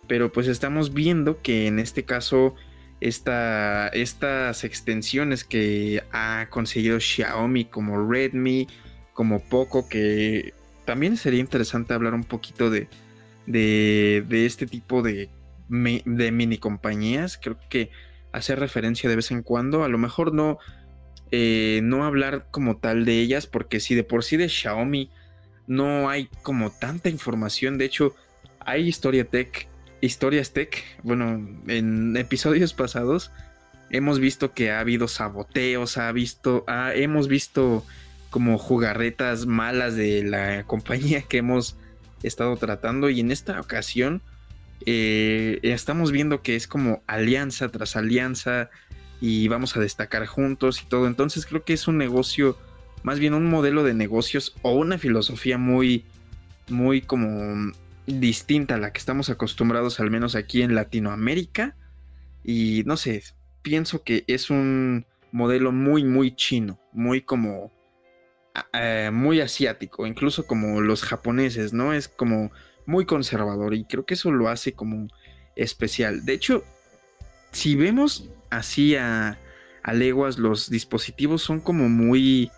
Pero 0.07 0.31
pues 0.31 0.47
estamos 0.47 0.93
viendo 0.93 1.41
que 1.41 1.65
en 1.65 1.79
este 1.79 2.03
caso 2.03 2.53
estas 3.01 4.63
extensiones 4.63 5.43
que 5.43 6.03
ha 6.11 6.47
conseguido 6.49 6.99
Xiaomi 6.99 7.65
como 7.65 8.09
Redmi, 8.09 8.67
como 9.13 9.39
Poco, 9.41 9.87
que 9.87 10.53
también 10.85 11.17
sería 11.17 11.39
interesante 11.39 11.93
hablar 11.93 12.13
un 12.13 12.23
poquito 12.23 12.69
de, 12.69 12.87
de, 13.47 14.45
este 14.45 14.65
tipo 14.65 15.01
de, 15.01 15.29
de 15.69 16.31
mini 16.31 16.57
compañías. 16.57 17.37
Creo 17.41 17.57
que 17.69 17.91
hacer 18.31 18.59
referencia 18.59 19.09
de 19.09 19.15
vez 19.15 19.31
en 19.31 19.43
cuando, 19.43 19.83
a 19.83 19.89
lo 19.89 19.97
mejor 19.97 20.33
no 20.33 20.59
eh, 21.31 21.81
no 21.83 22.05
hablar 22.05 22.47
como 22.51 22.77
tal 22.77 23.05
de 23.05 23.19
ellas, 23.19 23.47
porque 23.47 23.79
si 23.79 23.95
de 23.95 24.03
por 24.03 24.23
sí 24.23 24.37
de 24.37 24.47
Xiaomi 24.47 25.09
no 25.67 26.09
hay 26.09 26.29
como 26.43 26.71
tanta 26.71 27.09
información, 27.09 27.77
de 27.77 27.85
hecho 27.85 28.15
hay 28.59 28.87
Historia 28.87 29.25
Tech, 29.25 29.67
historias 30.01 30.53
tech, 30.53 30.83
bueno, 31.03 31.47
en 31.67 32.15
episodios 32.17 32.73
pasados 32.73 33.31
hemos 33.89 34.19
visto 34.19 34.53
que 34.53 34.71
ha 34.71 34.79
habido 34.79 35.07
saboteos, 35.07 35.97
ha 35.97 36.11
visto, 36.11 36.65
hemos 36.67 37.27
visto 37.27 37.85
como 38.29 38.57
jugarretas 38.57 39.45
malas 39.45 39.95
de 39.95 40.23
la 40.23 40.63
compañía 40.67 41.21
que 41.21 41.37
hemos 41.37 41.77
estado 42.23 42.55
tratando 42.57 43.09
y 43.09 43.19
en 43.19 43.31
esta 43.31 43.59
ocasión 43.59 44.21
eh, 44.85 45.59
estamos 45.61 46.11
viendo 46.11 46.41
que 46.41 46.55
es 46.55 46.67
como 46.67 47.03
alianza 47.07 47.69
tras 47.69 47.95
alianza, 47.95 48.69
y 49.21 49.47
vamos 49.47 49.75
a 49.75 49.79
destacar 49.79 50.25
juntos 50.25 50.81
y 50.81 50.85
todo. 50.85 51.07
Entonces 51.07 51.45
creo 51.45 51.63
que 51.63 51.73
es 51.73 51.87
un 51.87 51.97
negocio, 51.97 52.57
más 53.03 53.19
bien 53.19 53.33
un 53.33 53.49
modelo 53.49 53.83
de 53.83 53.93
negocios 53.93 54.55
o 54.61 54.73
una 54.73 54.97
filosofía 54.97 55.57
muy, 55.57 56.05
muy 56.69 57.01
como 57.01 57.71
distinta 58.07 58.75
a 58.75 58.77
la 58.77 58.91
que 58.91 58.99
estamos 58.99 59.29
acostumbrados, 59.29 59.99
al 59.99 60.11
menos 60.11 60.35
aquí 60.35 60.61
en 60.61 60.75
Latinoamérica. 60.75 61.75
Y 62.43 62.83
no 62.85 62.97
sé, 62.97 63.23
pienso 63.61 64.03
que 64.03 64.23
es 64.27 64.49
un 64.49 65.05
modelo 65.31 65.71
muy, 65.71 66.03
muy 66.03 66.35
chino, 66.35 66.79
muy 66.93 67.21
como... 67.21 67.73
Muy 69.11 69.41
asiático, 69.41 70.07
incluso 70.07 70.47
como 70.47 70.79
los 70.79 71.03
japoneses, 71.03 71.73
¿no? 71.73 71.91
Es 71.91 72.07
como 72.07 72.51
muy 72.85 73.05
conservador 73.05 73.73
y 73.73 73.83
creo 73.83 74.05
que 74.05 74.13
eso 74.13 74.31
lo 74.31 74.47
hace 74.47 74.73
como 74.73 75.07
especial. 75.55 76.25
De 76.25 76.33
hecho, 76.33 76.63
si 77.51 77.75
vemos 77.75 78.29
así 78.49 78.95
a, 78.95 79.37
leguas, 79.93 80.37
los 80.37 80.69
dispositivos 80.69 81.41
son 81.41 81.59
como 81.59 81.89
muy... 81.89 82.51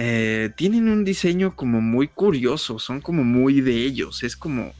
Eh, 0.00 0.50
tienen 0.56 0.88
un 0.88 1.04
diseño 1.04 1.56
como 1.56 1.80
muy 1.80 2.06
curioso, 2.06 2.78
son 2.78 3.00
como 3.00 3.24
muy 3.24 3.60
de 3.60 3.84
ellos, 3.84 4.22
es 4.22 4.36
como... 4.36 4.72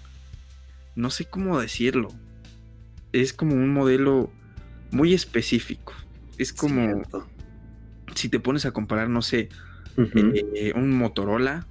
No 0.94 1.10
sé 1.10 1.24
cómo 1.24 1.60
decirlo. 1.60 2.08
Es 3.12 3.32
como 3.32 3.54
un 3.54 3.72
modelo 3.72 4.30
muy 4.90 5.12
específico. 5.12 5.92
Es 6.38 6.52
como... 6.52 7.02
Si 8.14 8.28
te 8.28 8.40
pones 8.40 8.64
a 8.64 8.70
comparar, 8.70 9.08
no 9.08 9.22
sé, 9.22 9.48
eh, 9.96 10.72
un 10.74 10.90
Motorola, 10.90 11.66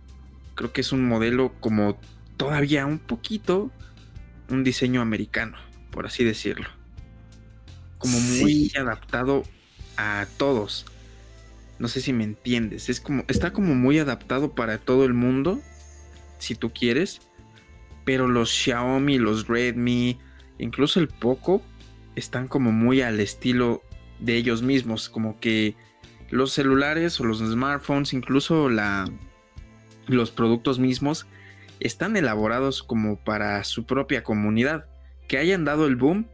creo 0.56 0.72
que 0.72 0.82
es 0.82 0.92
un 0.92 1.08
modelo 1.08 1.54
como 1.60 2.00
todavía 2.38 2.86
un 2.86 3.00
poquito 3.00 3.72
un 4.50 4.64
diseño 4.64 5.02
americano, 5.02 5.58
por 5.92 6.06
así 6.06 6.24
decirlo 6.24 6.68
como 7.98 8.20
muy 8.20 8.72
adaptado 8.78 9.44
a 9.98 10.26
todos. 10.38 10.86
No 11.80 11.88
sé 11.88 12.02
si 12.02 12.14
me 12.14 12.24
entiendes. 12.24 12.90
Es 12.90 13.00
como. 13.00 13.24
Está 13.28 13.54
como 13.54 13.76
muy 13.76 14.00
adaptado 14.00 14.54
para 14.54 14.78
todo 14.78 15.06
el 15.06 15.14
mundo. 15.14 15.62
Si 16.40 16.56
tú 16.56 16.72
quieres. 16.72 17.22
Pero 18.06 18.28
los 18.28 18.50
Xiaomi, 18.50 19.18
los 19.18 19.48
Redmi, 19.48 20.18
incluso 20.60 21.02
el 21.02 21.10
Poco, 21.10 21.62
están 22.16 22.48
como 22.48 22.72
muy 22.72 23.02
al 23.02 23.20
estilo 23.20 23.84
de 24.20 24.38
ellos 24.38 24.62
mismos. 24.62 25.10
Como 25.10 25.40
que 25.40 25.76
los 26.30 26.54
celulares 26.54 27.20
o 27.20 27.26
los 27.26 27.40
smartphones, 27.40 28.14
incluso 28.14 28.70
la, 28.70 29.10
los 30.08 30.32
productos 30.32 30.80
mismos, 30.80 31.28
están 31.80 32.16
elaborados 32.16 32.82
como 32.82 33.18
para 33.18 33.64
su 33.64 33.86
propia 33.86 34.24
comunidad. 34.24 34.86
Que 35.28 35.38
hayan 35.38 35.66
dado 35.66 35.86
el 35.86 35.98
boom, 35.98 36.28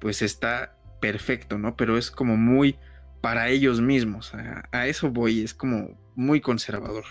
pues 0.00 0.20
está 0.20 0.76
perfecto, 1.00 1.58
¿no? 1.58 1.74
Pero 1.76 1.96
es 1.96 2.10
como 2.10 2.36
muy 2.36 2.76
para 3.24 3.48
ellos 3.48 3.80
mismos. 3.80 4.32
A, 4.70 4.86
eso 4.86 5.10
voy, 5.10 5.40
es 5.40 5.54
como 5.54 5.96
muy 6.14 6.42
conservador. 6.42 7.04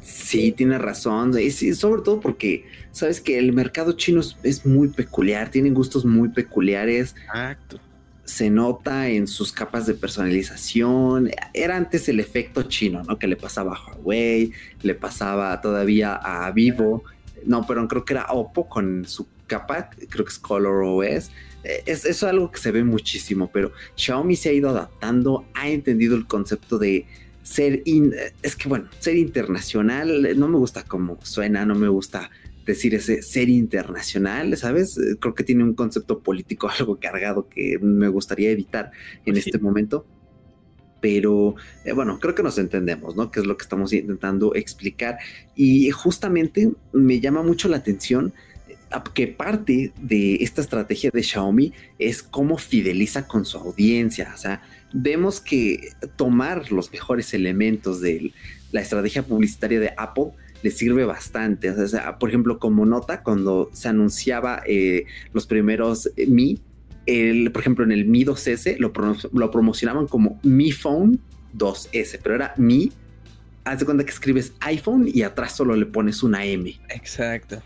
Sí, 0.00 0.52
tiene 0.52 0.78
razón. 0.78 1.34
Sí, 1.34 1.74
sobre 1.74 2.00
todo 2.00 2.18
porque 2.18 2.64
sabes 2.92 3.20
que 3.20 3.38
el 3.38 3.52
mercado 3.52 3.92
chino 3.92 4.22
es, 4.42 4.64
muy 4.64 4.88
peculiar, 4.88 5.50
tienen 5.50 5.74
gustos 5.74 6.06
muy 6.06 6.30
peculiares. 6.30 7.14
Exacto. 7.26 7.78
Se 8.24 8.48
nota 8.48 9.10
en 9.10 9.26
sus 9.26 9.52
capas 9.52 9.84
de 9.86 9.92
personalización. 9.92 11.30
Era 11.52 11.76
antes 11.76 12.08
el 12.08 12.18
efecto 12.18 12.62
chino, 12.62 13.02
¿no? 13.02 13.18
Que 13.18 13.26
le 13.26 13.36
pasaba 13.36 13.76
a 13.76 13.96
Huawei, 13.98 14.50
le 14.80 14.94
pasaba 14.94 15.60
todavía 15.60 16.14
a 16.14 16.50
Vivo. 16.52 17.04
No, 17.44 17.66
pero 17.66 17.86
creo 17.86 18.06
que 18.06 18.14
era 18.14 18.32
Oppo 18.32 18.66
con 18.66 19.04
su 19.04 19.28
capa, 19.46 19.90
creo 20.08 20.24
que 20.24 20.32
es 20.32 20.38
Color 20.38 20.84
OS. 20.84 21.30
Es, 21.64 22.04
eso 22.04 22.08
es 22.08 22.22
algo 22.24 22.50
que 22.50 22.58
se 22.58 22.70
ve 22.70 22.84
muchísimo, 22.84 23.50
pero 23.52 23.72
Xiaomi 23.96 24.36
se 24.36 24.50
ha 24.50 24.52
ido 24.52 24.68
adaptando, 24.68 25.46
ha 25.54 25.68
entendido 25.68 26.16
el 26.16 26.26
concepto 26.26 26.78
de 26.78 27.06
ser, 27.42 27.82
es 28.42 28.56
que 28.56 28.68
bueno, 28.68 28.88
ser 28.98 29.16
internacional, 29.16 30.38
no 30.38 30.48
me 30.48 30.58
gusta 30.58 30.82
cómo 30.82 31.18
suena, 31.22 31.64
no 31.64 31.76
me 31.76 31.88
gusta 31.88 32.30
decir 32.66 32.94
ese 32.96 33.22
ser 33.22 33.48
internacional, 33.48 34.56
¿sabes? 34.56 34.98
Creo 35.20 35.34
que 35.34 35.44
tiene 35.44 35.62
un 35.62 35.74
concepto 35.74 36.18
político 36.18 36.68
algo 36.78 36.98
cargado 36.98 37.48
que 37.48 37.78
me 37.78 38.08
gustaría 38.08 38.50
evitar 38.50 38.90
en 39.24 39.34
pues 39.34 39.46
este 39.46 39.58
momento. 39.58 40.04
Pero 41.00 41.54
eh, 41.84 41.92
bueno, 41.92 42.18
creo 42.18 42.34
que 42.34 42.42
nos 42.42 42.58
entendemos, 42.58 43.14
¿no? 43.14 43.30
Que 43.30 43.40
es 43.40 43.46
lo 43.46 43.56
que 43.56 43.62
estamos 43.62 43.92
intentando 43.92 44.54
explicar. 44.54 45.18
Y 45.54 45.90
justamente 45.90 46.72
me 46.92 47.20
llama 47.20 47.42
mucho 47.42 47.68
la 47.68 47.76
atención 47.76 48.34
que 49.02 49.26
parte 49.26 49.92
de 50.00 50.36
esta 50.36 50.60
estrategia 50.60 51.10
de 51.12 51.22
Xiaomi 51.22 51.72
es 51.98 52.22
cómo 52.22 52.58
fideliza 52.58 53.26
con 53.26 53.44
su 53.44 53.58
audiencia. 53.58 54.32
O 54.34 54.38
sea, 54.38 54.62
vemos 54.92 55.40
que 55.40 55.90
tomar 56.16 56.70
los 56.72 56.92
mejores 56.92 57.34
elementos 57.34 58.00
de 58.00 58.32
la 58.72 58.80
estrategia 58.80 59.22
publicitaria 59.22 59.80
de 59.80 59.92
Apple 59.96 60.30
le 60.62 60.70
sirve 60.70 61.04
bastante. 61.04 61.70
O 61.70 61.88
sea, 61.88 62.18
por 62.18 62.28
ejemplo, 62.28 62.58
como 62.58 62.86
nota, 62.86 63.22
cuando 63.22 63.70
se 63.72 63.88
anunciaba 63.88 64.62
eh, 64.66 65.04
los 65.32 65.46
primeros 65.46 66.10
eh, 66.16 66.26
Mi, 66.26 66.60
el, 67.06 67.52
por 67.52 67.60
ejemplo, 67.62 67.84
en 67.84 67.92
el 67.92 68.06
Mi 68.06 68.24
2S 68.24 68.78
lo, 68.78 68.92
lo 69.32 69.50
promocionaban 69.50 70.06
como 70.06 70.40
Mi 70.42 70.72
Phone 70.72 71.20
2S, 71.56 72.18
pero 72.22 72.34
era 72.34 72.54
Mi. 72.56 72.92
Haz 73.64 73.80
de 73.80 73.84
cuenta 73.84 74.04
que 74.04 74.10
escribes 74.10 74.52
iPhone 74.60 75.10
y 75.12 75.22
atrás 75.22 75.56
solo 75.56 75.74
le 75.74 75.86
pones 75.86 76.22
una 76.22 76.44
M. 76.44 76.78
Exacto. 76.88 77.62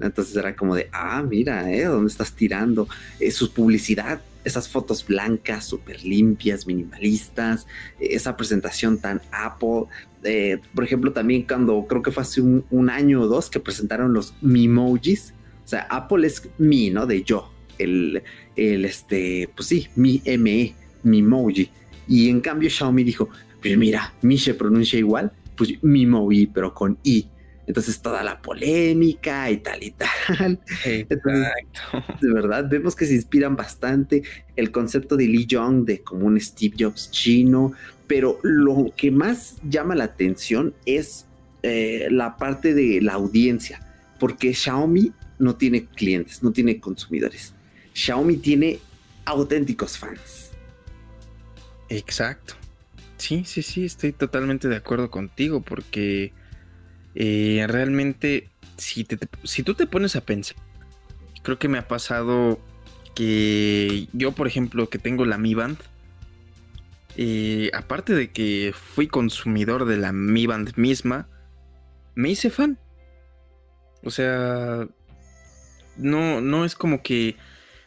Entonces 0.00 0.36
era 0.36 0.56
como 0.56 0.74
de, 0.74 0.88
ah, 0.92 1.22
mira, 1.22 1.70
¿eh? 1.72 1.84
¿Dónde 1.84 2.10
estás 2.10 2.34
tirando? 2.34 2.88
Eh, 3.18 3.30
su 3.30 3.52
publicidad, 3.52 4.20
esas 4.44 4.68
fotos 4.68 5.06
blancas, 5.06 5.66
súper 5.66 6.02
limpias, 6.04 6.66
minimalistas, 6.66 7.66
eh, 8.00 8.08
esa 8.12 8.36
presentación 8.36 8.98
tan 8.98 9.20
Apple. 9.30 9.84
Eh, 10.22 10.58
por 10.74 10.84
ejemplo, 10.84 11.12
también 11.12 11.42
cuando 11.46 11.86
creo 11.86 12.02
que 12.02 12.10
fue 12.10 12.22
hace 12.22 12.40
un, 12.40 12.90
año 12.90 13.22
o 13.22 13.26
dos 13.26 13.50
que 13.50 13.60
presentaron 13.60 14.12
los 14.12 14.34
Mimojis. 14.40 15.34
O 15.64 15.68
sea, 15.68 15.86
Apple 15.90 16.26
es 16.26 16.48
mi, 16.58 16.90
¿no? 16.90 17.06
De 17.06 17.22
yo. 17.22 17.52
El, 17.78 18.22
el 18.56 18.84
este, 18.84 19.48
pues 19.54 19.68
sí, 19.68 19.88
mi 19.96 20.22
ME, 20.38 20.74
Mimoji. 21.02 21.70
Y 22.08 22.28
en 22.28 22.40
cambio 22.40 22.68
Xiaomi 22.68 23.04
dijo, 23.04 23.28
pues 23.62 23.76
mira, 23.78 24.12
mi 24.22 24.36
se 24.36 24.54
pronuncia 24.54 24.98
igual, 24.98 25.32
pues 25.56 25.82
Mimoji, 25.82 26.46
pero 26.46 26.74
con 26.74 26.98
I. 27.04 27.26
Entonces 27.66 28.00
toda 28.00 28.22
la 28.22 28.42
polémica 28.42 29.50
y 29.50 29.58
tal 29.58 29.82
y 29.82 29.92
tal. 29.92 30.60
Exacto. 30.84 31.80
de 32.20 32.32
verdad, 32.32 32.68
vemos 32.68 32.96
que 32.96 33.06
se 33.06 33.14
inspiran 33.14 33.56
bastante 33.56 34.22
el 34.56 34.70
concepto 34.70 35.16
de 35.16 35.26
Lee 35.26 35.46
Jong 35.50 35.84
de 35.84 36.00
como 36.02 36.26
un 36.26 36.40
Steve 36.40 36.74
Jobs 36.78 37.10
chino, 37.10 37.72
pero 38.06 38.40
lo 38.42 38.92
que 38.96 39.10
más 39.10 39.58
llama 39.62 39.94
la 39.94 40.04
atención 40.04 40.74
es 40.84 41.26
eh, 41.62 42.08
la 42.10 42.36
parte 42.36 42.74
de 42.74 43.00
la 43.00 43.12
audiencia, 43.12 43.80
porque 44.18 44.52
Xiaomi 44.52 45.12
no 45.38 45.56
tiene 45.56 45.86
clientes, 45.86 46.42
no 46.42 46.52
tiene 46.52 46.80
consumidores. 46.80 47.54
Xiaomi 47.92 48.38
tiene 48.38 48.78
auténticos 49.24 49.98
fans. 49.98 50.50
Exacto. 51.88 52.54
Sí, 53.16 53.44
sí, 53.44 53.62
sí, 53.62 53.84
estoy 53.84 54.12
totalmente 54.12 54.68
de 54.68 54.76
acuerdo 54.76 55.10
contigo 55.10 55.60
porque 55.60 56.32
eh, 57.14 57.64
realmente, 57.68 58.50
si, 58.76 59.06
si 59.44 59.62
tú 59.62 59.74
te 59.74 59.86
pones 59.86 60.16
a 60.16 60.20
pensar, 60.20 60.56
creo 61.42 61.58
que 61.58 61.68
me 61.68 61.78
ha 61.78 61.88
pasado 61.88 62.60
que 63.14 64.08
yo, 64.12 64.32
por 64.32 64.46
ejemplo, 64.46 64.88
que 64.88 64.98
tengo 64.98 65.24
la 65.24 65.38
Mi 65.38 65.54
Band, 65.54 65.78
eh, 67.16 67.70
aparte 67.74 68.14
de 68.14 68.30
que 68.30 68.72
fui 68.74 69.08
consumidor 69.08 69.84
de 69.84 69.96
la 69.96 70.12
Mi 70.12 70.46
Band 70.46 70.76
misma, 70.76 71.28
me 72.14 72.30
hice 72.30 72.50
fan. 72.50 72.78
O 74.02 74.10
sea, 74.10 74.88
no, 75.96 76.40
no 76.40 76.64
es 76.64 76.74
como 76.74 77.02
que 77.02 77.36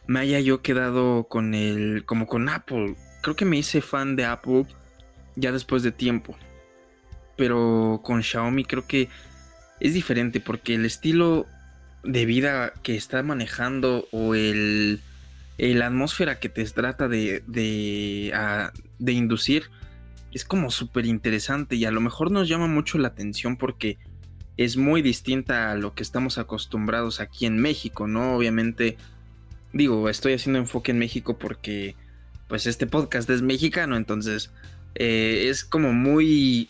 me 0.06 0.20
haya 0.20 0.40
yo 0.40 0.62
quedado 0.62 1.24
con 1.24 1.54
el, 1.54 2.04
como 2.04 2.26
con 2.26 2.48
Apple. 2.48 2.96
Creo 3.22 3.36
que 3.36 3.44
me 3.44 3.56
hice 3.56 3.80
fan 3.80 4.16
de 4.16 4.26
Apple 4.26 4.66
ya 5.36 5.50
después 5.50 5.82
de 5.82 5.92
tiempo. 5.92 6.36
Pero 7.36 8.00
con 8.04 8.22
Xiaomi 8.22 8.64
creo 8.64 8.86
que 8.86 9.08
es 9.80 9.94
diferente 9.94 10.40
porque 10.40 10.74
el 10.74 10.84
estilo 10.84 11.46
de 12.02 12.26
vida 12.26 12.72
que 12.82 12.96
está 12.96 13.22
manejando 13.22 14.06
o 14.12 14.34
el, 14.34 15.00
la 15.58 15.86
atmósfera 15.86 16.38
que 16.38 16.48
te 16.48 16.64
trata 16.66 17.08
de, 17.08 17.42
de, 17.46 18.32
de 18.98 19.12
inducir 19.12 19.70
es 20.32 20.44
como 20.44 20.70
súper 20.70 21.06
interesante 21.06 21.76
y 21.76 21.84
a 21.84 21.90
lo 21.90 22.00
mejor 22.00 22.30
nos 22.30 22.48
llama 22.48 22.66
mucho 22.66 22.98
la 22.98 23.08
atención 23.08 23.56
porque 23.56 23.98
es 24.56 24.76
muy 24.76 25.02
distinta 25.02 25.72
a 25.72 25.76
lo 25.76 25.94
que 25.94 26.02
estamos 26.02 26.38
acostumbrados 26.38 27.20
aquí 27.20 27.46
en 27.46 27.58
México, 27.58 28.06
¿no? 28.06 28.36
Obviamente, 28.36 28.96
digo, 29.72 30.08
estoy 30.08 30.34
haciendo 30.34 30.58
enfoque 30.58 30.92
en 30.92 30.98
México 30.98 31.38
porque 31.38 31.96
pues 32.48 32.66
este 32.66 32.86
podcast 32.86 33.28
es 33.30 33.42
mexicano, 33.42 33.96
entonces 33.96 34.50
eh, 34.94 35.46
es 35.48 35.64
como 35.64 35.92
muy 35.92 36.68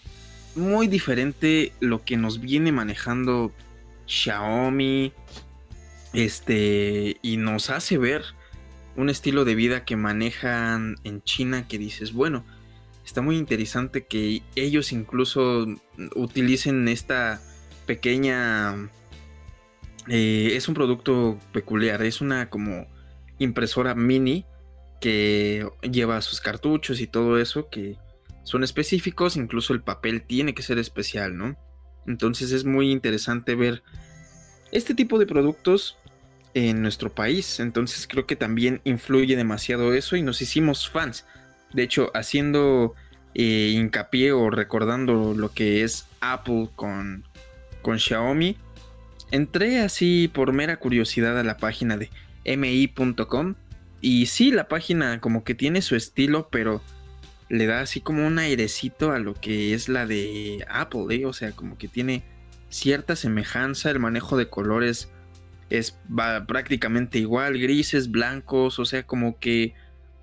muy 0.56 0.86
diferente 0.86 1.72
lo 1.80 2.04
que 2.04 2.16
nos 2.16 2.40
viene 2.40 2.72
manejando 2.72 3.52
Xiaomi. 4.06 5.12
Este, 6.12 7.16
y 7.22 7.36
nos 7.38 7.70
hace 7.70 7.98
ver 7.98 8.22
un 8.96 9.10
estilo 9.10 9.44
de 9.44 9.56
vida 9.56 9.84
que 9.84 9.96
manejan 9.96 10.96
en 11.02 11.22
China 11.22 11.66
que 11.66 11.78
dices, 11.78 12.12
bueno, 12.12 12.44
está 13.04 13.20
muy 13.20 13.36
interesante 13.36 14.06
que 14.06 14.42
ellos 14.54 14.92
incluso 14.92 15.66
utilicen 16.14 16.88
esta 16.88 17.40
pequeña... 17.86 18.90
Eh, 20.06 20.52
es 20.54 20.68
un 20.68 20.74
producto 20.74 21.38
peculiar, 21.52 22.02
es 22.02 22.20
una 22.20 22.50
como 22.50 22.86
impresora 23.38 23.94
mini 23.94 24.44
que 25.00 25.66
lleva 25.82 26.20
sus 26.20 26.40
cartuchos 26.40 27.00
y 27.00 27.06
todo 27.06 27.38
eso 27.38 27.68
que 27.70 27.96
son 28.44 28.62
específicos, 28.62 29.36
incluso 29.36 29.72
el 29.72 29.82
papel 29.82 30.22
tiene 30.22 30.54
que 30.54 30.62
ser 30.62 30.78
especial, 30.78 31.36
¿no? 31.36 31.56
Entonces 32.06 32.52
es 32.52 32.64
muy 32.64 32.90
interesante 32.90 33.54
ver 33.54 33.82
este 34.70 34.94
tipo 34.94 35.18
de 35.18 35.26
productos 35.26 35.96
en 36.54 36.82
nuestro 36.82 37.12
país. 37.12 37.60
Entonces 37.60 38.06
creo 38.06 38.26
que 38.26 38.36
también 38.36 38.80
influye 38.84 39.36
demasiado 39.36 39.92
eso 39.94 40.16
y 40.16 40.22
nos 40.22 40.40
hicimos 40.40 40.88
fans. 40.88 41.26
De 41.72 41.82
hecho, 41.82 42.10
haciendo 42.14 42.94
eh, 43.34 43.72
hincapié 43.74 44.32
o 44.32 44.50
recordando 44.50 45.34
lo 45.34 45.52
que 45.52 45.82
es 45.82 46.06
Apple 46.20 46.68
con, 46.76 47.24
con 47.82 47.98
Xiaomi, 47.98 48.56
entré 49.30 49.80
así 49.80 50.30
por 50.32 50.52
mera 50.52 50.76
curiosidad 50.76 51.38
a 51.38 51.44
la 51.44 51.56
página 51.56 51.96
de 51.96 52.10
mi.com. 52.56 53.56
Y 54.00 54.26
sí, 54.26 54.52
la 54.52 54.68
página 54.68 55.20
como 55.20 55.44
que 55.44 55.54
tiene 55.54 55.82
su 55.82 55.96
estilo, 55.96 56.48
pero 56.50 56.82
le 57.48 57.66
da 57.66 57.80
así 57.80 58.00
como 58.00 58.26
un 58.26 58.38
airecito 58.38 59.12
a 59.12 59.18
lo 59.18 59.34
que 59.34 59.74
es 59.74 59.88
la 59.88 60.06
de 60.06 60.64
Apple, 60.68 61.14
¿eh? 61.14 61.26
o 61.26 61.32
sea, 61.32 61.52
como 61.52 61.76
que 61.78 61.88
tiene 61.88 62.24
cierta 62.68 63.16
semejanza, 63.16 63.90
el 63.90 64.00
manejo 64.00 64.36
de 64.36 64.48
colores 64.48 65.10
es 65.70 65.98
prácticamente 66.46 67.18
igual, 67.18 67.58
grises, 67.58 68.10
blancos, 68.10 68.78
o 68.78 68.84
sea, 68.84 69.06
como 69.06 69.38
que 69.38 69.74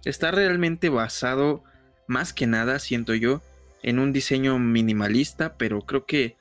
está 0.06 0.32
realmente 0.32 0.90
basado 0.90 1.64
más 2.08 2.34
que 2.34 2.48
nada, 2.48 2.80
siento 2.80 3.14
yo, 3.14 3.42
en 3.84 4.00
un 4.00 4.14
diseño 4.14 4.60
minimalista, 4.60 5.58
pero 5.58 5.82
creo 5.82 6.06
que 6.06 6.38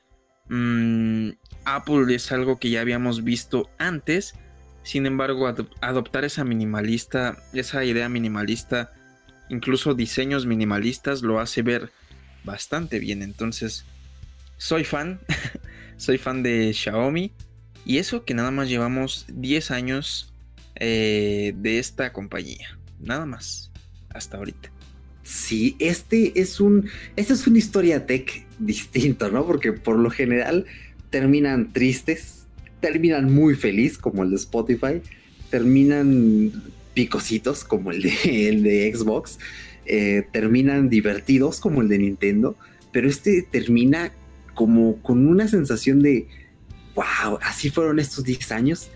mm, 0.49 1.29
Apple 1.65 2.13
es 2.13 2.31
algo 2.31 2.59
que 2.59 2.69
ya 2.69 2.81
habíamos 2.81 3.23
visto 3.23 3.69
antes, 3.77 4.35
sin 4.83 5.05
embargo, 5.05 5.47
adoptar 5.81 6.25
esa 6.25 6.43
minimalista, 6.43 7.37
esa 7.53 7.83
idea 7.85 8.09
minimalista, 8.09 8.91
incluso 9.51 9.93
diseños 9.93 10.45
minimalistas 10.45 11.21
lo 11.21 11.39
hace 11.39 11.61
ver 11.61 11.91
bastante 12.43 12.99
bien. 12.99 13.21
Entonces, 13.21 13.85
soy 14.57 14.83
fan, 14.83 15.19
soy 15.97 16.17
fan 16.17 16.41
de 16.41 16.73
Xiaomi. 16.73 17.31
Y 17.85 17.97
eso 17.97 18.25
que 18.25 18.33
nada 18.33 18.51
más 18.51 18.69
llevamos 18.69 19.25
10 19.29 19.71
años 19.71 20.33
eh, 20.75 21.53
de 21.57 21.79
esta 21.79 22.13
compañía. 22.13 22.79
Nada 22.99 23.25
más, 23.25 23.71
hasta 24.09 24.37
ahorita. 24.37 24.71
Sí, 25.23 25.75
este 25.79 26.39
es 26.39 26.59
un, 26.59 26.89
esta 27.15 27.33
es 27.33 27.45
una 27.47 27.57
historia 27.57 28.05
tech 28.05 28.45
distinto, 28.59 29.29
¿no? 29.29 29.45
Porque 29.45 29.73
por 29.73 29.97
lo 29.97 30.09
general 30.09 30.65
terminan 31.09 31.73
tristes, 31.73 32.45
terminan 32.79 33.33
muy 33.33 33.55
feliz 33.55 33.97
como 33.97 34.23
el 34.23 34.29
de 34.29 34.35
Spotify, 34.37 35.01
terminan 35.49 36.51
picositos 36.93 37.63
como 37.63 37.91
el 37.91 38.01
de, 38.01 38.13
el 38.49 38.63
de 38.63 38.93
Xbox, 38.93 39.39
eh, 39.85 40.23
terminan 40.31 40.89
divertidos 40.89 41.59
como 41.59 41.81
el 41.81 41.89
de 41.89 41.99
Nintendo, 41.99 42.55
pero 42.91 43.07
este 43.09 43.41
termina 43.41 44.11
como 44.53 45.01
con 45.01 45.27
una 45.27 45.47
sensación 45.47 46.01
de, 46.01 46.27
wow, 46.95 47.39
así 47.41 47.69
fueron 47.69 47.99
estos 47.99 48.23
10 48.23 48.51
años, 48.51 48.89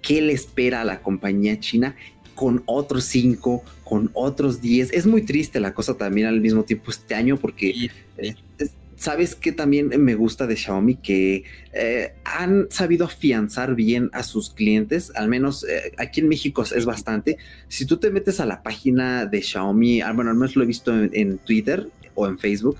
¿qué 0.00 0.20
le 0.20 0.32
espera 0.32 0.80
a 0.80 0.84
la 0.84 1.02
compañía 1.02 1.60
china? 1.60 1.96
con 2.34 2.62
otros 2.66 3.04
5, 3.04 3.62
con 3.84 4.10
otros 4.14 4.60
10. 4.60 4.92
Es 4.92 5.06
muy 5.06 5.22
triste 5.22 5.60
la 5.60 5.74
cosa 5.74 5.96
también 5.96 6.26
al 6.26 6.40
mismo 6.40 6.64
tiempo 6.64 6.90
este 6.90 7.14
año 7.14 7.36
porque 7.36 7.90
sabes 9.02 9.34
que 9.34 9.50
también 9.50 9.88
me 9.98 10.14
gusta 10.14 10.46
de 10.46 10.54
Xiaomi 10.54 10.94
que 10.94 11.42
eh, 11.72 12.14
han 12.24 12.68
sabido 12.70 13.06
afianzar 13.06 13.74
bien 13.74 14.10
a 14.12 14.22
sus 14.22 14.50
clientes, 14.50 15.10
al 15.16 15.26
menos 15.26 15.64
eh, 15.64 15.92
aquí 15.98 16.20
en 16.20 16.28
México 16.28 16.62
es 16.62 16.84
bastante. 16.84 17.36
Si 17.66 17.84
tú 17.84 17.96
te 17.96 18.10
metes 18.10 18.38
a 18.38 18.46
la 18.46 18.62
página 18.62 19.26
de 19.26 19.42
Xiaomi, 19.42 20.02
ah, 20.02 20.12
bueno, 20.12 20.30
al 20.30 20.36
menos 20.36 20.54
lo 20.54 20.62
he 20.62 20.66
visto 20.66 20.94
en 20.94 21.38
Twitter 21.38 21.88
o 22.14 22.28
en 22.28 22.38
Facebook, 22.38 22.76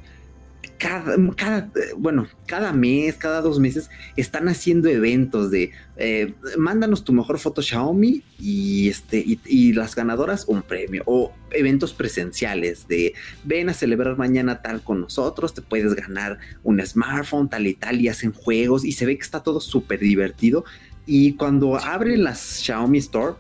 cada, 0.83 1.71
bueno, 1.97 2.27
cada 2.47 2.73
mes, 2.73 3.15
cada 3.15 3.41
dos 3.41 3.61
meses 3.61 3.89
están 4.17 4.49
haciendo 4.49 4.89
eventos 4.89 5.51
de 5.53 5.71
eh, 5.97 6.35
mándanos 6.59 7.05
tu 7.05 7.13
mejor 7.13 7.39
foto 7.39 7.63
Xiaomi 7.63 8.25
y 8.41 8.89
este 8.89 9.23
y, 9.25 9.73
las 9.75 9.95
ganadoras 9.95 10.45
un 10.49 10.63
premio 10.63 11.05
o 11.07 11.33
eventos 11.53 11.95
presenciales 11.95 12.89
de 12.89 13.15
ven 13.45 13.69
a 13.69 13.75
celebrar 13.75 14.19
mañana 14.19 14.61
tal 14.61 14.83
con 14.83 15.01
nosotros, 15.01 15.55
te 15.55 15.63
puedes 15.63 15.95
ganar 15.95 16.39
un 16.65 16.85
smartphone 16.85 17.49
tal 17.49 17.67
y 17.69 17.75
tal 17.75 18.01
y 18.01 18.09
hacen 18.09 18.33
juegos 18.33 18.85
y 18.85 18.93
se 18.93 19.07
ve 19.07 19.17
que 19.17 19.23
está 19.23 19.41
todo 19.43 19.61
súper 19.61 20.01
divertido 20.01 20.65
y 21.07 21.35
cuando 21.35 21.77
abren 21.77 22.25
las 22.25 22.61
Xiaomi 22.61 22.99
Store 22.99 23.37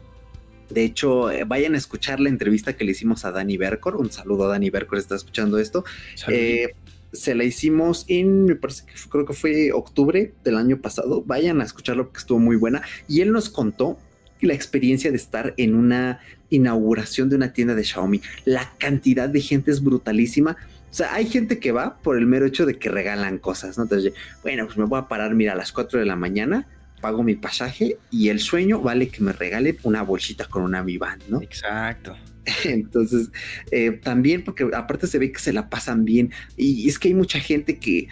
de 0.72 0.84
hecho, 0.84 1.30
eh, 1.30 1.45
vayan 1.45 1.74
a 1.74 1.78
escuchar 1.78 2.18
la 2.18 2.30
entrevista 2.30 2.74
que 2.74 2.84
le 2.84 2.93
hicimos 2.93 3.24
a 3.24 3.30
Dani 3.30 3.59
Bercor. 3.59 3.97
Un 3.97 4.11
saludo 4.11 4.45
a 4.45 4.49
Dani 4.49 4.70
Bercor, 4.70 4.99
está 4.99 5.16
escuchando 5.16 5.59
esto. 5.59 5.84
Eh, 6.28 6.74
se 7.12 7.34
la 7.34 7.44
hicimos 7.44 8.04
en, 8.08 8.44
me 8.44 8.56
parece 8.56 8.84
que 8.86 8.92
creo 9.08 9.26
que 9.26 9.34
fue 9.34 9.72
octubre 9.72 10.34
del 10.44 10.56
año 10.56 10.80
pasado. 10.80 11.22
Vayan 11.24 11.60
a 11.60 11.64
escucharlo 11.64 12.04
porque 12.04 12.20
estuvo 12.20 12.38
muy 12.38 12.56
buena. 12.56 12.82
Y 13.08 13.20
él 13.20 13.32
nos 13.32 13.50
contó 13.50 13.98
la 14.40 14.54
experiencia 14.54 15.10
de 15.10 15.16
estar 15.16 15.54
en 15.56 15.74
una 15.74 16.20
inauguración 16.50 17.28
de 17.28 17.36
una 17.36 17.52
tienda 17.52 17.74
de 17.74 17.84
Xiaomi. 17.84 18.20
La 18.44 18.72
cantidad 18.78 19.28
de 19.28 19.40
gente 19.40 19.70
es 19.70 19.82
brutalísima. 19.82 20.56
O 20.90 20.94
sea, 20.94 21.14
hay 21.14 21.26
gente 21.26 21.58
que 21.58 21.72
va 21.72 21.98
por 21.98 22.18
el 22.18 22.26
mero 22.26 22.46
hecho 22.46 22.66
de 22.66 22.78
que 22.78 22.88
regalan 22.88 23.38
cosas, 23.38 23.78
¿no? 23.78 23.84
Entonces, 23.84 24.12
bueno, 24.42 24.66
pues 24.66 24.76
me 24.76 24.84
voy 24.84 24.98
a 24.98 25.08
parar, 25.08 25.34
mira, 25.34 25.52
a 25.52 25.56
las 25.56 25.72
4 25.72 26.00
de 26.00 26.06
la 26.06 26.16
mañana, 26.16 26.66
pago 27.00 27.22
mi 27.22 27.34
pasaje 27.34 27.98
y 28.10 28.28
el 28.28 28.40
sueño 28.40 28.80
vale 28.80 29.08
que 29.08 29.22
me 29.22 29.32
regale 29.32 29.76
una 29.82 30.02
bolsita 30.02 30.46
con 30.46 30.62
una 30.62 30.82
Mi 30.82 30.98
¿no? 31.28 31.40
Exacto. 31.40 32.16
Entonces, 32.64 33.30
eh, 33.70 33.93
también 33.93 34.45
porque 34.45 34.68
aparte 34.74 35.07
se 35.07 35.18
ve 35.18 35.32
que 35.32 35.38
se 35.38 35.53
la 35.53 35.68
pasan 35.68 36.05
bien 36.05 36.32
y 36.57 36.88
es 36.88 36.99
que 36.99 37.09
hay 37.09 37.14
mucha 37.14 37.38
gente 37.40 37.78
que, 37.78 37.99
eh, 37.99 38.09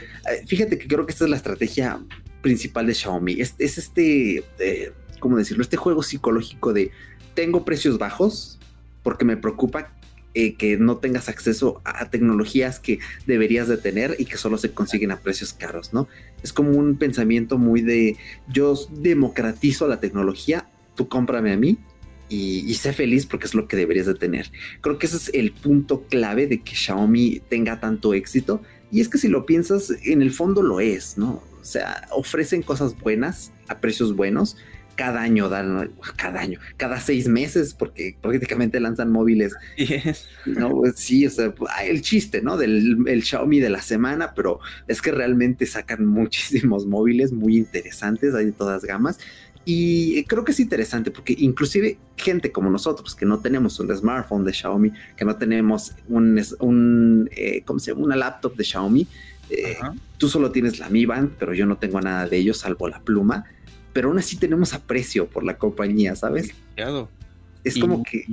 fíjate 0.46 0.78
que 0.78 0.86
creo 0.86 1.06
que 1.06 1.12
esta 1.12 1.24
es 1.24 1.30
la 1.30 1.36
estrategia 1.36 2.00
principal 2.42 2.86
de 2.86 2.94
Xiaomi, 2.94 3.40
es, 3.40 3.54
este, 3.58 4.44
eh, 4.58 4.92
¿cómo 5.18 5.36
decirlo? 5.36 5.62
Este 5.62 5.76
juego 5.76 6.02
psicológico 6.02 6.72
de 6.72 6.90
tengo 7.34 7.64
precios 7.64 7.98
bajos 7.98 8.58
porque 9.02 9.24
me 9.24 9.36
preocupa 9.36 9.94
que 10.32 10.76
no 10.78 10.98
tengas 10.98 11.28
acceso 11.28 11.82
a 11.84 12.08
tecnologías 12.08 12.78
que 12.78 13.00
deberías 13.26 13.66
de 13.66 13.76
tener 13.76 14.14
y 14.16 14.26
que 14.26 14.36
solo 14.36 14.58
se 14.58 14.70
consiguen 14.70 15.10
a 15.10 15.18
precios 15.18 15.52
caros, 15.52 15.92
¿no? 15.92 16.06
Es 16.44 16.52
como 16.52 16.70
un 16.70 16.96
pensamiento 16.98 17.58
muy 17.58 17.82
de 17.82 18.16
yo 18.46 18.76
democratizo 18.90 19.88
la 19.88 19.98
tecnología, 19.98 20.68
tú 20.94 21.08
cómprame 21.08 21.52
a 21.52 21.56
mí 21.56 21.78
y, 22.30 22.74
sé 22.74 22.92
feliz 22.92 23.26
porque 23.26 23.46
es 23.46 23.54
lo 23.54 23.66
que 23.66 23.76
deberías 23.76 24.06
de 24.06 24.14
tener. 24.14 24.50
Creo 24.80 24.98
que 24.98 25.06
ese 25.06 25.16
es 25.16 25.30
el 25.34 25.50
punto 25.50 26.04
clave 26.08 26.46
de 26.46 26.60
que 26.60 26.76
Xiaomi 26.76 27.42
tenga 27.48 27.80
tanto 27.80 28.14
éxito. 28.14 28.62
Y 28.92 29.00
es 29.00 29.08
que 29.08 29.18
si 29.18 29.28
lo 29.28 29.46
piensas, 29.46 29.92
en 30.04 30.22
el 30.22 30.30
fondo 30.30 30.62
lo 30.62 30.80
es, 30.80 31.18
¿no? 31.18 31.42
O 31.60 31.64
sea, 31.64 32.06
ofrecen 32.12 32.62
cosas 32.62 32.98
buenas 32.98 33.52
a 33.68 33.80
precios 33.80 34.14
buenos. 34.14 34.56
Cada 34.94 35.22
año 35.22 35.48
dan, 35.48 35.92
cada 36.16 36.40
año, 36.40 36.60
cada 36.76 37.00
seis 37.00 37.26
meses, 37.26 37.74
porque 37.74 38.16
prácticamente 38.20 38.78
lanzan 38.80 39.10
móviles. 39.10 39.54
No, 40.46 40.70
pues 40.70 40.94
sí, 40.96 41.26
o 41.26 41.30
sea, 41.30 41.52
el 41.82 42.02
chiste, 42.02 42.42
¿no? 42.42 42.56
Del 42.56 43.08
el 43.08 43.22
Xiaomi 43.24 43.60
de 43.60 43.70
la 43.70 43.82
semana, 43.82 44.34
pero 44.34 44.60
es 44.88 45.02
que 45.02 45.10
realmente 45.10 45.66
sacan 45.66 46.06
muchísimos 46.06 46.86
móviles 46.86 47.32
muy 47.32 47.56
interesantes, 47.56 48.34
hay 48.34 48.46
de 48.46 48.52
todas 48.52 48.84
gamas. 48.84 49.18
Y 49.64 50.24
creo 50.24 50.44
que 50.44 50.52
es 50.52 50.60
interesante 50.60 51.10
porque 51.10 51.34
inclusive 51.38 51.98
gente 52.16 52.50
como 52.50 52.70
nosotros 52.70 53.14
que 53.14 53.26
no 53.26 53.40
tenemos 53.40 53.78
un 53.78 53.94
smartphone 53.94 54.44
de 54.44 54.52
Xiaomi, 54.52 54.92
que 55.16 55.24
no 55.24 55.36
tenemos 55.36 55.92
un, 56.08 56.42
un 56.60 57.28
eh, 57.32 57.62
¿cómo 57.64 57.78
se 57.78 57.92
llama? 57.92 58.04
una 58.04 58.16
laptop 58.16 58.56
de 58.56 58.64
Xiaomi, 58.64 59.06
eh, 59.50 59.76
tú 60.16 60.28
solo 60.28 60.50
tienes 60.50 60.78
la 60.78 60.88
Mi 60.88 61.04
Band, 61.04 61.32
pero 61.38 61.52
yo 61.52 61.66
no 61.66 61.76
tengo 61.76 62.00
nada 62.00 62.26
de 62.26 62.38
ellos 62.38 62.58
salvo 62.58 62.88
la 62.88 63.00
pluma, 63.00 63.44
pero 63.92 64.08
aún 64.08 64.18
así 64.18 64.36
tenemos 64.36 64.72
aprecio 64.72 65.28
por 65.28 65.44
la 65.44 65.58
compañía, 65.58 66.16
¿sabes? 66.16 66.52
Es 67.62 67.78
como 67.78 68.02
que... 68.02 68.24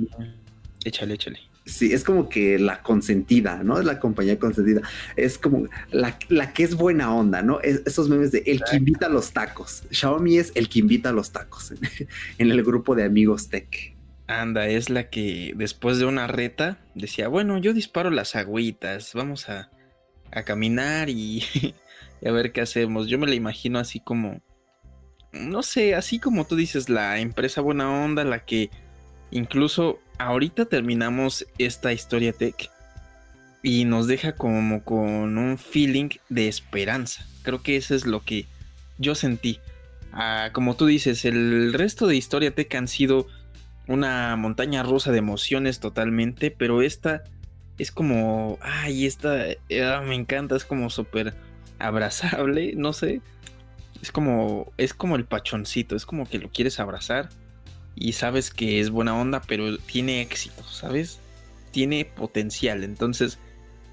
Échale, 0.84 1.14
échale. 1.14 1.47
Sí, 1.68 1.92
es 1.92 2.02
como 2.02 2.30
que 2.30 2.58
la 2.58 2.82
consentida, 2.82 3.62
¿no? 3.62 3.78
Es 3.78 3.84
la 3.84 4.00
compañía 4.00 4.38
consentida. 4.38 4.80
Es 5.16 5.36
como 5.36 5.66
la, 5.90 6.18
que 6.18 6.62
es 6.62 6.74
buena 6.74 7.14
onda, 7.14 7.42
¿no? 7.42 7.60
esos 7.60 8.08
memes 8.08 8.32
de 8.32 8.42
el 8.46 8.62
que 8.64 8.76
invita 8.76 9.06
a 9.06 9.10
los 9.10 9.32
tacos. 9.32 9.82
Xiaomi 9.90 10.38
es 10.38 10.50
el 10.54 10.70
que 10.70 10.78
invita 10.78 11.10
a 11.10 11.12
los 11.12 11.30
tacos 11.30 11.74
en, 12.38 12.50
el 12.50 12.64
grupo 12.64 12.94
de 12.94 13.04
amigos 13.04 13.50
tech. 13.50 13.94
Anda, 14.26 14.66
es 14.66 14.88
la 14.88 15.10
que 15.10 15.52
después 15.56 15.98
de 15.98 16.06
una 16.06 16.26
reta 16.26 16.78
decía, 16.94 17.28
bueno, 17.28 17.58
yo 17.58 17.74
disparo 17.74 18.08
las 18.10 18.34
agüitas, 18.34 19.12
vamos 19.12 19.50
a, 19.50 19.70
caminar 20.46 21.10
y, 21.10 21.44
y 22.22 22.28
a 22.28 22.32
ver 22.32 22.52
qué 22.52 22.62
hacemos. 22.62 23.08
Yo 23.08 23.18
me 23.18 23.26
la 23.26 23.34
imagino 23.34 23.78
así 23.78 24.00
como, 24.00 24.40
no 25.32 25.62
sé, 25.62 25.94
así 25.94 26.18
como 26.18 26.46
tú 26.46 26.56
dices, 26.56 26.88
la 26.88 27.18
empresa 27.18 27.60
buena 27.60 27.90
onda, 27.90 28.24
la 28.24 28.46
que 28.46 28.70
incluso 29.30 30.00
ahorita 30.18 30.66
terminamos 30.66 31.46
esta 31.58 31.92
historia 31.92 32.32
tech 32.32 32.70
y 33.62 33.84
nos 33.84 34.06
deja 34.06 34.32
como 34.32 34.82
con 34.84 35.38
un 35.38 35.58
feeling 35.58 36.10
de 36.28 36.48
esperanza. 36.48 37.26
Creo 37.42 37.62
que 37.62 37.76
eso 37.76 37.94
es 37.94 38.06
lo 38.06 38.22
que 38.22 38.46
yo 38.98 39.14
sentí. 39.14 39.60
Ah, 40.12 40.50
como 40.52 40.76
tú 40.76 40.86
dices, 40.86 41.24
el 41.24 41.72
resto 41.72 42.06
de 42.06 42.16
historia 42.16 42.54
tech 42.54 42.74
han 42.74 42.88
sido 42.88 43.26
una 43.86 44.36
montaña 44.36 44.82
rusa 44.82 45.12
de 45.12 45.18
emociones 45.18 45.80
totalmente, 45.80 46.50
pero 46.50 46.82
esta 46.82 47.24
es 47.78 47.92
como, 47.92 48.58
ay, 48.60 49.06
esta 49.06 49.46
ah, 49.84 50.02
me 50.02 50.14
encanta, 50.14 50.56
es 50.56 50.64
como 50.64 50.90
súper 50.90 51.34
abrazable, 51.78 52.74
no 52.76 52.92
sé. 52.92 53.20
Es 54.02 54.12
como, 54.12 54.72
es 54.76 54.94
como 54.94 55.16
el 55.16 55.24
pachoncito, 55.24 55.96
es 55.96 56.06
como 56.06 56.28
que 56.28 56.38
lo 56.38 56.50
quieres 56.50 56.78
abrazar 56.78 57.30
y 58.00 58.12
sabes 58.12 58.50
que 58.50 58.80
es 58.80 58.90
buena 58.90 59.18
onda, 59.18 59.42
pero 59.46 59.78
tiene 59.78 60.20
éxito, 60.20 60.62
¿sabes? 60.64 61.20
Tiene 61.70 62.04
potencial. 62.04 62.84
Entonces, 62.84 63.38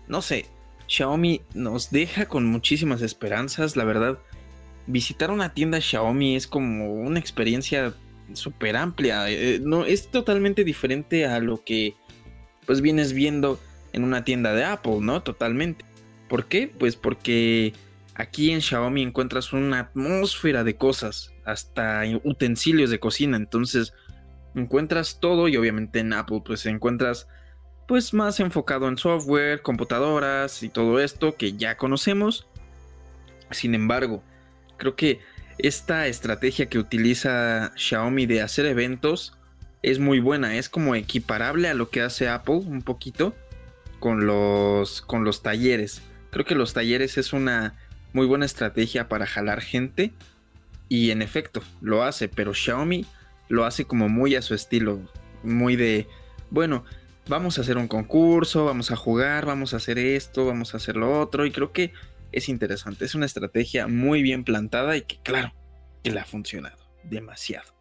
no 0.08 0.22
sé, 0.22 0.46
Xiaomi 0.88 1.42
nos 1.54 1.92
deja 1.92 2.28
con 2.28 2.46
muchísimas 2.46 3.02
esperanzas, 3.02 3.76
la 3.76 3.84
verdad. 3.84 4.20
Visitar 4.88 5.32
una 5.32 5.54
tienda 5.54 5.82
Xiaomi 5.82 6.36
es 6.36 6.48
como 6.48 6.94
una 6.94 7.20
experiencia 7.20 7.94
súper 8.34 8.76
amplia. 8.76 9.30
Eh, 9.30 9.60
no, 9.62 9.86
es 9.86 10.10
totalmente 10.10 10.64
diferente 10.64 11.26
a 11.26 11.40
lo 11.40 11.64
que 11.64 11.96
pues 12.66 12.82
vienes 12.82 13.14
viendo 13.14 13.60
en 13.94 14.04
una 14.04 14.24
tienda 14.24 14.54
de 14.54 14.64
Apple, 14.64 14.98
¿no? 15.02 15.24
Totalmente. 15.24 15.86
¿Por 16.28 16.46
qué? 16.46 16.68
Pues 16.68 16.96
porque 16.96 17.74
aquí 18.14 18.52
en 18.52 18.62
Xiaomi 18.62 19.02
encuentras 19.02 19.54
una 19.54 19.80
atmósfera 19.80 20.64
de 20.64 20.76
cosas 20.76 21.32
hasta 21.46 22.04
utensilios 22.24 22.90
de 22.90 23.00
cocina. 23.00 23.38
Entonces 23.38 23.94
encuentras 24.56 25.20
todo 25.20 25.48
y 25.48 25.58
obviamente 25.58 26.00
en 26.00 26.14
Apple 26.14 26.42
pues 26.46 26.66
encuentras 26.66 27.28
pues 27.88 28.14
más 28.14 28.40
enfocado 28.40 28.88
en 28.88 28.98
software, 28.98 29.62
computadoras 29.62 30.64
y 30.64 30.70
todo 30.70 31.00
esto 31.00 31.36
que 31.36 31.54
ya 31.54 31.78
conocemos. 31.78 32.48
Sin 33.52 33.76
embargo, 33.76 34.24
creo 34.78 34.96
que 34.96 35.20
esta 35.58 36.08
estrategia 36.08 36.66
que 36.66 36.80
utiliza 36.80 37.72
Xiaomi 37.76 38.26
de 38.26 38.42
hacer 38.42 38.66
eventos 38.66 39.38
es 39.84 40.00
muy 40.00 40.20
buena, 40.20 40.58
es 40.58 40.68
como 40.68 40.96
equiparable 40.96 41.70
a 41.70 41.76
lo 41.76 41.90
que 41.90 42.02
hace 42.02 42.28
Apple 42.28 42.56
un 42.56 42.82
poquito 42.82 43.36
con 44.00 44.26
los 44.26 45.02
con 45.02 45.24
los 45.24 45.44
talleres. 45.44 46.02
Creo 46.32 46.44
que 46.44 46.56
los 46.56 46.74
talleres 46.74 47.18
es 47.18 47.34
una 47.34 47.76
muy 48.14 48.26
buena 48.26 48.46
estrategia 48.46 49.08
para 49.08 49.28
jalar 49.28 49.62
gente 49.62 50.12
y 50.90 51.12
en 51.12 51.22
efecto, 51.22 51.62
lo 51.82 52.04
hace, 52.04 52.28
pero 52.28 52.54
Xiaomi 52.54 53.06
lo 53.48 53.66
hace 53.66 53.86
como 53.86 54.10
muy 54.10 54.36
a 54.36 54.42
su 54.42 54.54
estilo, 54.54 55.00
muy 55.44 55.76
de, 55.76 56.08
bueno, 56.50 56.84
vamos 57.28 57.58
a 57.58 57.62
hacer 57.62 57.78
un 57.78 57.88
concurso, 57.88 58.66
vamos 58.66 58.92
a 58.92 58.96
jugar, 58.96 59.46
vamos 59.46 59.74
a 59.74 59.78
hacer 59.78 59.98
esto, 59.98 60.46
vamos 60.46 60.74
a 60.74 60.78
hacer 60.78 60.96
lo 60.96 61.20
otro. 61.20 61.46
Y 61.46 61.52
creo 61.52 61.72
que 61.72 61.94
es 62.32 62.50
interesante. 62.50 63.06
Es 63.06 63.16
una 63.16 63.26
estrategia 63.26 63.88
muy 63.88 64.22
bien 64.22 64.44
plantada 64.44 64.98
y 64.98 65.02
que, 65.02 65.18
claro, 65.22 65.54
que 66.04 66.12
le 66.12 66.20
ha 66.20 66.26
funcionado 66.26 66.78
demasiado. 67.04 67.74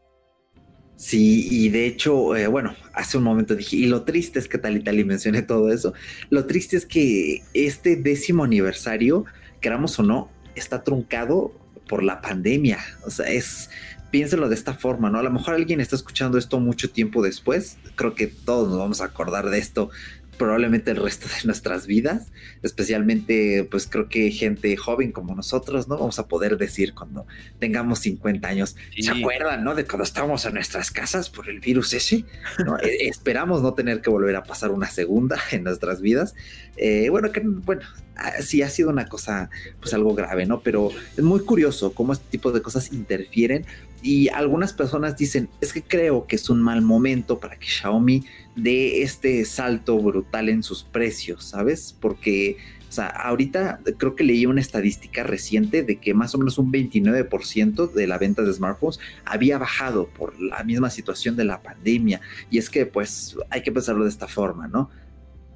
Sí, 0.96 1.48
y 1.50 1.70
de 1.70 1.86
hecho, 1.86 2.36
eh, 2.36 2.46
bueno, 2.46 2.76
hace 2.92 3.18
un 3.18 3.24
momento 3.24 3.56
dije, 3.56 3.76
y 3.76 3.86
lo 3.86 4.04
triste 4.04 4.38
es 4.38 4.46
que 4.46 4.58
tal 4.58 4.76
y 4.76 4.80
tal 4.80 4.98
y 4.98 5.04
mencioné 5.04 5.42
todo 5.42 5.72
eso. 5.72 5.92
Lo 6.30 6.46
triste 6.46 6.76
es 6.76 6.86
que 6.86 7.42
este 7.52 7.96
décimo 7.96 8.44
aniversario, 8.44 9.24
queramos 9.60 9.98
o 9.98 10.04
no, 10.04 10.30
está 10.54 10.84
truncado 10.84 11.52
por 11.88 12.02
la 12.02 12.20
pandemia. 12.20 12.78
O 13.06 13.10
sea, 13.10 13.26
es, 13.26 13.70
piénselo 14.10 14.48
de 14.48 14.54
esta 14.54 14.74
forma, 14.74 15.10
¿no? 15.10 15.18
A 15.18 15.22
lo 15.22 15.30
mejor 15.30 15.54
alguien 15.54 15.80
está 15.80 15.96
escuchando 15.96 16.38
esto 16.38 16.60
mucho 16.60 16.90
tiempo 16.90 17.22
después. 17.22 17.78
Creo 17.96 18.14
que 18.14 18.26
todos 18.26 18.68
nos 18.68 18.78
vamos 18.78 19.00
a 19.00 19.06
acordar 19.06 19.50
de 19.50 19.58
esto 19.58 19.90
probablemente 20.34 20.90
el 20.90 20.96
resto 20.96 21.28
de 21.28 21.34
nuestras 21.44 21.86
vidas, 21.86 22.32
especialmente 22.62 23.66
pues 23.70 23.86
creo 23.86 24.08
que 24.08 24.30
gente 24.30 24.76
joven 24.76 25.12
como 25.12 25.34
nosotros, 25.34 25.88
¿no? 25.88 25.96
Vamos 25.96 26.18
a 26.18 26.28
poder 26.28 26.56
decir 26.56 26.94
cuando 26.94 27.26
tengamos 27.58 28.00
50 28.00 28.46
años, 28.46 28.76
¿se 28.98 29.10
acuerdan, 29.10 29.64
no? 29.64 29.74
De 29.74 29.84
cuando 29.84 30.04
estábamos 30.04 30.44
en 30.44 30.54
nuestras 30.54 30.90
casas 30.90 31.30
por 31.30 31.48
el 31.48 31.60
virus 31.60 31.92
ese, 31.94 32.24
¿no? 32.64 32.78
E, 32.84 33.08
esperamos 33.08 33.62
no 33.62 33.74
tener 33.74 34.02
que 34.02 34.10
volver 34.10 34.36
a 34.36 34.42
pasar 34.42 34.70
una 34.70 34.90
segunda 34.90 35.38
en 35.52 35.64
nuestras 35.64 36.00
vidas. 36.00 36.34
Eh, 36.76 37.08
bueno, 37.08 37.32
que 37.32 37.40
bueno, 37.40 37.82
ah, 38.16 38.42
sí 38.42 38.62
ha 38.62 38.68
sido 38.68 38.90
una 38.90 39.06
cosa 39.06 39.50
pues 39.80 39.94
algo 39.94 40.14
grave, 40.14 40.46
¿no? 40.46 40.60
Pero 40.60 40.90
es 41.16 41.24
muy 41.24 41.40
curioso 41.40 41.94
cómo 41.94 42.12
este 42.12 42.26
tipo 42.30 42.52
de 42.52 42.62
cosas 42.62 42.92
interfieren 42.92 43.64
y 44.04 44.28
algunas 44.28 44.74
personas 44.74 45.16
dicen, 45.16 45.48
es 45.62 45.72
que 45.72 45.82
creo 45.82 46.26
que 46.26 46.36
es 46.36 46.50
un 46.50 46.60
mal 46.60 46.82
momento 46.82 47.40
para 47.40 47.58
que 47.58 47.66
Xiaomi 47.66 48.22
de 48.54 49.00
este 49.00 49.46
salto 49.46 49.98
brutal 49.98 50.50
en 50.50 50.62
sus 50.62 50.84
precios, 50.84 51.42
¿sabes? 51.44 51.96
Porque, 51.98 52.58
ahorita 52.98 53.80
creo 53.96 54.14
que 54.14 54.22
leí 54.22 54.44
una 54.44 54.60
estadística 54.60 55.22
reciente 55.22 55.82
de 55.82 55.96
que 56.00 56.12
más 56.12 56.34
o 56.34 56.38
menos 56.38 56.58
un 56.58 56.70
29% 56.70 57.92
de 57.92 58.06
la 58.06 58.18
venta 58.18 58.42
de 58.42 58.52
smartphones 58.52 59.00
había 59.24 59.56
bajado 59.56 60.06
por 60.08 60.38
la 60.38 60.62
misma 60.64 60.90
situación 60.90 61.34
de 61.34 61.46
la 61.46 61.62
pandemia. 61.62 62.20
Y 62.50 62.58
es 62.58 62.68
que, 62.68 62.84
pues, 62.84 63.38
hay 63.48 63.62
que 63.62 63.72
pensarlo 63.72 64.04
de 64.04 64.10
esta 64.10 64.28
forma, 64.28 64.68
¿no? 64.68 64.90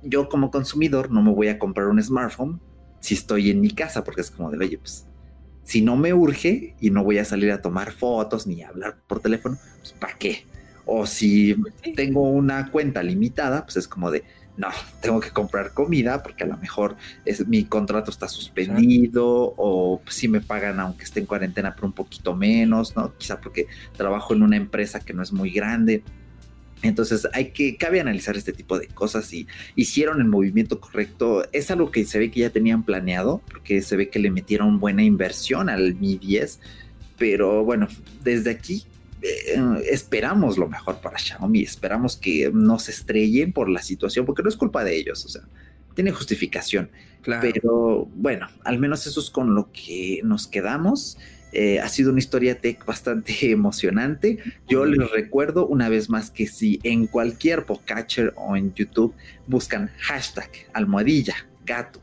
Yo 0.02 0.30
como 0.30 0.50
consumidor 0.50 1.10
no 1.10 1.22
me 1.22 1.34
voy 1.34 1.48
a 1.48 1.58
comprar 1.58 1.88
un 1.88 2.02
smartphone 2.02 2.62
si 3.00 3.12
estoy 3.12 3.50
en 3.50 3.60
mi 3.60 3.72
casa, 3.72 4.04
porque 4.04 4.22
es 4.22 4.30
como 4.30 4.50
de, 4.50 4.56
oye, 4.56 4.78
pues, 4.78 5.07
si 5.68 5.82
no 5.82 5.96
me 5.96 6.14
urge 6.14 6.74
y 6.80 6.88
no 6.88 7.04
voy 7.04 7.18
a 7.18 7.26
salir 7.26 7.52
a 7.52 7.60
tomar 7.60 7.92
fotos 7.92 8.46
ni 8.46 8.62
a 8.62 8.70
hablar 8.70 8.96
por 9.06 9.20
teléfono, 9.20 9.58
pues, 9.80 9.92
¿para 9.92 10.16
qué? 10.16 10.46
O 10.86 11.04
si 11.04 11.56
tengo 11.94 12.22
una 12.22 12.70
cuenta 12.70 13.02
limitada, 13.02 13.64
pues 13.64 13.76
es 13.76 13.86
como 13.86 14.10
de, 14.10 14.24
no, 14.56 14.68
tengo 15.02 15.20
que 15.20 15.28
comprar 15.28 15.74
comida 15.74 16.22
porque 16.22 16.44
a 16.44 16.46
lo 16.46 16.56
mejor 16.56 16.96
es, 17.26 17.46
mi 17.46 17.64
contrato 17.64 18.10
está 18.10 18.28
suspendido 18.28 19.26
o 19.58 20.00
si 20.08 20.26
me 20.26 20.40
pagan 20.40 20.80
aunque 20.80 21.04
esté 21.04 21.20
en 21.20 21.26
cuarentena 21.26 21.74
pero 21.74 21.86
un 21.86 21.92
poquito 21.92 22.34
menos, 22.34 22.96
¿no? 22.96 23.14
Quizá 23.18 23.38
porque 23.38 23.66
trabajo 23.94 24.32
en 24.32 24.44
una 24.44 24.56
empresa 24.56 25.00
que 25.00 25.12
no 25.12 25.22
es 25.22 25.34
muy 25.34 25.50
grande. 25.50 26.02
Entonces 26.82 27.28
hay 27.32 27.50
que, 27.50 27.76
cabe 27.76 28.00
analizar 28.00 28.36
este 28.36 28.52
tipo 28.52 28.78
de 28.78 28.86
cosas 28.86 29.32
y 29.32 29.46
hicieron 29.74 30.20
el 30.20 30.26
movimiento 30.26 30.80
correcto. 30.80 31.44
Es 31.52 31.70
algo 31.70 31.90
que 31.90 32.04
se 32.04 32.18
ve 32.18 32.30
que 32.30 32.40
ya 32.40 32.50
tenían 32.50 32.84
planeado 32.84 33.42
porque 33.50 33.82
se 33.82 33.96
ve 33.96 34.08
que 34.08 34.18
le 34.18 34.30
metieron 34.30 34.78
buena 34.78 35.02
inversión 35.02 35.68
al 35.68 35.94
Mi 35.96 36.16
10. 36.16 36.60
Pero 37.18 37.64
bueno, 37.64 37.88
desde 38.22 38.50
aquí 38.50 38.84
eh, 39.22 39.60
esperamos 39.90 40.58
lo 40.58 40.68
mejor 40.68 41.00
para 41.00 41.18
Xiaomi, 41.18 41.62
esperamos 41.62 42.16
que 42.16 42.50
no 42.52 42.78
se 42.78 42.92
estrellen 42.92 43.52
por 43.52 43.68
la 43.68 43.82
situación, 43.82 44.24
porque 44.24 44.44
no 44.44 44.48
es 44.48 44.56
culpa 44.56 44.84
de 44.84 44.96
ellos, 44.96 45.24
o 45.24 45.28
sea, 45.28 45.42
tiene 45.94 46.12
justificación. 46.12 46.90
Pero 47.24 48.08
bueno, 48.14 48.48
al 48.64 48.78
menos 48.78 49.06
eso 49.06 49.20
es 49.20 49.30
con 49.30 49.54
lo 49.54 49.70
que 49.72 50.20
nos 50.22 50.46
quedamos. 50.46 51.18
Eh, 51.52 51.80
ha 51.80 51.88
sido 51.88 52.10
una 52.10 52.18
historia 52.18 52.60
tech 52.60 52.84
bastante 52.84 53.34
emocionante. 53.50 54.38
Yo 54.68 54.84
les 54.84 55.10
recuerdo 55.10 55.66
una 55.66 55.88
vez 55.88 56.10
más 56.10 56.30
que 56.30 56.46
si 56.46 56.80
en 56.82 57.06
cualquier 57.06 57.64
podcatcher 57.64 58.32
o 58.36 58.56
en 58.56 58.74
YouTube 58.74 59.14
buscan 59.46 59.90
hashtag 59.98 60.50
almohadilla 60.72 61.36
gato 61.64 62.00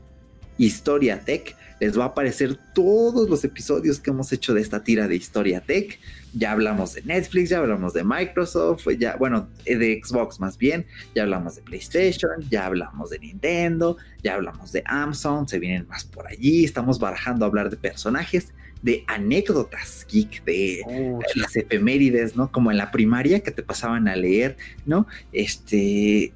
historia 0.58 1.20
tech, 1.20 1.56
les 1.80 1.98
va 1.98 2.06
a 2.06 2.08
aparecer 2.08 2.58
todos 2.74 3.30
los 3.30 3.44
episodios 3.44 4.00
que 4.00 4.12
hemos 4.12 4.32
hecho 4.32 4.54
de 4.54 4.62
esta 4.62 4.84
tira 4.84 5.08
de 5.08 5.16
historia 5.16 5.60
tech. 5.62 6.00
Ya 6.34 6.52
hablamos 6.52 6.94
de 6.94 7.02
Netflix, 7.02 7.50
ya 7.50 7.60
hablamos 7.60 7.94
de 7.94 8.04
Microsoft, 8.04 8.88
ya, 8.98 9.16
bueno, 9.18 9.50
de 9.66 10.02
Xbox 10.04 10.40
más 10.40 10.58
bien, 10.58 10.86
ya 11.14 11.24
hablamos 11.24 11.56
de 11.56 11.62
PlayStation, 11.62 12.32
ya 12.50 12.66
hablamos 12.66 13.10
de 13.10 13.20
Nintendo, 13.20 13.98
ya 14.24 14.36
hablamos 14.36 14.72
de 14.72 14.84
Amazon, 14.86 15.48
se 15.48 15.60
vienen 15.60 15.88
más 15.88 16.04
por 16.06 16.28
allí, 16.28 16.66
estamos 16.66 17.00
barajando 17.00 17.46
a 17.46 17.48
hablar 17.48 17.70
de 17.70 17.78
personajes, 17.78 18.54
de 18.86 19.04
anécdotas 19.08 20.06
geek, 20.08 20.46
de 20.46 20.84
oh, 20.86 21.20
las 21.34 21.56
efemérides, 21.56 22.36
¿no? 22.36 22.52
Como 22.52 22.70
en 22.70 22.78
la 22.78 22.92
primaria 22.92 23.40
que 23.40 23.50
te 23.50 23.64
pasaban 23.64 24.08
a 24.08 24.16
leer, 24.16 24.58
¿no? 24.86 25.08
Este... 25.34 26.32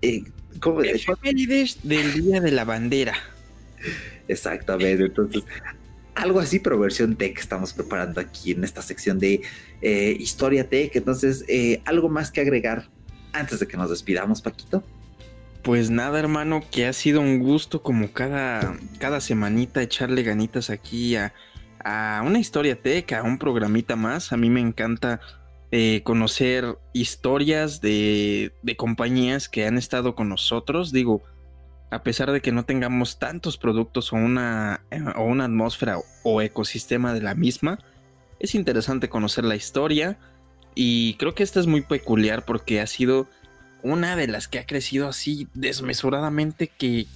Eh, 0.00 0.22
¿cómo? 0.60 0.80
Efemérides 0.82 1.80
del 1.82 2.14
Día 2.14 2.40
de 2.40 2.52
la 2.52 2.64
Bandera. 2.64 3.14
Exactamente, 4.28 5.06
entonces 5.06 5.42
algo 6.14 6.38
así, 6.38 6.60
pero 6.60 6.78
versión 6.78 7.16
tech 7.16 7.36
estamos 7.38 7.72
preparando 7.72 8.20
aquí 8.20 8.52
en 8.52 8.62
esta 8.62 8.80
sección 8.82 9.18
de 9.18 9.40
eh, 9.82 10.16
historia 10.18 10.68
tech. 10.68 10.94
Entonces, 10.94 11.44
eh, 11.48 11.80
algo 11.84 12.08
más 12.08 12.30
que 12.30 12.40
agregar 12.40 12.88
antes 13.32 13.60
de 13.60 13.66
que 13.66 13.76
nos 13.76 13.90
despidamos, 13.90 14.42
Paquito. 14.42 14.82
Pues 15.62 15.90
nada, 15.90 16.18
hermano, 16.18 16.62
que 16.70 16.86
ha 16.86 16.92
sido 16.92 17.20
un 17.20 17.38
gusto 17.38 17.82
como 17.82 18.12
cada, 18.12 18.76
cada 18.98 19.20
semanita 19.20 19.82
echarle 19.82 20.22
ganitas 20.22 20.70
aquí 20.70 21.14
a, 21.14 21.32
una 21.84 22.38
historia 22.38 22.80
tech, 22.80 23.12
a 23.12 23.22
un 23.22 23.38
programita 23.38 23.96
más. 23.96 24.32
A 24.32 24.36
mí 24.36 24.50
me 24.50 24.60
encanta 24.60 25.20
eh, 25.70 26.02
conocer 26.04 26.78
historias 26.92 27.80
de, 27.80 28.52
de 28.62 28.76
compañías 28.76 29.48
que 29.48 29.66
han 29.66 29.78
estado 29.78 30.14
con 30.14 30.28
nosotros. 30.28 30.92
Digo, 30.92 31.22
a 31.90 32.02
pesar 32.02 32.32
de 32.32 32.40
que 32.40 32.52
no 32.52 32.64
tengamos 32.64 33.18
tantos 33.18 33.56
productos 33.56 34.12
o 34.12 34.16
una, 34.16 34.82
o 35.16 35.24
una 35.24 35.44
atmósfera 35.44 35.98
o 36.22 36.42
ecosistema 36.42 37.14
de 37.14 37.22
la 37.22 37.34
misma, 37.34 37.78
es 38.40 38.54
interesante 38.54 39.08
conocer 39.08 39.44
la 39.44 39.56
historia 39.56 40.18
y 40.74 41.14
creo 41.14 41.34
que 41.34 41.42
esta 41.42 41.60
es 41.60 41.66
muy 41.66 41.80
peculiar 41.80 42.44
porque 42.44 42.80
ha 42.80 42.86
sido 42.86 43.28
una 43.82 44.16
de 44.16 44.28
las 44.28 44.48
que 44.48 44.58
ha 44.58 44.66
crecido 44.66 45.08
así 45.08 45.48
desmesuradamente 45.54 46.68
que 46.68 47.06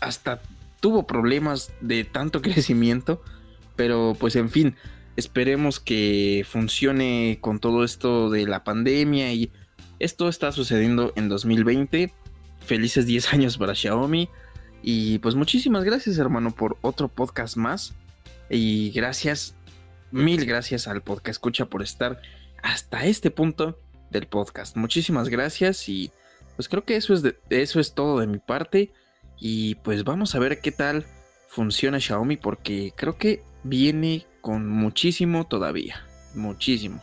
hasta 0.00 0.40
tuvo 0.80 1.06
problemas 1.06 1.72
de 1.80 2.04
tanto 2.04 2.42
crecimiento, 2.42 3.22
pero 3.76 4.14
pues 4.18 4.36
en 4.36 4.50
fin, 4.50 4.76
esperemos 5.16 5.80
que 5.80 6.44
funcione 6.48 7.38
con 7.40 7.58
todo 7.58 7.84
esto 7.84 8.30
de 8.30 8.46
la 8.46 8.64
pandemia 8.64 9.32
y 9.32 9.50
esto 9.98 10.28
está 10.28 10.52
sucediendo 10.52 11.12
en 11.16 11.28
2020 11.28 12.12
felices 12.62 13.06
10 13.06 13.32
años 13.32 13.58
para 13.58 13.74
Xiaomi. 13.74 14.28
Y 14.82 15.18
pues 15.18 15.34
muchísimas 15.34 15.84
gracias 15.84 16.18
hermano 16.18 16.50
por 16.50 16.76
otro 16.82 17.08
podcast 17.08 17.56
más. 17.56 17.94
Y 18.50 18.90
gracias, 18.90 19.54
mil 20.10 20.44
gracias 20.44 20.88
al 20.88 21.02
podcast 21.02 21.28
escucha 21.28 21.66
por 21.66 21.82
estar 21.82 22.20
hasta 22.62 23.06
este 23.06 23.30
punto 23.30 23.78
del 24.10 24.26
podcast. 24.26 24.76
Muchísimas 24.76 25.28
gracias 25.28 25.88
y 25.88 26.10
pues 26.56 26.68
creo 26.68 26.84
que 26.84 26.96
eso 26.96 27.14
es, 27.14 27.22
eso 27.50 27.80
es 27.80 27.94
todo 27.94 28.18
de 28.18 28.26
mi 28.26 28.38
parte. 28.38 28.92
Y 29.38 29.76
pues 29.76 30.04
vamos 30.04 30.34
a 30.34 30.38
ver 30.38 30.60
qué 30.60 30.72
tal 30.72 31.06
funciona 31.48 32.00
Xiaomi 32.00 32.36
porque 32.36 32.92
creo 32.96 33.16
que 33.18 33.42
viene 33.64 34.26
con 34.40 34.68
muchísimo 34.68 35.46
todavía. 35.46 35.96
Muchísimo. 36.34 37.00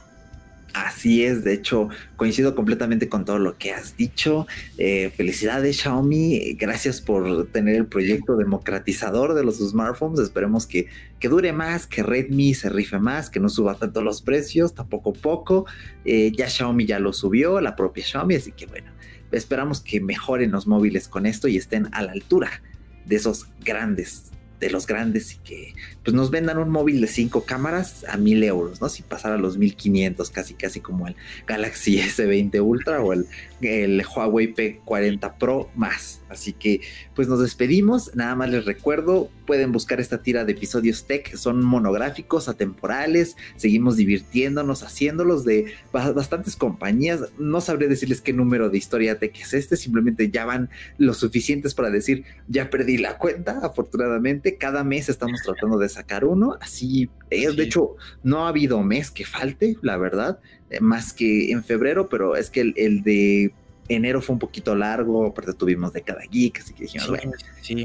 Así 0.74 1.24
es, 1.24 1.43
de 1.43 1.53
hecho, 1.53 1.89
coincido 2.16 2.53
completamente 2.53 3.10
con 3.10 3.26
todo 3.26 3.39
lo 3.39 3.57
que 3.57 3.72
has 3.72 3.97
dicho. 3.97 4.45
Eh, 4.78 5.12
felicidades 5.16 5.78
Xiaomi, 5.78 6.53
gracias 6.53 7.01
por 7.01 7.47
tener 7.47 7.76
el 7.76 7.88
proyecto 7.88 8.38
democratizador 8.38 9.34
de 9.34 9.43
los 9.43 9.57
smartphones. 9.57 10.20
Esperemos 10.20 10.68
que, 10.68 10.88
que 11.20 11.28
dure 11.28 11.53
más, 11.53 11.88
que 11.88 12.03
Redmi 12.03 12.53
se 12.53 12.70
rife 12.70 12.99
más, 12.99 13.32
que 13.32 13.39
no 13.39 13.49
suba 13.49 13.76
tanto 13.76 14.03
los 14.03 14.22
precios, 14.22 14.76
tampoco 14.76 15.14
poco. 15.14 15.66
Eh, 16.05 16.32
ya 16.38 16.47
Xiaomi 16.47 16.86
ya 16.86 16.99
lo 16.99 17.14
subió, 17.14 17.60
la 17.62 17.76
propia 17.76 18.05
Xiaomi, 18.05 18.36
así 18.36 18.51
que 18.51 18.68
bueno, 18.68 18.91
esperamos 19.32 19.82
que 19.82 19.99
mejoren 20.01 20.51
los 20.51 20.68
móviles 20.68 21.07
con 21.07 21.26
esto 21.26 21.47
y 21.47 21.57
estén 21.57 21.89
a 21.93 22.03
la 22.03 22.12
altura 22.12 22.62
de 23.05 23.16
esos 23.16 23.47
grandes 23.66 24.32
de 24.60 24.70
los 24.70 24.86
grandes 24.86 25.34
y 25.34 25.38
que 25.38 25.74
pues 26.03 26.14
nos 26.14 26.32
vendan 26.32 26.57
un 26.57 26.70
móvil 26.70 27.01
de 27.01 27.07
cinco 27.07 27.45
cámaras 27.45 28.05
a 28.07 28.18
mil 28.18 28.43
euros, 28.43 28.82
¿no? 28.82 28.89
Si 28.89 29.03
pasara 29.03 29.36
a 29.36 29.38
los 29.38 29.57
1500, 29.57 30.30
casi 30.30 30.53
casi 30.53 30.80
como 30.80 31.07
el 31.07 31.16
Galaxy 31.47 31.97
S20 31.99 32.62
Ultra 32.62 33.01
o 33.01 33.14
el, 33.14 33.28
el 33.62 34.03
Huawei 34.05 34.53
P40 34.53 35.38
Pro 35.38 35.70
más. 35.76 36.18
Así 36.30 36.53
que 36.53 36.82
pues 37.15 37.27
nos 37.27 37.41
despedimos, 37.41 38.15
nada 38.15 38.36
más 38.36 38.49
les 38.49 38.65
recuerdo, 38.65 39.30
pueden 39.45 39.71
buscar 39.71 39.99
esta 39.99 40.21
tira 40.21 40.45
de 40.45 40.51
episodios 40.51 41.05
tech, 41.05 41.36
son 41.36 41.63
monográficos, 41.63 42.47
atemporales, 42.47 43.36
seguimos 43.55 43.97
divirtiéndonos, 43.97 44.84
haciéndolos 44.84 45.43
de 45.43 45.73
bastantes 45.91 46.55
compañías, 46.55 47.21
no 47.38 47.61
sabré 47.61 47.88
decirles 47.88 48.21
qué 48.21 48.32
número 48.32 48.69
de 48.69 48.77
historia 48.77 49.17
tech 49.17 49.36
es 49.39 49.53
este, 49.53 49.75
simplemente 49.75 50.30
ya 50.30 50.45
van 50.45 50.69
lo 50.97 51.13
suficientes 51.13 51.73
para 51.73 51.89
decir, 51.89 52.23
ya 52.47 52.69
perdí 52.69 52.97
la 52.97 53.17
cuenta, 53.17 53.59
afortunadamente, 53.63 54.57
cada 54.57 54.84
mes 54.84 55.09
estamos 55.09 55.41
tratando 55.41 55.77
de 55.77 55.89
sacar 55.89 56.25
uno, 56.25 56.57
así 56.61 57.09
es, 57.30 57.55
de 57.55 57.63
hecho, 57.63 57.95
no 58.23 58.45
ha 58.45 58.49
habido 58.49 58.82
mes 58.84 59.11
que 59.11 59.25
falte, 59.25 59.77
la 59.82 59.97
verdad, 59.97 60.39
eh, 60.69 60.80
más 60.82 61.13
que 61.13 61.51
en 61.51 61.63
febrero, 61.63 62.09
pero 62.09 62.36
es 62.36 62.49
que 62.49 62.73
el, 62.75 63.01
de 63.03 63.53
enero 63.89 64.21
fue 64.21 64.33
un 64.33 64.39
poquito 64.39 64.75
largo, 64.75 65.27
aparte 65.27 65.53
tuvimos 65.53 65.91
de 65.91 66.03
cada 66.03 66.21
geek, 66.21 66.59
así 66.59 66.73
que 66.73 66.83
dijimos, 66.83 67.09
bueno, 67.09 67.31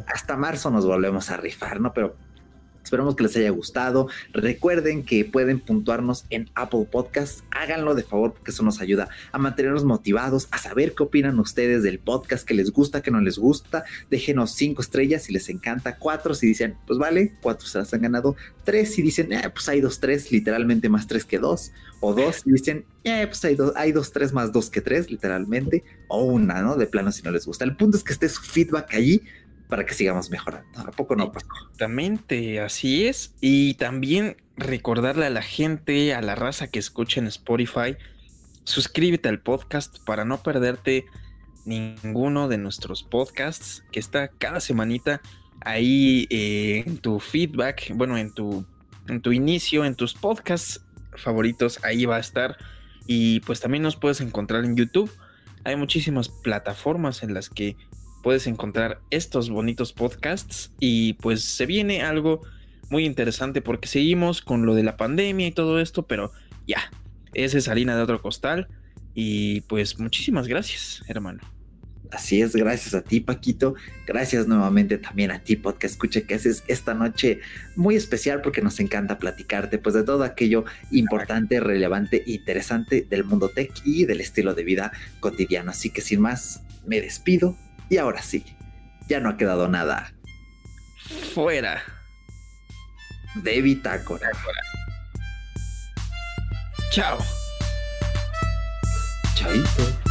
hasta 0.07 0.36
marzo 0.36 0.70
nos 0.70 0.86
volvemos 0.86 1.30
a 1.30 1.36
rifar, 1.36 1.80
¿no? 1.80 1.92
Pero 1.92 2.16
Esperamos 2.85 3.16
que 3.16 3.22
les 3.22 3.37
haya 3.37 3.51
gustado. 3.51 4.09
Recuerden 4.32 5.05
que 5.05 5.24
pueden 5.24 5.59
puntuarnos 5.59 6.26
en 6.28 6.51
Apple 6.55 6.87
Podcasts. 6.91 7.43
Háganlo 7.51 7.95
de 7.95 8.03
favor 8.03 8.35
porque 8.35 8.51
eso 8.51 8.62
nos 8.62 8.80
ayuda 8.80 9.09
a 9.32 9.39
mantenernos 9.39 9.85
motivados, 9.85 10.49
a 10.51 10.59
saber 10.59 10.95
qué 10.95 11.03
opinan 11.03 11.41
ustedes 11.41 11.82
del 11.82 11.99
podcast, 11.99 12.47
que 12.47 12.53
les 12.53 12.70
gusta, 12.70 13.03
que 13.03 13.11
no 13.11 13.20
les 13.20 13.39
gusta. 13.39 13.85
Déjenos 14.11 14.53
cinco 14.53 14.82
estrellas 14.82 15.22
si 15.22 15.32
les 15.32 15.49
encanta, 15.49 15.97
cuatro 15.97 16.35
si 16.35 16.47
dicen, 16.47 16.76
pues 16.87 16.99
vale, 16.99 17.32
cuatro 17.41 17.66
se 17.66 17.78
las 17.78 17.93
han 17.95 18.03
ganado. 18.03 18.37
Tres 18.64 18.95
si 18.95 19.03
dicen, 19.03 19.32
eh, 19.32 19.49
pues 19.53 19.68
hay 19.68 19.80
dos, 19.80 19.99
tres, 19.99 20.30
literalmente 20.30 20.89
más 20.91 21.07
tres 21.07 21.24
que 21.24 21.39
dos. 21.39 21.72
O 22.01 22.12
dos 22.12 22.43
si 22.45 22.51
dicen, 22.51 22.85
eh, 23.05 23.26
pues 23.26 23.43
hay 23.47 23.55
dos, 23.55 23.72
hay 23.76 23.93
dos, 23.93 24.12
tres 24.12 24.35
más 24.35 24.53
dos 24.53 24.68
que 24.68 24.82
tres, 24.82 25.11
literalmente. 25.11 25.85
O 26.09 26.24
una, 26.24 26.61
¿no? 26.61 26.76
De 26.76 26.87
plano 26.87 27.11
si 27.12 27.22
no 27.22 27.30
les 27.30 27.47
gusta. 27.47 27.64
El 27.64 27.76
punto 27.76 27.97
es 27.97 28.05
que 28.05 28.12
esté 28.12 28.28
su 28.28 28.43
feedback 28.43 28.93
allí 28.93 29.22
para 29.69 29.85
que 29.87 29.95
sigamos 29.95 30.31
mejorando. 30.31 30.81
¿A 30.81 30.91
poco 30.91 31.17
no, 31.17 31.33
Paco? 31.33 31.57
Exactamente, 31.62 32.61
así 32.61 33.07
es. 33.07 33.35
Y 33.41 33.75
también 33.75 34.37
recordarle 34.57 35.27
a 35.27 35.31
la 35.31 35.43
gente, 35.43 36.15
a 36.15 36.23
la 36.23 36.35
raza 36.35 36.69
que 36.69 36.79
escucha 36.79 37.21
en 37.21 37.27
Spotify, 37.27 37.97
suscríbete 38.65 39.29
al 39.29 39.41
podcast 39.41 39.99
para 40.05 40.25
no 40.25 40.43
perderte 40.43 41.07
ninguno 41.65 42.49
de 42.49 42.59
nuestros 42.59 43.03
podcasts 43.03 43.85
que 43.91 44.01
está 44.01 44.29
cada 44.29 44.61
semanita 44.61 45.21
ahí 45.61 46.27
eh, 46.31 46.85
en 46.87 46.99
tu 46.99 47.21
feedback, 47.21 47.93
bueno, 47.95 48.19
en 48.19 48.33
tu, 48.33 48.67
en 49.09 49.21
tu 49.21 49.33
inicio, 49.33 49.85
en 49.85 49.95
tus 49.95 50.15
podcasts 50.15 50.85
favoritos, 51.17 51.83
ahí 51.85 52.05
va 52.05 52.17
a 52.17 52.21
estar. 52.21 52.57
Y 53.07 53.41
pues 53.41 53.61
también 53.61 53.83
nos 53.83 53.97
puedes 53.97 54.21
encontrar 54.21 54.65
en 54.65 54.77
YouTube. 54.77 55.11
Hay 55.65 55.77
muchísimas 55.77 56.29
plataformas 56.29 57.23
en 57.23 57.35
las 57.35 57.49
que 57.49 57.77
puedes 58.25 58.47
encontrar 58.47 59.03
estos 59.11 59.51
bonitos 59.51 59.93
podcasts 59.93 60.72
y 60.81 61.12
pues 61.14 61.45
se 61.45 61.66
viene 61.66 62.03
algo 62.03 62.41
muy 62.89 63.05
interesante 63.05 63.61
porque 63.61 63.87
seguimos 63.87 64.41
con 64.41 64.64
lo 64.64 64.75
de 64.75 64.83
la 64.83 64.97
pandemia 64.97 65.47
y 65.47 65.53
todo 65.53 65.79
esto, 65.79 66.07
pero 66.07 66.33
ya, 66.66 66.91
esa 67.35 67.59
es 67.59 67.68
harina 67.68 67.95
de 67.95 68.03
otro 68.03 68.22
costal 68.22 68.66
y 69.12 69.61
pues 69.62 69.99
muchísimas 69.99 70.49
gracias, 70.49 71.03
hermano. 71.07 71.41
Así 72.11 72.41
es, 72.41 72.57
gracias 72.57 72.95
a 72.95 73.03
ti, 73.03 73.20
Paquito. 73.20 73.75
Gracias 74.07 74.47
nuevamente 74.47 74.97
también 74.97 75.31
a 75.31 75.41
ti, 75.41 75.57
podcast 75.57 75.93
escuche 75.93 76.22
que 76.22 76.35
haces 76.35 76.64
esta 76.66 76.95
noche 76.95 77.41
muy 77.77 77.95
especial 77.95 78.41
porque 78.41 78.62
nos 78.62 78.81
encanta 78.81 79.18
platicarte 79.18 79.77
pues 79.77 79.95
de 79.95 80.03
todo 80.03 80.25
aquello 80.25 80.64
importante, 80.93 81.61
relevante, 81.61 82.22
interesante 82.27 83.07
del 83.11 83.25
mundo 83.25 83.51
tech 83.51 83.70
y 83.85 84.07
del 84.07 84.22
estilo 84.22 84.55
de 84.55 84.64
vida 84.64 84.93
cotidiano. 85.20 85.72
Así 85.72 85.91
que 85.91 86.01
sin 86.01 86.22
más, 86.22 86.62
me 86.87 87.03
despido. 87.03 87.59
Y 87.89 87.99
ahora 87.99 88.22
sí, 88.22 88.45
ya 89.09 89.20
no 89.20 89.30
ha 89.30 89.37
quedado 89.37 89.68
nada. 89.68 90.12
Fuera. 91.35 91.82
De 93.37 93.61
bitácora. 93.61 94.30
Chao. 96.91 97.18
Chaito. 99.35 100.03